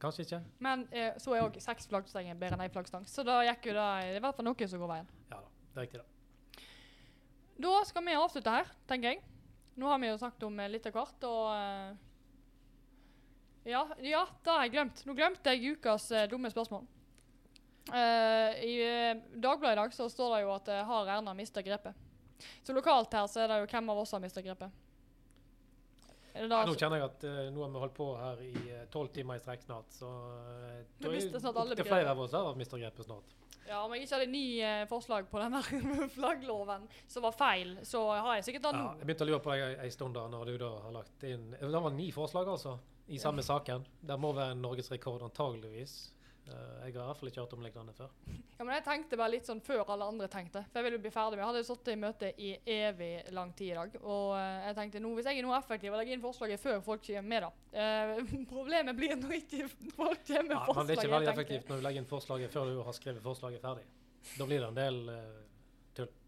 Kanskje 0.01 0.25
ikke. 0.25 0.41
Men 0.65 0.87
eh, 0.89 1.13
så 1.21 1.37
er 1.37 1.45
òg 1.45 1.61
seks 1.61 1.85
flaggstenger 1.91 2.41
bedre 2.41 2.57
enn 2.57 2.65
én 2.65 2.73
flaggstang. 2.73 3.05
Så 3.05 3.23
da 3.27 3.37
gikk 3.45 3.69
jo 3.69 3.77
det 3.77 4.17
i 4.17 4.19
hvert 4.25 4.41
fall 4.41 4.49
noe 4.49 4.71
som 4.73 4.81
går 4.81 4.93
veien. 4.95 5.13
Ja 5.29 5.37
da, 5.37 5.53
det 5.69 5.77
er 5.77 5.85
riktig 5.85 6.01
det. 6.01 6.09
Da 7.61 7.77
skal 7.87 8.03
vi 8.09 8.17
avslutte 8.17 8.57
her, 8.57 8.73
tenker 8.89 9.13
jeg. 9.13 9.21
Nå 9.79 9.87
har 9.91 10.01
vi 10.01 10.09
jo 10.09 10.17
snakket 10.19 10.49
om 10.49 10.59
eh, 10.59 10.73
litt 10.73 10.89
av 10.89 10.97
hvert, 10.97 11.29
og 11.29 11.53
eh, 11.53 12.03
ja, 13.65 13.81
ja, 14.05 14.23
det 14.43 14.51
har 14.53 14.63
jeg 14.65 14.73
glemt. 14.75 15.01
Nå 15.07 15.15
glemte 15.17 15.53
jeg 15.55 15.75
ukas 15.75 16.07
eh, 16.13 16.27
dumme 16.29 16.51
spørsmål. 16.53 16.85
Eh, 17.93 18.63
I 18.65 18.73
eh, 18.85 19.21
Dagbladet 19.35 19.75
i 19.75 19.81
dag 19.81 19.93
så 19.93 20.07
står 20.09 20.35
det 20.35 20.41
jo 20.45 20.53
at 20.55 20.71
eh, 20.73 20.83
har 20.89 21.11
Erna 21.17 21.33
mista 21.37 21.61
grepet. 21.65 21.97
Så 22.65 22.73
lokalt 22.75 23.13
her 23.13 23.27
så 23.31 23.43
er 23.43 23.51
det 23.51 23.61
jo 23.63 23.69
hvem 23.71 23.93
av 23.93 24.01
oss 24.01 24.13
har 24.15 24.23
mista 24.23 24.43
grepet. 24.45 24.81
Er 26.35 26.45
det 26.45 26.49
da 26.51 26.63
Ja, 26.63 26.67
nå 26.67 26.75
kjenner 26.75 26.99
jeg 26.99 27.09
at 27.11 27.25
eh, 27.29 27.41
nå 27.55 27.63
har 27.63 27.73
vi 27.73 27.83
holdt 27.85 27.97
på 27.97 28.09
her 28.19 28.41
i 28.43 28.79
tolv 28.93 29.13
timer 29.15 29.39
i 29.39 29.43
strekk 29.43 29.63
snart, 29.63 29.93
så 29.95 30.09
snart 31.39 31.61
alle 31.61 31.77
Det 31.77 31.85
er 31.85 31.91
flere 31.93 32.11
av 32.11 32.21
oss 32.25 32.33
her 32.35 32.49
har 32.49 32.57
mistet 32.59 32.81
grepet 32.81 33.07
snart. 33.07 33.35
Ja, 33.65 33.79
om 33.81 33.93
jeg 33.95 34.05
ikke 34.05 34.19
hadde 34.19 34.29
ni 34.29 34.43
eh, 34.61 34.83
forslag 34.89 35.29
på 35.31 35.39
denne 35.41 35.61
flaggloven 36.17 36.85
som 37.09 37.25
var 37.25 37.33
feil, 37.33 37.77
så 37.87 38.03
har 38.13 38.37
jeg 38.37 38.49
sikkert 38.49 38.67
det 38.67 38.73
Ja, 38.77 38.89
jeg 38.99 39.09
begynte 39.09 39.25
å 39.25 39.29
lure 39.31 39.41
på 39.41 39.55
deg 39.55 39.79
en 39.85 39.95
stund 39.95 40.17
da, 40.17 40.27
når 40.29 40.51
du 40.51 40.57
da 40.61 40.71
har 40.83 40.93
lagt 40.99 41.25
inn 41.25 41.47
Det 41.57 41.71
var 41.87 41.95
ni 41.95 42.11
forslag, 42.13 42.51
altså, 42.51 42.77
i 43.07 43.17
samme 43.21 43.45
saken. 43.45 43.85
Det 44.01 44.17
må 44.21 44.31
være 44.37 44.55
en 44.55 44.61
norgesrekord, 44.65 45.25
antageligvis. 45.25 45.95
Eh, 46.45 46.85
jeg 46.85 46.93
har 46.93 47.01
i 47.01 47.07
hvert 47.09 47.19
fall 47.19 47.29
ikke 47.31 47.41
hørt 47.41 47.53
om 47.57 47.63
lignende 47.65 47.93
før. 47.97 48.11
Ja, 48.29 48.63
men 48.63 48.75
jeg 48.75 48.83
tenkte 48.85 49.17
bare 49.17 49.33
litt 49.33 49.47
sånn 49.49 49.61
før 49.65 49.81
alle 49.95 50.09
andre 50.11 50.27
tenkte. 50.31 50.61
For 50.69 50.79
jeg 50.79 50.87
ville 50.87 51.01
bli 51.01 51.11
ferdig 51.13 51.39
med 51.39 51.43
Jeg 51.43 51.49
hadde 51.49 51.63
sittet 51.67 51.91
i 51.91 51.97
møte 52.01 52.29
i 52.37 52.51
evig 52.75 53.11
lang 53.35 53.53
tid 53.57 53.71
i 53.71 53.77
dag. 53.79 53.97
Og 54.03 54.35
eh, 54.37 54.67
jeg 54.67 54.77
tenkte 54.79 55.01
nå, 55.01 55.13
hvis 55.17 55.29
jeg 55.31 55.41
er 55.41 55.47
noe 55.47 55.57
effektiv 55.57 55.95
og 55.95 56.01
legger 56.01 56.17
inn 56.17 56.25
forslaget 56.25 56.61
før 56.61 56.83
folk 56.85 57.05
kommer 57.07 57.29
med, 57.33 57.47
da. 57.47 57.81
Eh, 57.81 58.35
problemet 58.53 58.99
blir 58.99 59.17
når 59.21 59.37
ikke 59.39 59.69
folk 59.97 60.21
kommer 60.27 60.51
med 60.51 60.55
Ja, 60.59 60.77
men 60.77 60.85
det 60.85 60.97
er 60.97 61.01
ikke 61.01 61.15
veldig 61.15 61.33
effektivt 61.33 61.71
når 61.71 61.81
du 61.81 61.87
legger 61.89 62.03
inn 62.05 62.11
forslaget 62.13 62.53
før 62.53 62.71
du 62.71 62.83
har 62.85 62.99
skrevet 62.99 63.25
forslaget 63.25 63.65
ferdig. 63.65 63.89
Da 64.35 64.47
blir 64.49 64.61
det 64.61 64.69
en 64.69 64.79
del 64.79 65.01
eh, 65.13 65.41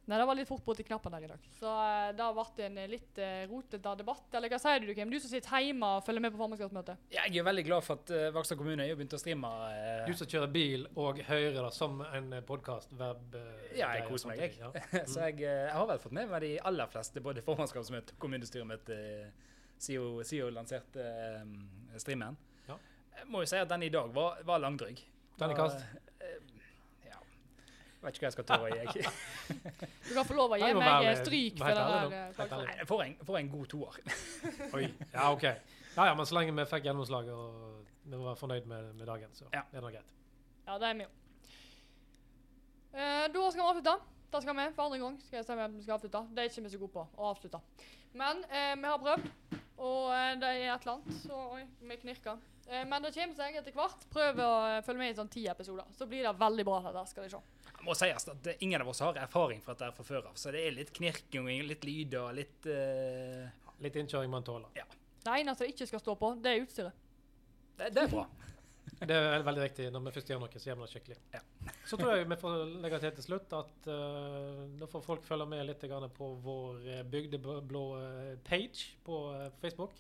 Nei, 0.07 0.15
det 0.21 0.25
var 0.29 0.37
litt 0.39 0.47
fort 0.47 0.63
borti 0.63 0.85
knappen 0.87 1.11
der 1.11 1.25
i 1.25 1.27
dag. 1.27 1.47
Så 1.57 1.67
uh, 1.67 2.13
det 2.15 2.27
ble 2.37 2.63
en 2.63 2.77
eh, 2.79 2.85
litt 2.87 3.17
uh, 3.19 3.41
rotete 3.51 3.95
debatt. 3.99 4.27
Eller 4.39 4.53
hva 4.53 4.59
sier 4.63 4.85
du, 4.85 4.93
Kim? 4.95 5.09
Du 5.11 5.17
som 5.19 5.33
sitter 5.33 5.65
hjemme 5.65 5.89
og 5.97 6.05
følger 6.05 6.23
med 6.23 6.31
på 6.31 6.39
formannskapsmøtet. 6.39 7.01
Jeg 7.11 7.33
er 7.41 7.47
veldig 7.47 7.65
glad 7.67 7.83
for 7.83 7.99
at 7.99 8.13
uh, 8.15 8.29
Vakstad 8.37 8.59
kommune 8.61 8.87
har 8.87 8.95
begynt 8.95 9.17
å 9.17 9.19
streame. 9.19 9.51
Uh, 9.51 10.05
Du 10.07 10.15
som 10.15 10.31
kjører 10.31 10.53
bil 10.53 10.87
og 10.93 11.19
hører 11.27 11.59
det 11.59 11.73
som 11.75 11.99
en 12.07 12.37
podkast, 12.47 12.95
web 12.95 13.35
Ja, 13.75 13.91
jeg 13.97 14.07
koser 14.07 14.31
meg, 14.31 14.45
jeg. 14.45 14.55
Ja. 14.63 14.71
Så 15.11 15.27
jeg, 15.27 15.41
jeg 15.43 15.75
har 15.75 15.91
vel 15.91 15.99
fått 15.99 16.15
med 16.15 16.31
meg 16.31 16.45
de 16.45 16.55
aller 16.71 16.95
fleste, 16.95 17.23
både 17.27 17.43
formannskapsmøte 17.43 18.15
og 18.15 18.23
kommunestyremøte, 18.23 19.03
siden 19.83 20.23
hun 20.23 20.55
lanserte 20.55 21.11
streamen. 21.99 22.39
Ja. 22.71 22.79
Jeg 23.19 23.31
må 23.33 23.43
jo 23.43 23.51
si 23.51 23.59
at 23.59 23.67
den 23.75 23.89
i 23.89 23.91
dag 23.91 24.15
var, 24.15 24.39
var 24.47 24.63
langdryg. 24.63 25.03
Terningkast? 25.35 25.83
Vet 28.07 28.15
ikke 28.15 28.23
hva 28.23 28.29
jeg 28.29 28.35
skal 28.37 28.45
ta 28.47 28.57
i. 28.63 28.75
Jeg. 28.79 29.09
Du 30.07 30.13
kan 30.15 30.23
få 30.29 30.35
lov 30.37 30.53
å 30.55 30.59
gi 30.61 30.67
meg 30.77 31.07
eh, 31.09 31.17
stryk 31.19 31.57
for 31.59 31.75
den 31.75 32.13
der. 32.13 32.69
jeg 32.79 32.87
får 32.87 33.01
en, 33.03 33.15
får 33.27 33.37
en 33.41 33.49
god 33.51 33.65
toer. 33.73 33.97
Oi. 34.77 34.85
Ja, 35.11 35.25
OK. 35.33 35.43
Ja, 35.43 36.05
ja, 36.07 36.13
men 36.15 36.29
så 36.29 36.37
lenge 36.37 36.53
vi 36.55 36.65
fikk 36.71 36.87
gjennomslag 36.87 37.27
og 37.33 37.81
vi 38.07 38.19
var 38.21 38.37
fornøyd 38.39 38.69
med, 38.71 38.93
med 38.95 39.09
dagen, 39.09 39.33
så 39.35 39.49
Ja. 39.51 39.65
er 39.73 39.83
det 39.83 39.91
greit. 39.97 40.13
Ja, 40.69 40.77
det 40.79 40.87
er 40.87 40.99
vi 41.01 41.07
jo. 41.07 41.09
Eh, 42.95 43.25
da 43.33 43.49
skal 43.51 43.61
vi 43.61 43.67
avslutte. 43.73 43.97
Det 44.31 44.41
skal 44.43 44.55
vi 44.57 44.67
for 44.75 44.83
andre 44.87 44.99
gang. 45.03 45.19
skal 45.25 45.37
jeg 45.41 45.45
si 45.47 45.57
hvem 45.59 45.75
vi 45.77 45.83
skal 45.83 45.97
avslutte. 45.97 46.21
Det 46.35 46.43
er 46.45 46.49
ikke 46.51 46.63
vi 46.63 46.71
så 46.73 46.79
gode 46.85 46.93
på 46.95 47.03
å 47.17 47.29
avslutte. 47.33 47.59
Men 48.17 48.43
eh, 48.47 48.73
vi 48.79 48.87
har 48.93 49.03
prøvd, 49.03 49.27
og 49.77 50.13
eh, 50.13 50.33
det 50.41 50.49
er 50.49 50.61
et 50.73 50.85
eller 50.85 50.95
annet. 50.95 51.19
Så 51.21 51.41
oi, 51.57 51.63
vi 51.89 51.97
knirker. 52.01 52.39
Eh, 52.67 52.83
men 52.89 53.03
det 53.03 53.13
kommer 53.15 53.37
seg 53.37 53.59
etter 53.59 53.75
hvert. 53.75 54.07
Prøv 54.13 54.41
å 54.41 54.51
eh, 54.71 54.79
følge 54.85 55.03
med 55.03 55.13
i 55.13 55.17
sånn 55.19 55.31
ti 55.31 55.45
episoder. 55.51 55.87
Så 55.97 56.09
blir 56.09 56.25
det 56.25 56.33
veldig 56.39 56.65
bra. 56.67 56.81
det 56.87 56.95
der, 56.97 57.09
skal 57.11 57.27
de 57.27 57.35
se. 57.35 57.69
Det 57.69 57.85
må 57.85 57.95
sies 57.97 58.27
at 58.33 58.49
ingen 58.57 58.81
av 58.81 58.89
oss 58.89 59.03
har 59.05 59.19
erfaring 59.21 59.61
fra 59.63 59.75
dette 59.77 59.93
fra 59.99 60.07
før 60.07 60.31
av, 60.31 60.35
så 60.39 60.51
det 60.51 60.63
er 60.65 60.73
litt 60.73 60.89
knirking, 60.97 61.49
litt 61.69 61.87
lyder, 61.87 62.33
litt 62.35 62.69
uh... 62.71 63.47
Litt 63.77 63.93
innkjøring 63.93 64.31
man 64.33 64.41
tåler. 64.41 64.71
Det 64.73 65.33
eneste 65.37 65.67
det 65.67 65.75
ikke 65.75 65.85
skal 65.85 66.01
stå 66.01 66.15
på, 66.17 66.31
det 66.41 66.49
er 66.49 66.63
utstyret. 66.63 67.03
det, 67.77 67.91
det 67.93 68.07
er 68.07 68.09
bra. 68.09 68.23
Det 68.97 69.13
er 69.13 69.43
veldig, 69.45 69.61
riktig. 69.61 69.87
Når 69.93 70.05
vi 70.05 70.13
først 70.15 70.29
gjør 70.31 70.39
noe, 70.41 70.59
så 70.59 70.69
gjør 70.69 70.77
vi 70.79 70.85
det 70.85 70.91
skikkelig. 70.93 71.17
Ja. 71.35 71.41
Så 71.89 71.99
tror 71.99 72.13
jeg 72.15 72.27
vi 72.29 72.37
får 72.41 72.55
legge 72.83 72.99
til 73.03 73.13
til 73.17 73.25
slutt 73.25 73.55
at 73.57 73.89
uh, 73.91 74.63
da 74.79 74.89
får 74.89 75.03
folk 75.05 75.27
følge 75.27 75.47
med 75.49 75.65
litt 75.67 75.85
på 76.17 76.29
vår 76.45 76.87
uh, 76.87 77.01
Bygdeblå 77.11 77.83
eh, 77.99 78.33
page 78.47 78.97
på 79.05 79.19
eh, 79.35 79.49
Facebook. 79.61 79.93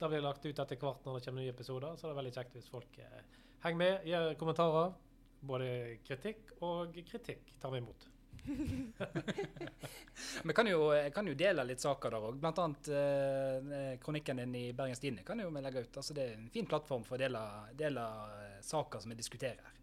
Der 0.00 0.08
blir 0.08 0.20
det 0.20 0.28
lagt 0.28 0.46
ut 0.46 0.58
etter 0.58 0.80
hvert 0.80 1.04
når 1.04 1.18
det 1.18 1.26
kommer 1.26 1.42
nye 1.42 1.52
episoder, 1.52 1.96
så 1.96 2.06
det 2.06 2.14
er 2.14 2.20
veldig 2.22 2.36
kjekt 2.38 2.56
hvis 2.56 2.70
folk 2.72 3.00
uh, 3.02 3.20
henger 3.66 3.82
med, 3.82 4.08
gir 4.08 4.38
kommentarer. 4.40 4.96
Både 5.40 5.68
kritikk 6.04 6.54
og 6.60 6.96
kritikk 7.08 7.54
tar 7.60 7.72
vi 7.72 7.80
imot. 7.80 8.08
Vi 10.48 10.54
kan 10.56 10.68
jo, 10.68 10.80
jeg 10.94 11.12
kan 11.14 11.26
jo 11.28 11.34
dele 11.38 11.64
litt 11.68 11.82
saker 11.82 12.14
der 12.14 12.26
òg. 12.28 12.38
Blant 12.42 12.60
annet 12.62 12.90
eh, 12.94 13.92
kronikken 14.02 14.42
din 14.42 14.56
i 14.58 14.64
Bergens 14.76 15.02
Tidende 15.02 15.24
kan 15.26 15.40
jo 15.40 15.50
vi 15.54 15.62
legge 15.64 15.84
ut. 15.86 16.00
Altså, 16.02 16.16
det 16.16 16.26
er 16.26 16.34
en 16.38 16.50
fin 16.52 16.68
plattform 16.68 17.04
for 17.06 17.16
å 17.16 17.22
dele, 17.22 17.44
dele 17.78 18.06
eh, 18.40 18.58
saker 18.66 19.02
som 19.04 19.12
vi 19.14 19.18
diskuterer 19.20 19.62
her. 19.64 19.78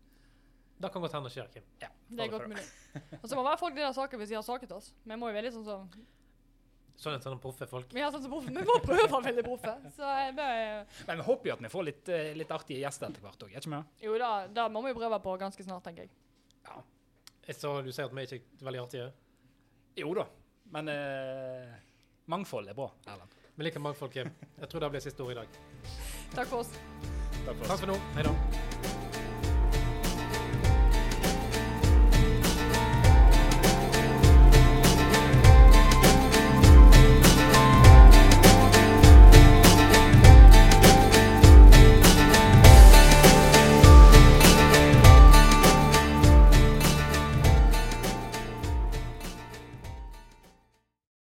Det 0.77 0.91
kan 0.93 1.01
godt 1.01 1.15
hende 1.17 1.31
skjer, 1.33 1.47
Kim. 1.53 1.65
Ja, 1.81 1.89
Det 2.07 2.27
er 2.27 2.29
godt 2.35 2.51
mulig. 2.51 2.67
Og 3.21 3.25
så 3.25 3.33
må 3.37 3.41
være 3.47 3.57
folk 3.57 3.75
dele 3.77 3.93
saker 3.97 4.21
hvis 4.21 4.29
de 4.29 4.37
har 4.37 4.45
saker 4.45 4.69
til 4.69 4.77
oss. 4.77 4.91
Vi 5.03 5.17
må 5.17 5.31
jo 5.31 5.37
være 5.37 5.49
litt 5.49 5.57
sånn 5.57 5.65
som 5.67 5.89
Sånn 6.97 7.13
en 7.13 7.21
sånn 7.21 7.37
proffe 7.37 7.67
folk. 7.69 7.91
Vi 7.93 8.01
sånn 8.01 8.23
som 8.23 8.31
proffe. 8.31 8.49
Vi 8.49 8.63
må 8.65 8.75
prøve 8.81 9.03
å 9.05 9.09
være 9.19 9.27
veldig 9.27 9.43
proffe. 9.45 9.73
Så 9.93 10.07
eh, 10.07 10.31
Men 11.05 11.19
vi 11.19 11.25
håper 11.27 11.51
jo 11.51 11.53
at 11.53 11.61
vi 11.61 11.69
får 11.69 11.83
litt, 11.85 12.09
eh, 12.09 12.31
litt 12.37 12.53
artige 12.53 12.81
gjester 12.81 13.11
etter 13.11 13.21
hvert 13.21 13.43
òg, 13.45 13.51
er 13.51 13.61
ikke 13.61 13.69
vi? 13.69 13.81
det? 13.83 14.07
Jo 14.07 14.15
da, 14.21 14.31
det 14.49 14.65
må 14.73 14.81
vi 14.87 14.95
prøve 14.97 15.19
på 15.21 15.35
ganske 15.37 15.65
snart, 15.67 15.85
tenker 15.85 16.07
jeg. 16.07 16.15
Ja. 17.47 17.55
Så 17.55 17.81
du 17.81 17.91
sier 17.91 18.05
at 18.09 18.15
vi 18.15 18.27
ikke 18.27 18.41
er 18.43 18.67
veldig 18.67 18.83
artige? 18.83 19.09
Jo 19.97 20.13
da. 20.17 20.27
Men 20.75 20.91
eh, 20.91 21.75
mangfold 22.27 22.67
er 22.67 22.77
bra, 22.77 22.91
Erlend. 23.07 23.35
Vi 23.57 23.65
liker 23.65 23.81
mangfold, 23.81 24.11
Kim. 24.13 24.29
Jeg 24.59 24.69
tror 24.69 24.83
det 24.85 24.93
blir 24.93 25.05
siste 25.07 25.23
ord 25.25 25.33
i 25.33 25.39
dag. 25.39 25.59
Takk 26.35 26.51
for 26.51 26.61
oss. 26.61 26.75
Takk 27.45 27.53
for 27.55 27.61
oss. 27.63 27.69
Takk 27.71 27.85
for 27.85 27.93
nå. 27.95 28.01
Hei 28.17 28.27
da. 28.27 28.66